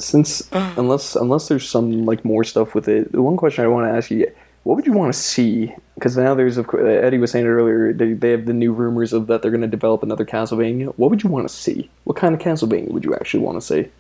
[0.01, 3.93] Since unless unless there's some like more stuff with it, the one question I want
[3.93, 4.33] to ask you:
[4.63, 5.75] What would you want to see?
[5.99, 7.93] Because now there's of course, Eddie was saying it earlier.
[7.93, 10.93] They, they have the new rumors of that they're going to develop another Castlevania.
[10.97, 11.91] What would you want to see?
[12.05, 13.91] What kind of Castlevania would you actually want to see?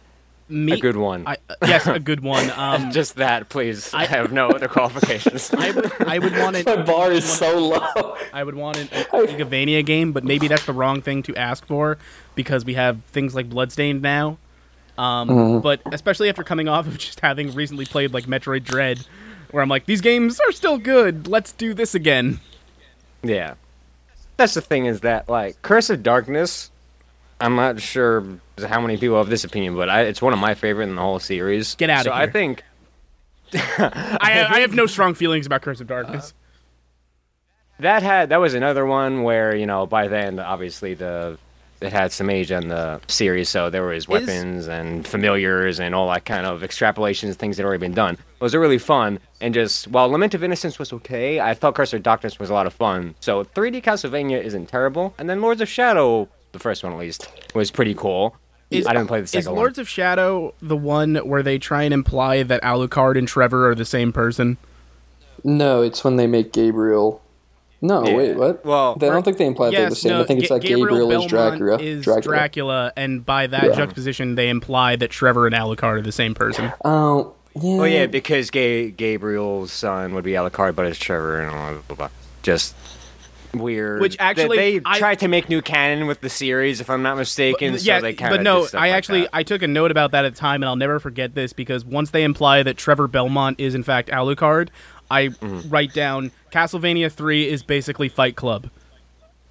[0.50, 1.24] me, a good one.
[1.26, 2.50] I, uh, yes, a good one.
[2.58, 3.94] Um, Just that, please.
[3.94, 5.52] I have no other qualifications.
[5.58, 6.66] I would I would want it.
[6.66, 8.16] My bar is so low.
[8.32, 11.64] I would want an a Igavania game, but maybe that's the wrong thing to ask
[11.66, 11.98] for
[12.34, 14.38] because we have things like Bloodstained now.
[14.96, 19.06] Um, But especially after coming off of just having recently played like Metroid Dread,
[19.50, 21.26] where I'm like, these games are still good.
[21.26, 22.40] Let's do this again.
[23.22, 23.54] Yeah.
[24.36, 26.70] That's the thing is that like Curse of Darkness,
[27.40, 28.24] I'm not sure
[28.66, 31.02] how many people have this opinion, but I, it's one of my favorite in the
[31.02, 31.74] whole series.
[31.74, 32.30] Get outta so I here.
[32.32, 32.62] think
[33.54, 36.30] I, I have no strong feelings about Curse of Darkness.
[36.30, 36.34] Uh,
[37.80, 41.38] that had that was another one where you know by then obviously the
[41.80, 46.08] it had some age on the series, so there was weapons and familiars and all
[46.08, 48.14] that kind of extrapolations, things that had already been done.
[48.14, 51.92] It was really fun, and just while Lament of Innocence was okay, I thought Curse
[51.92, 53.14] of Darkness was a lot of fun.
[53.20, 57.28] So 3D Castlevania isn't terrible, and then Lords of Shadow, the first one at least,
[57.54, 58.34] was pretty cool.
[58.70, 61.58] Is- I didn't play the second Is second Lords of Shadow the one where they
[61.58, 64.58] try and imply that Alucard and Trevor are the same person?
[65.44, 67.22] No, it's when they make Gabriel
[67.80, 68.16] No, Yeah.
[68.16, 68.64] wait, what?
[68.66, 70.10] Well- I don't think they implied they're the same.
[70.10, 71.78] no, I think it's Ga- like Gabriel, is Dracula.
[71.78, 72.36] is Dracula.
[72.36, 73.72] Dracula, and by that Yeah.
[73.72, 76.72] juxtaposition, they imply that Trevor and Alucard are the same person.
[76.84, 77.76] Oh, yeah.
[77.76, 81.96] Well, yeah, because Ga- Gabriel's son would be Alucard, but it's Trevor and blah, blah,
[81.96, 82.08] blah.
[82.42, 82.74] Just
[83.54, 84.00] weird.
[84.00, 87.16] Which actually, they, I- tried to make new canon with the series, if I'm not
[87.16, 87.78] mistaken.
[87.78, 89.30] so yeah, they but no, I like actually that.
[89.32, 91.84] I took a note about that at the time, and I'll never forget this because
[91.84, 94.68] once they imply that Trevor Belmont is in fact Alucard,
[95.10, 95.68] I Mm-hmm.
[95.70, 98.68] write down Castlevania Three is basically Fight Club.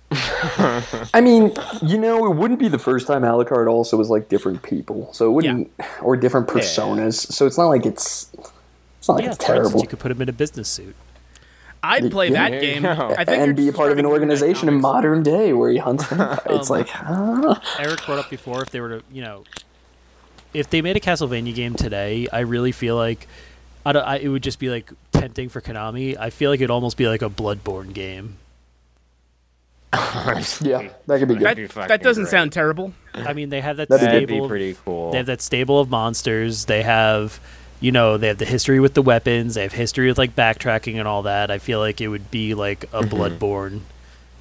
[0.11, 1.51] I mean,
[1.83, 5.27] you know, it wouldn't be the first time Alucard also was like different people, so
[5.27, 5.71] it wouldn't,
[6.01, 7.15] or different personas.
[7.31, 8.31] So it's not like it's,
[8.99, 9.81] it's not like Yeah, it's for instance, terrible.
[9.81, 10.95] you could put him in a business suit.
[11.83, 12.49] I'd play Yeah.
[12.49, 12.85] that game.
[12.85, 15.23] I think and be a part of an starting to do that organization in modern
[15.23, 16.39] day where he hunts vampires.
[16.61, 17.77] it's Um, like, ah.
[17.79, 19.43] Eric brought up before if they were to, you know,
[20.53, 23.27] if they made a Castlevania game today, I really feel like
[23.85, 26.17] I don't, I, it would just be like tempting for Konami.
[26.17, 28.37] I feel like it'd almost be like a Bloodborne game.
[30.61, 31.69] yeah, that could be good.
[31.69, 32.31] That, that doesn't great.
[32.31, 32.93] sound terrible.
[33.13, 34.39] I mean, they have that That'd That'd stable.
[34.39, 35.11] be of- pretty cool.
[35.11, 36.65] They have that stable of monsters.
[36.65, 37.39] They have,
[37.79, 39.55] you know, they have the history with the weapons.
[39.55, 41.49] They have history with like backtracking and all that.
[41.51, 43.15] I feel like it would be like a Mm-hmm.
[43.15, 43.79] Bloodborne,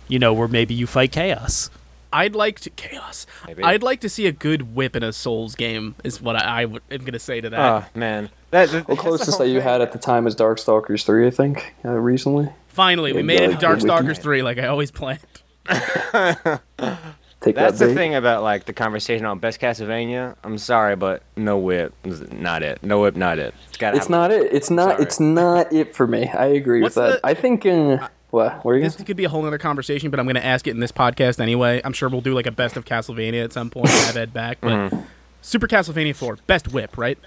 [0.09, 1.71] you know, where maybe you fight chaos.
[2.13, 3.27] I'd like to chaos.
[3.47, 3.63] Maybe.
[3.63, 5.97] I'd like to see a good whip in a Souls game.
[6.05, 7.59] Is what I, I am gonna say to that.
[7.59, 11.27] Oh man, that, that, Well, closest that you had at the time was Darkstalkers 3,
[11.27, 12.49] I think, uh, recently.
[12.69, 15.21] Finally, we Yeah, made it to God, Darkstalkers Three, like I always planned.
[17.43, 20.35] Take That's that the thing about like the conversation on best Castlevania.
[20.43, 21.95] I'm sorry, but no whip
[22.33, 22.83] not it.
[22.83, 23.55] No whip, not it.
[23.69, 23.95] It's got.
[23.95, 24.53] It's not it.
[24.53, 24.93] It's not.
[24.93, 25.03] Sorry.
[25.03, 26.29] It's not it for me.
[26.29, 27.23] I agree What's with that.
[27.23, 27.67] the- I think.
[27.67, 28.65] Uh, what?
[28.65, 30.67] What are you This gonna could be a whole other conversation, but I'm gonna ask
[30.67, 31.81] it in this podcast anyway.
[31.85, 33.89] I'm sure we'll do like a best of Castlevania at some point.
[33.91, 35.01] have Ed back, but Mm-hmm.
[35.43, 37.19] Super Castlevania Four, best whip, right?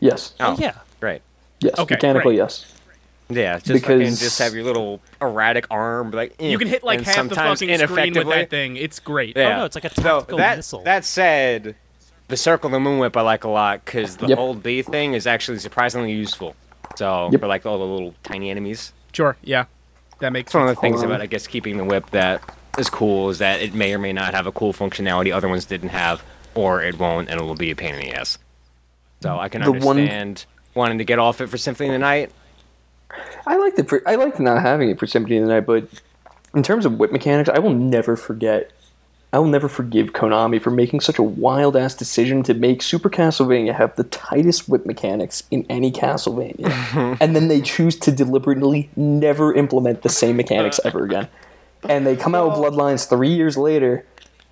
[0.00, 0.34] Yes.
[0.40, 0.76] Oh, yeah.
[1.00, 1.20] Right.
[1.60, 1.78] Yes.
[1.78, 2.44] Okay, Mechanically, great.
[2.44, 2.72] yes.
[3.28, 6.68] Yeah, it's just fucking Because- just have your little erratic arm, like eh, You can
[6.68, 8.76] hit like and half the fucking screen with that thing.
[8.76, 9.36] It's great.
[9.36, 9.56] Yeah.
[9.58, 10.82] no, it's like a So tactical that, missile.
[10.84, 11.74] That said,
[12.28, 14.38] the circle and the moon whip I like a lot because the Yep.
[14.38, 16.54] hold B thing is actually surprisingly useful.
[16.94, 17.40] So Yep.
[17.40, 19.64] for like all the little tiny enemies, Sure, yeah,
[20.20, 22.42] that makes it's one of the things about I guess keeping the whip that
[22.78, 25.64] is cool is that it may or may not have a cool functionality other ones
[25.64, 26.22] didn't have,
[26.54, 28.38] or it won't, and it will be a pain in the ass.
[29.22, 30.44] So I can The one- understand
[30.74, 32.30] wanting to get off it for Symphony of the Night.
[33.46, 33.88] I liked it.
[33.88, 35.88] For, I liked not having it for Symphony of the Night, but
[36.54, 38.70] in terms of whip mechanics, I will never forget.
[39.32, 43.10] I will never forgive Konami for making such a wild ass decision to make Super
[43.10, 48.88] Castlevania have the tightest whip mechanics in any Castlevania, and then they choose to deliberately
[48.96, 51.28] never implement the same mechanics ever again.
[51.88, 54.06] And they come out with Bloodlines three years later,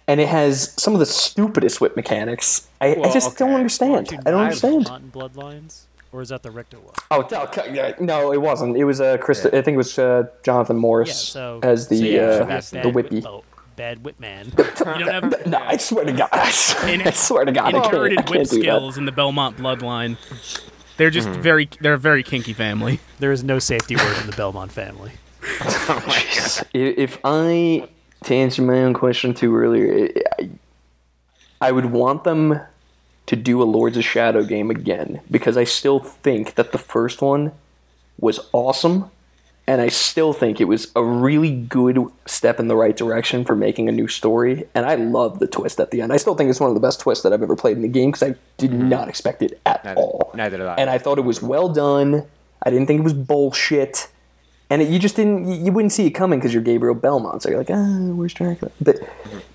[0.06, 2.68] and it has some of the stupidest whip mechanics.
[2.80, 3.56] I, I Well, just don't okay.
[3.56, 4.08] understand.
[4.26, 4.86] I don't understand.
[5.12, 5.84] Bloodlines,
[6.14, 6.94] or is that the Richter one?
[7.10, 8.76] Oh, no, yeah, no, it wasn't.
[8.76, 9.44] It was uh, Chris.
[9.44, 12.80] I think it was uh, Jonathan Morris Yeah, so as the so yeah, uh, so
[12.82, 13.10] the whippy.
[13.14, 13.42] Whip, oh,
[13.74, 14.46] bad whip man.
[14.84, 17.88] Have No, I swear to God, I swear, I swear to God, I can't, I
[17.88, 18.62] inherited can't whip do that.
[18.62, 20.16] skills in the Belmont bloodline.
[20.96, 21.42] They're just Mm-hmm.
[21.42, 23.00] very, they're a very kinky family.
[23.18, 25.10] there is no safety word in the Belmont family.
[25.42, 27.88] I- If I
[28.24, 30.08] to answer my own question too earlier,
[30.38, 30.50] I,
[31.60, 32.58] I would want them
[33.26, 37.22] to do a Lords of Shadow game again because I still think that the first
[37.22, 37.52] one
[38.18, 39.10] was awesome,
[39.66, 43.56] and I still think it was a really good step in the right direction for
[43.56, 44.64] making a new story.
[44.74, 46.12] And I love the twist at the end.
[46.12, 47.88] I still think it's one of the best twists that I've ever played in the
[47.88, 49.88] game because I did not expect it at Mm-hmm.
[49.88, 50.30] Neither- all.
[50.34, 50.74] neither did I.
[50.74, 52.24] And I thought it was well done.
[52.62, 54.09] I didn't think it was bullshit.
[54.70, 57.42] And it, you just didn't, you, you wouldn't see it coming because you're Gabriel Belmont.
[57.42, 58.70] So you're like, ah, where's Dracula?
[58.80, 58.96] But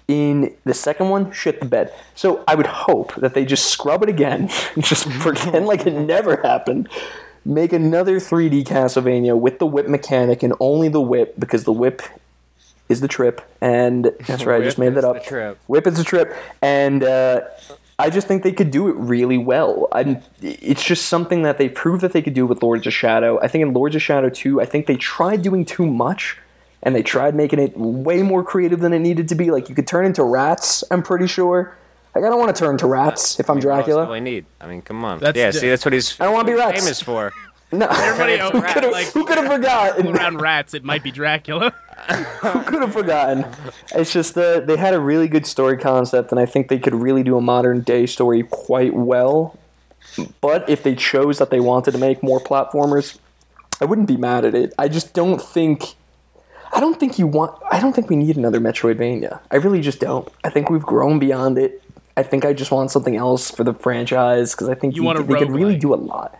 [0.09, 1.93] in the second one, shit the bed.
[2.15, 4.49] So I would hope that they just scrub it again,
[4.79, 6.89] just pretend like it never happened,
[7.45, 12.01] make another 3D Castlevania with the whip mechanic and only the whip because the whip
[12.89, 13.47] is the trip.
[13.61, 15.13] And that's right, I just made that up.
[15.13, 15.59] the trip.
[15.67, 17.41] Whip is the trip, and uh,
[17.99, 19.89] I just think they could do it really well.
[19.91, 23.39] i it's just something that they proved that they could do with Lords of Shadow.
[23.43, 26.37] I think in Lords of Shadow 2, I think they tried doing too much,
[26.83, 29.51] and they tried making it way more creative than it needed to be.
[29.51, 31.75] Like, you could turn into rats, I'm pretty sure.
[32.15, 34.09] Like, I don't want to turn to rats if I'm What else do Dracula.
[34.15, 34.45] I need?
[34.59, 35.19] I mean, come on.
[35.19, 36.19] That's yeah, the- see, that's what he's.
[36.19, 36.81] I don't wanna be rats.
[36.81, 37.31] famous for.
[37.71, 40.07] No, Everybody who could have like- who could have forgotten?
[40.07, 41.71] Around rats, it might be Dracula.
[42.41, 43.45] Who could have forgotten?
[43.93, 46.95] It's just uh, they had a really good story concept, and I think they could
[46.95, 49.59] really do a modern day story quite well.
[50.41, 53.19] But if they chose that they wanted to make more platformers,
[53.79, 54.73] I wouldn't be mad at it.
[54.79, 55.93] I just don't think.
[56.71, 57.59] I don't think you want.
[57.71, 59.39] I don't think we need another Metroidvania.
[59.51, 60.27] I really just don't.
[60.43, 61.81] I think we've grown beyond it.
[62.17, 65.17] I think I just want something else for the franchise because I think You want
[65.19, 66.37] a could, they could really do a lot.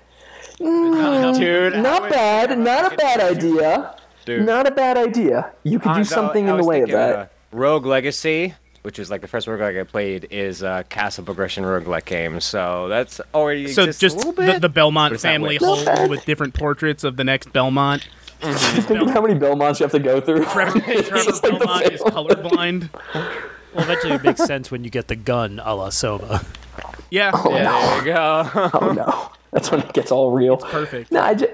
[0.58, 2.58] Dude, Not bad.
[2.60, 3.96] Not a bad idea.
[4.26, 4.46] dude.
[4.46, 5.52] Not a bad idea.
[5.64, 7.16] You could Uh, do something in the way of that.
[7.16, 11.64] uh, Rogue Legacy, which is like the first roguelike I played, is a castle progression
[11.64, 12.40] roguelike game.
[12.42, 14.62] So that's already So exists just a little the, bit.
[14.62, 15.86] the Belmont but it's not family weird.
[15.86, 18.08] Not hole with different portraits of the next Belmont.
[18.42, 18.82] Mm-hmm.
[18.82, 20.46] Think of how many Belmonts you have to go through.
[20.46, 22.90] Trevor, It's Trevor just like Belmont is colorblind.
[23.14, 26.44] Well, eventually it makes sense when you get the gun a la Soma.
[27.12, 28.70] Yeah, oh, yeah, there you go.
[28.82, 30.58] Oh no, that's when it gets all real.
[30.58, 31.12] perfect.
[31.12, 31.52] No, I, just,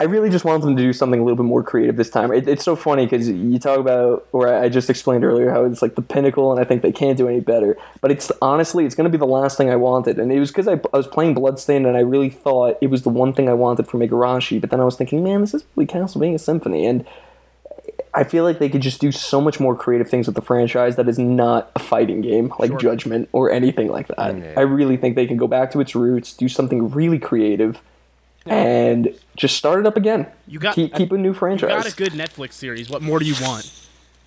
[0.00, 2.32] I really just want them to do something a little bit more creative this time.
[2.32, 5.82] It, it's so funny because you talk about, or I just explained earlier, how it's
[5.82, 7.76] like the pinnacle, and I think they can't do any better.
[8.00, 10.50] But it's honestly, it's going to be the last thing I wanted, and it was
[10.50, 13.48] because I, I was playing Bloodstained, and I really thought it was the one thing
[13.48, 14.60] I wanted from Igarashi.
[14.60, 17.06] But then I was thinking, man, this is really Castlevania Symphony, and
[18.12, 20.96] I feel like they could just do so much more creative things with the franchise
[20.96, 22.78] that is not a fighting game like Sure.
[22.78, 24.38] Judgment or anything like that.
[24.38, 24.54] Yeah.
[24.56, 27.80] I really think they can go back to its roots, do something really creative,
[28.46, 30.26] and just start it up again.
[30.46, 31.62] You got keep, keep a new franchise.
[31.62, 31.94] you franchise.
[31.94, 32.90] got a good Netflix series.
[32.90, 33.70] What more do you want?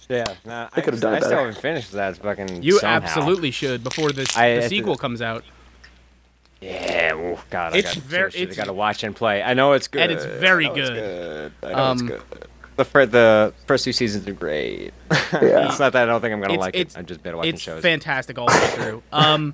[0.10, 2.64] yeah, nah, They I, could've done it I still haven't finished that fucking.
[2.64, 2.96] You somehow.
[2.96, 5.44] absolutely should before this I- the I- sequel comes out.
[6.62, 9.44] Yeah, oh, God, It's I got ver- I got to watch and play.
[9.44, 10.02] I know it's good.
[10.02, 10.96] And it's very I know it's good.
[10.96, 11.52] good.
[11.70, 12.22] I know it's Um, good.
[12.78, 14.92] The fir- the first two seasons are great.
[15.34, 15.68] Yeah.
[15.70, 17.00] it's not that I don't think I'm gonna It's- like it's- it.
[17.00, 17.58] I'm just better watching shows.
[17.58, 17.82] It's shows.
[17.84, 19.04] fantastic all the way through.
[19.12, 19.54] Um,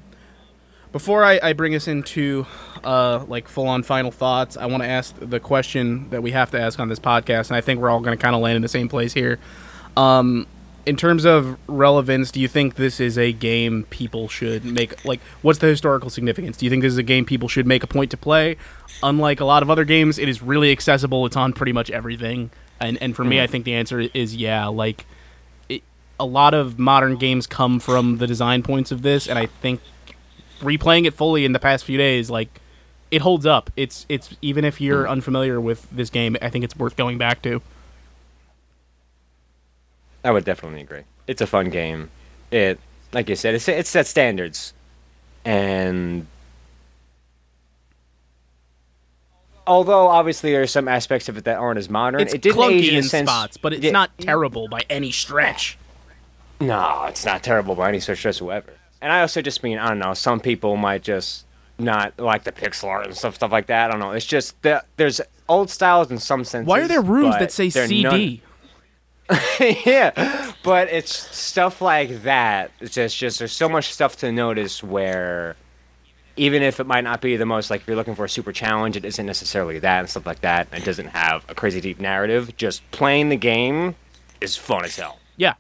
[0.94, 2.46] before I, I bring us into
[2.84, 6.52] uh, like full on final thoughts, I want to ask the question that we have
[6.52, 8.56] to ask on this podcast, and I think we're all going to kind of land
[8.56, 9.40] in the same place here.
[9.98, 10.48] Um,
[10.86, 15.04] in terms of relevance, do you think this is a game people should make?
[15.04, 16.58] Like, what's the historical significance?
[16.58, 18.58] Do you think this is a game people should make a point to play?
[19.02, 21.26] Unlike a lot of other games, it is really accessible.
[21.26, 24.68] It's on pretty much everything, and and for me, I think the answer is yeah.
[24.68, 25.06] Like,
[25.70, 25.82] it,
[26.20, 29.80] a lot of modern games come from the design points of this, and I think
[30.64, 32.60] replaying it fully in the past few days, like,
[33.12, 33.70] it holds up.
[33.76, 35.12] It's it's even if you're hmm.
[35.12, 37.62] unfamiliar with this game, I think it's worth going back to.
[40.24, 41.04] I would definitely agree.
[41.28, 42.10] It's a fun game.
[42.50, 42.80] It,
[43.12, 44.74] like you said, it's it sets standards,
[45.46, 46.26] and
[49.68, 52.62] although obviously there are some aspects of it that aren't as modern, It's it didn't
[52.64, 55.78] age clunky in, in sense, spots, but it's Yeah, not terrible by any stretch.
[56.60, 58.74] No, it's not terrible by any stretch whatsoever.
[59.04, 60.14] And I also just mean I don't know.
[60.14, 61.46] Some people might just
[61.78, 63.90] not like the pixel art and stuff, stuff like that.
[63.90, 64.12] I don't know.
[64.12, 65.20] It's just that there's
[65.50, 66.68] old styles in some senses.
[66.68, 68.02] Why are there rooms that say CD?
[68.04, 68.40] none-
[69.86, 72.72] yeah, but it's stuff like that.
[72.80, 75.56] It's just, just there's so much stuff to notice where,
[76.36, 78.52] even if it might not be the most like if you're looking for a super
[78.52, 80.68] challenge, it isn't necessarily that and stuff like that.
[80.74, 82.56] It doesn't have a crazy deep narrative.
[82.58, 83.96] Just playing the game
[84.42, 85.20] is fun as hell.
[85.38, 85.54] Yeah,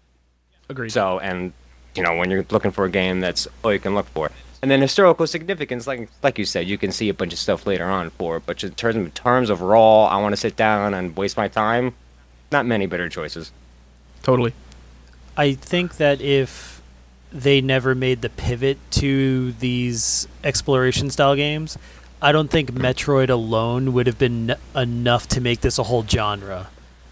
[0.70, 0.91] agreed.
[0.91, 1.53] So, and
[1.95, 4.32] you know, when you're looking for a game, that's all you can look for.
[4.61, 7.68] And then historical significance, like like you said, you can see a bunch of stuff
[7.68, 8.38] later on for.
[8.38, 11.36] it, But in terms in terms of raw, I want to sit down and waste
[11.38, 11.94] my time.
[12.52, 13.52] Not many better choices.
[14.22, 14.53] totally.
[15.36, 16.82] I think that if
[17.32, 21.78] they never made the pivot to these exploration style games,
[22.22, 26.06] I don't think Metroid alone would have been n- enough to make this a whole
[26.06, 26.70] genre.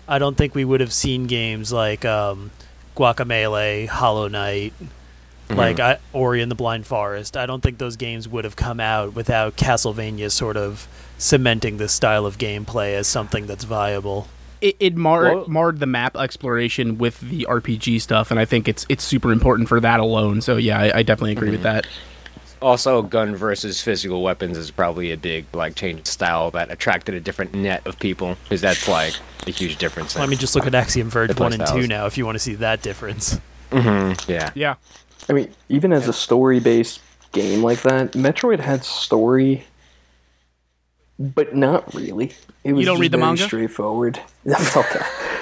[0.08, 2.52] I don't think we would have seen games like um,
[2.96, 5.56] Guacamelee, Hollow Knight, mm-hmm.
[5.56, 7.38] like I, Ori and the Blind Forest.
[7.38, 10.88] I don't think those games would have come out without Castlevania sort of
[11.18, 14.28] cementing this style of gameplay as something that's viable.
[14.62, 18.68] It, it mar- Well- marred the map exploration with the RPG stuff, and I think
[18.68, 20.42] it's it's super important for that alone.
[20.42, 21.76] So yeah, I, I definitely agree with mm-hmm.
[21.76, 21.88] that.
[22.62, 27.16] Also, gun versus physical weapons is probably a big like change in style that attracted
[27.16, 29.14] a different net of people because that's like
[29.48, 30.16] a huge difference.
[30.16, 32.40] I mean, just look at Axiom Verge 1 and 2 now if you want to
[32.40, 33.40] see that difference.
[33.72, 34.76] Mm-hmm, yeah, Yeah,
[35.30, 37.02] I mean, even as a story-based
[37.32, 39.64] game like that, Metroid had story,
[41.18, 42.34] but not really.
[42.64, 43.44] It was don't read the very manga?
[43.44, 44.20] Straightforward.
[44.46, 45.00] That's okay.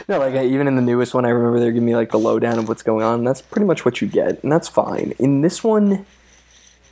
[0.07, 2.19] No, like I, even in the newest one, I remember they're giving me like the
[2.19, 3.19] lowdown of what's going on.
[3.19, 5.13] And that's pretty much what you get, and that's fine.
[5.19, 6.05] In this one,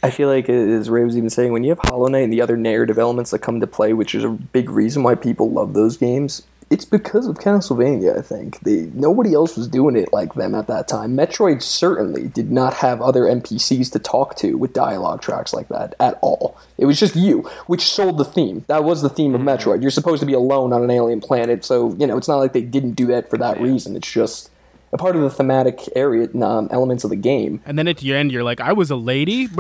[0.08, 2.42] I feel like as Ray was even saying, when you have Hollow Knight and the
[2.42, 5.74] other narrative elements that come to play, which is a big reason why people love
[5.74, 8.18] those games, it's because of Castlevania.
[8.18, 11.16] I think they, nobody else was doing it like them at that time.
[11.16, 15.96] Metroid certainly did not have other NPCs to talk to with dialogue tracks like that
[16.00, 16.58] at all.
[16.78, 18.66] It was just you, which sold the theme.
[18.68, 19.50] That was the theme of mm-hmm.
[19.50, 19.82] Metroid.
[19.82, 22.54] You're supposed to be alone on an alien planet, so you know it's not like
[22.54, 23.96] they didn't do that for that reason.
[23.96, 24.52] It's just
[24.98, 27.62] a part of the thematic area um, elements of the game.
[27.66, 29.48] and then at the end, you're like, I was a lady.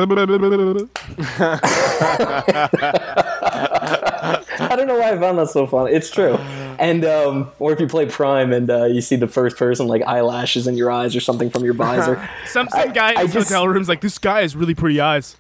[3.39, 5.93] I don't know why I found that so funny.
[5.93, 6.33] It's true.
[6.79, 10.01] And um, or if you play Prime and uh, you see the first person like
[10.03, 12.27] eyelashes in your eyes or something from your visor.
[12.47, 14.75] Some some I- guy in I his just- hotel room's like, this guy has really
[14.75, 15.35] pretty eyes.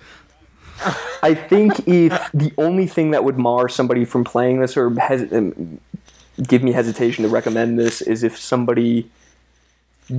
[1.23, 5.31] I think if the only thing that would mar somebody from playing this or has
[5.33, 5.79] um,
[6.47, 9.09] give me hesitation to recommend this is if somebody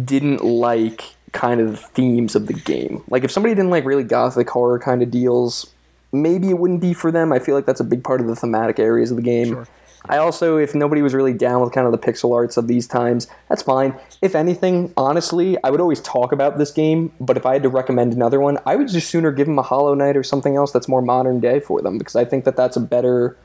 [0.05, 3.03] didn't like kind of the themes of the game.
[3.09, 5.71] Like if somebody didn't like really gothic horror kind of deals,
[6.13, 7.33] maybe it wouldn't be for them.
[7.33, 9.49] I feel like that's a big part of the thematic areas of the game.
[9.49, 9.69] Sure.
[10.09, 12.87] I also, if nobody was really down with kind of the pixel arts of these
[12.87, 13.95] times, that's fine.
[14.23, 17.69] If anything, honestly, I would always talk about this game, but if I had to
[17.69, 20.71] recommend another one, I would just sooner give them a Hollow Knight or something else
[20.73, 23.37] that's more modern day for them because I think that that's a better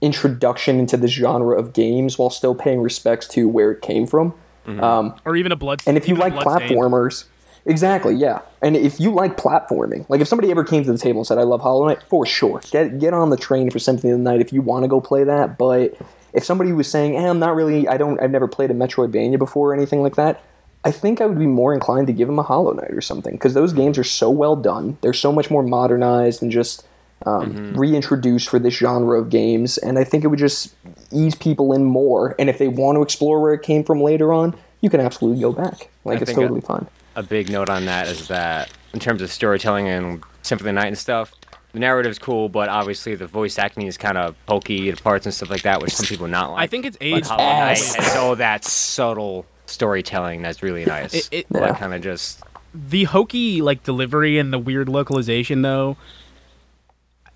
[0.00, 4.32] introduction into the genre of games while still paying respects to where it came from.
[4.68, 5.82] Um, or even a blood.
[5.86, 6.70] and if you like Bloodstained.
[6.70, 7.24] platformers,
[7.64, 8.40] exactly, yeah.
[8.62, 11.38] And if you like platforming, like if somebody ever came to the table and said,
[11.38, 14.22] "I love Hollow Knight," for sure, get get on the train for Symphony of the
[14.24, 15.56] Night if you want to go play that.
[15.58, 15.94] But
[16.32, 19.38] if somebody was saying, "Hey, I'm not really, I don't, I've never played a Metroidvania
[19.38, 20.42] before or anything like that,"
[20.84, 23.32] I think I would be more inclined to give them a Hollow Knight or something
[23.34, 24.98] because those games are so well done.
[25.00, 26.86] They're so much more modernized and just
[27.26, 30.74] um, reintroduced for this genre of games, and I think it would just
[31.12, 32.34] ease people in more.
[32.38, 35.40] And if they want to explore where it came from later on, you can absolutely
[35.40, 35.88] go back.
[36.04, 36.86] Like I it's think, totally fine.
[37.16, 40.80] a big note on that is that in terms of storytelling and Symphony of the
[40.80, 41.32] Night and stuff,
[41.72, 45.34] the narrative's cool, but obviously the voice acting is kind of pokey at parts and
[45.34, 46.62] stuff like that, which some people not like.
[46.62, 47.26] I think it's but aged.
[47.26, 51.12] Hollow Knight has all that subtle storytelling that's really nice.
[51.14, 51.60] It- it- Yeah.
[51.60, 52.42] Like kind of just
[52.74, 55.96] the hokey like delivery and the weird localization though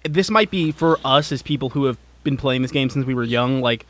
[0.05, 3.15] this might be for us as people who have been playing this game since we
[3.15, 3.87] were young like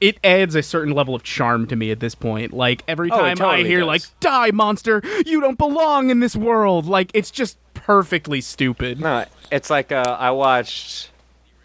[0.00, 3.16] it adds a certain level of charm to me at this point like every Oh,
[3.16, 3.86] time i hear does.
[3.86, 9.24] like die monster you don't belong in this world like it's just perfectly stupid no.
[9.52, 11.10] It's like uh, I watched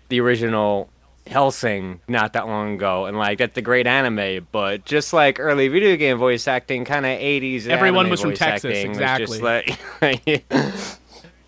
[0.09, 0.89] the original
[1.27, 5.67] Hellsing not that long ago, and like that's a great anime, but just like early
[5.67, 7.67] video game voice acting, kind of 80s.
[7.67, 9.39] Everyone was from Texas, acting was exactly.
[9.39, 10.45] like-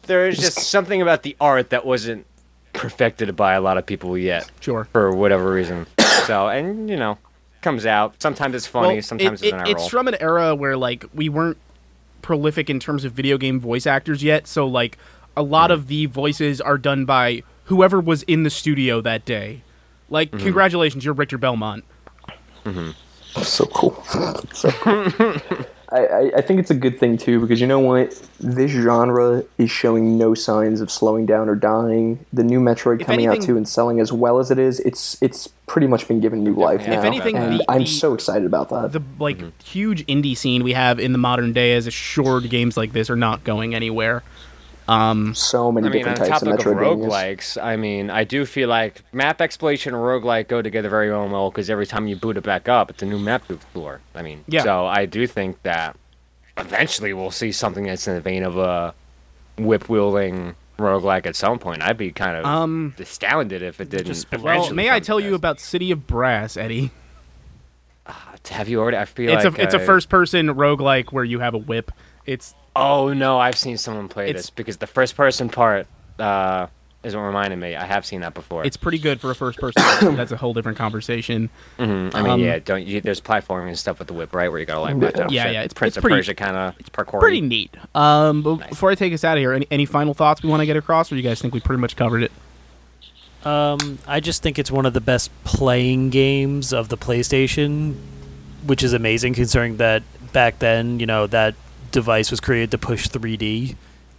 [0.04, 2.26] there is just something about the art that wasn't
[2.74, 4.50] perfected by a lot of people yet.
[4.62, 5.86] sure for whatever reason.
[6.28, 7.18] So, and you know,
[7.62, 8.22] comes out.
[8.22, 11.04] Sometimes it's funny, Well, sometimes it- it's an it- it's from an era where like
[11.16, 11.58] we weren't
[12.22, 15.00] prolific in terms of video game voice actors yet so like
[15.36, 19.62] a lot of the voices are done by whoever was in the studio that day
[20.12, 20.44] like Mm-hmm.
[20.44, 21.84] congratulations you're richter belmont
[23.42, 24.04] So cool.
[24.54, 25.36] so cool.
[25.92, 28.12] I, I, think it's a good thing too because you know what?
[28.40, 32.26] This genre is showing no signs of slowing down or dying.
[32.32, 35.22] The new Metroid If coming out too and selling as well as it is, it's
[35.22, 37.00] it's pretty much been given new life now.
[37.00, 38.94] If anything, and the- I'm the- so excited about that.
[38.94, 42.94] the like huge indie scene we have in the modern day as assured games like
[42.94, 44.24] this are not going anywhere
[44.92, 48.24] um so many I mean, different on types of topic of roguelikes, I mean, I
[48.24, 52.16] do feel like map exploration and roguelike go together very well because every time you
[52.16, 54.02] boot it back up, it's a new map to explore.
[54.16, 54.64] I mean, Yeah.
[54.64, 55.96] so I do think that
[56.58, 58.94] eventually we'll see something that's in the vein of a
[59.58, 61.82] whip wielding roguelike at some point.
[61.82, 64.08] I'd be kind of Um, astounded if it didn't.
[64.08, 66.90] just- well may i tell you about city of brass eddie
[68.50, 68.98] Have you already?
[68.98, 71.60] I feel it's like a it's a I- first person roguelike where you have a
[71.60, 71.92] whip
[72.26, 75.88] it's Oh no, I've seen someone play It's- this because the first person part
[76.20, 76.68] uh,
[77.04, 77.76] is what reminded me.
[77.76, 78.64] I have seen that before.
[78.66, 81.50] it's pretty good for a first person that's a whole different conversation
[81.80, 82.14] Mhm.
[82.14, 84.50] I mean, um, yeah, don't you, there's platforming and stuff with the whip, right?
[84.50, 85.32] Where you gotta like watch out.
[85.32, 85.54] Yeah, shit.
[85.54, 86.76] yeah, it's- Prince it's of pretty- Persia kind of.
[86.80, 87.20] It's parkour.
[87.20, 88.70] pretty neat um but Nice.
[88.70, 90.78] before i take us out of here any, any final thoughts we want to get
[90.78, 92.32] across or you guys think we pretty much covered it
[93.44, 97.96] Um, I just think it's one of the best playing games of the PlayStation,
[98.68, 101.56] which is amazing considering that back then, you know, that
[101.92, 103.76] device was created to push 3D,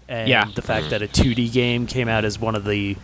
[0.08, 0.46] and Yeah.
[0.54, 2.96] the fact that a 2D game came out as one of the,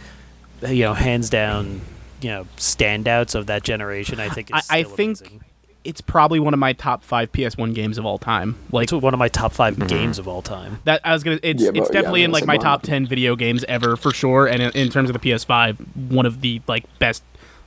[0.66, 1.80] you know, hands down,
[2.20, 4.20] you know, standouts of that generation.
[4.20, 4.50] I think.
[4.54, 5.40] Is I- I think- amazing.
[5.84, 9.14] it's probably one of my top five ps1 games of all time like it's one
[9.14, 10.80] of my top 5 games of all time.
[10.84, 11.38] That I was gonna.
[11.42, 14.12] It's Yeah, it's but- yeah, definitely in like my top ten video games ever for
[14.12, 14.46] sure.
[14.46, 15.76] And in, in terms of the PS5,
[16.10, 17.22] one of the like best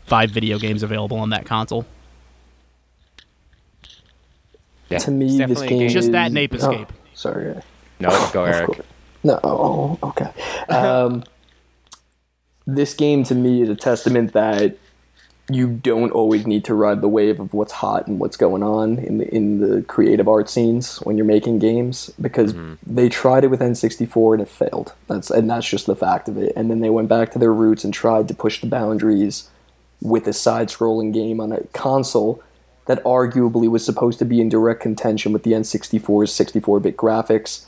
[0.06, 1.86] five video games available on that console.
[4.92, 6.94] Yeah, to me, it's this definitely game Just is, that and Ape oh, Escape.
[7.14, 7.56] sorry.
[8.00, 8.66] No, go Eric.
[8.68, 8.80] course.
[9.24, 10.32] No, oh, okay.
[10.70, 11.24] Um,
[12.66, 14.78] this game to me is a testament that
[15.50, 18.98] you don't always need to ride the wave of what's hot and what's going on
[19.00, 22.54] in the in the creative art scenes when you're making games because
[22.86, 24.94] they tried it with N64 and it failed.
[25.08, 26.54] That's and that's just the fact of it.
[26.56, 29.50] And then they went back to their roots and tried to push the boundaries
[30.02, 32.42] with a side-scrolling game on a console
[32.86, 37.68] that arguably was supposed to be in direct contention with the N64's 64-bit graphics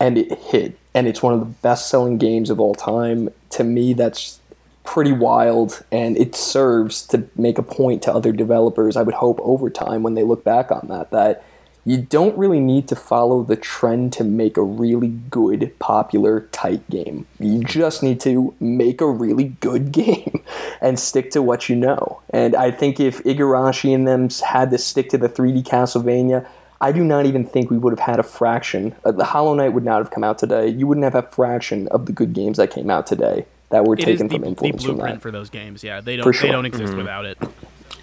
[0.00, 0.78] and it hit.
[0.94, 3.28] And it's one of the best selling games of all time.
[3.50, 4.40] To me that's
[4.84, 9.40] pretty wild and it serves to make a point to other developers i would hope
[9.42, 11.42] over time when they look back on that that
[11.86, 16.88] you don't really need to follow the trend to make a really good, popular, tight
[16.88, 17.26] game.
[17.38, 20.42] You just need to make a really good game
[20.80, 22.20] and stick to what you know.
[22.30, 26.46] And I think if Igarashi and them had to stick to the 3D Castlevania,
[26.80, 28.94] I do not even think we would have had a fraction.
[29.04, 30.68] Uh, the Hollow Knight would not have come out today.
[30.68, 33.94] You wouldn't have a fraction of the good games that came out today that were
[33.94, 35.22] It is taken the, from the influence from blueprint that.
[35.22, 35.82] for those games.
[35.84, 36.98] Yeah, they don't For they don't exist Mm-hmm.
[36.98, 37.38] without it.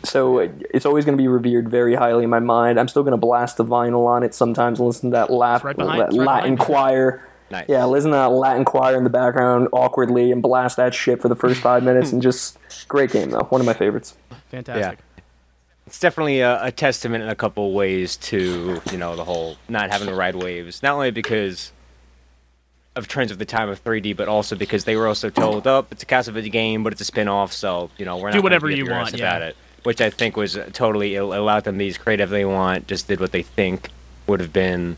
[0.03, 2.79] So it's always going to be revered very highly in my mind.
[2.79, 4.79] I'm still going to blast the vinyl on it sometimes.
[4.79, 7.27] and Listen to that, laugh, right behind- that it's right Latin choir.
[7.51, 7.65] Nice.
[7.67, 11.27] Yeah, listen to that Latin choir in the background awkwardly and blast that shit for
[11.27, 12.57] the first five minutes and just
[12.87, 13.43] great game though.
[13.49, 14.15] One of my favorites.
[14.49, 14.99] Fantastic.
[14.99, 15.23] Yeah.
[15.85, 19.91] It's definitely a, a testament in a couple ways to you know the whole not
[19.91, 20.81] having to ride waves.
[20.81, 21.73] Not only because
[22.95, 25.85] of trends of the time of 3D, but also because they were also told, "Oh,
[25.91, 28.43] it's a Castlevania game, but it's a spin-off, so you know we're not Do gonna
[28.43, 29.47] whatever you your ass want, about yeah.
[29.49, 32.87] it." Which I think was totally allowed them to creative they want.
[32.87, 33.89] Just did what they think
[34.27, 34.97] would have been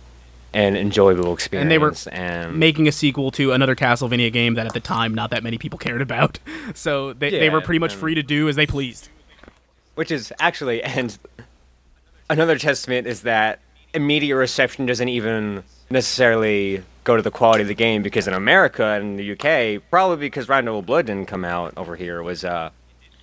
[0.54, 1.64] an enjoyable experience.
[1.64, 5.14] And they were and Making a sequel to another Castlevania game that at the time
[5.14, 6.40] not that many people cared about.
[6.76, 9.10] So they, they were pretty much free to do as they pleased.
[9.96, 11.18] Which is actually, and
[12.30, 13.60] another testament is that
[13.94, 18.84] immediate reception doesn't even necessarily go to the quality of the game because in America
[18.84, 22.70] and the UK, probably because Round Blood didn't come out over here, was uh,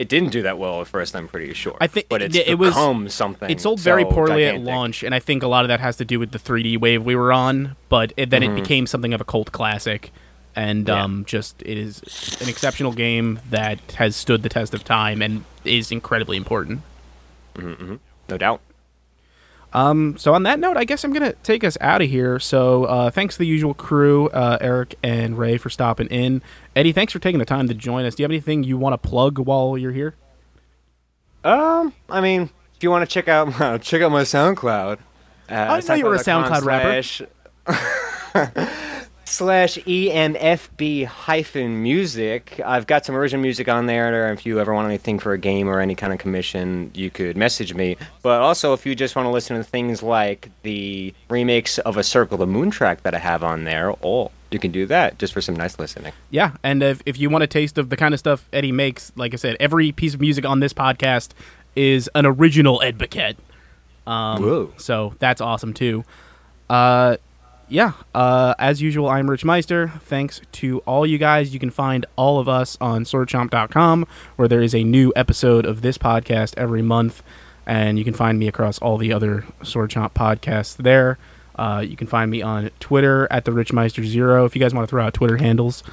[0.00, 1.14] it didn't do that well at first.
[1.14, 1.76] I'm pretty sure.
[1.80, 3.50] I think but it's it- it was- become something.
[3.50, 5.96] It sold very so poorly at launch, and I think a lot of that has
[5.98, 7.76] to do with the 3D wave we were on.
[7.88, 10.10] But it, then it became something of a cult classic,
[10.56, 10.96] and Mm-hmm.
[10.96, 11.04] Yeah.
[11.04, 12.00] um, just it is
[12.40, 16.80] an exceptional game that has stood the test of time and is incredibly important.
[17.56, 17.98] no
[18.38, 18.60] doubt.
[19.72, 22.38] So on that note, I guess I'm gonna take us out of here.
[22.38, 26.42] So uh, thanks to the usual crew, uh, Eric and Ray for stopping in.
[26.74, 28.14] Eddie, thanks for taking the time to join us.
[28.14, 30.14] Do you have anything you want to plug while you're here?
[31.44, 33.48] Um, I mean, if you want to check out
[33.82, 34.98] check out my SoundCloud.
[35.48, 37.00] Uh, I didn't know you were a SoundCloud rapper.
[39.30, 42.60] slash- EMFB hyphen music.
[42.64, 44.32] I've got some original music on there.
[44.32, 47.36] If you ever want anything for a game or any kind of commission, you could
[47.36, 47.96] message me.
[48.22, 52.02] But also, if you just want to listen to things like the remix of a
[52.02, 55.32] Circle the Moon track that I have on there, oh, you can do that just
[55.32, 56.12] for some nice listening.
[56.30, 59.12] Yeah, and if, if you want a taste of the kind of stuff Eddie makes,
[59.16, 61.30] like I said, every piece of music on this podcast
[61.76, 63.36] is an original Ed Baquet.
[64.06, 64.72] Um, Whoa.
[64.76, 66.04] So that's awesome too.
[66.68, 67.16] Uh,
[67.70, 69.92] yeah, uh, as usual, I'm Rich Meister.
[70.02, 71.54] Thanks to all you guys.
[71.54, 74.06] You can find all of us on swordchomp.com,
[74.36, 77.22] where there is a new episode of this podcast every month.
[77.66, 81.18] And you can find me across all the other Sword Chomp podcasts there.
[81.54, 84.44] Uh, you can find me on Twitter at the Rich Meister Zero.
[84.44, 85.84] If you guys want to throw out Twitter handles,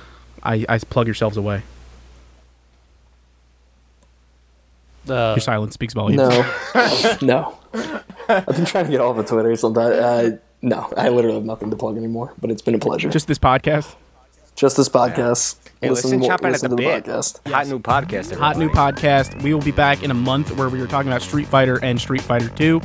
[0.42, 1.62] I, I plug yourselves away.
[5.08, 6.18] Uh, Your silence speaks volumes.
[6.18, 7.58] No, no.
[8.28, 10.40] I've been trying to get off of Twitter sometimes.
[10.62, 12.34] No, I literally have nothing to plug anymore.
[12.42, 13.08] But it's been a pleasure.
[13.10, 13.96] Just, Just this podcast.
[14.56, 15.58] Just this podcast.
[15.82, 17.04] Hey, listen, mo- chopping at listen the to bit.
[17.06, 17.48] podcast.
[17.52, 18.36] Hot new podcast.
[18.36, 19.40] Hot new podcast.
[19.44, 22.02] We will be back in a month where we are talking about Street Fighter and
[22.02, 22.80] Street Fighter 2.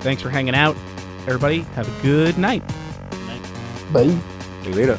[0.00, 0.74] Thanks for hanging out.
[1.28, 2.66] Everybody, have a good night.
[3.92, 4.08] Bye.
[4.62, 4.98] See you later.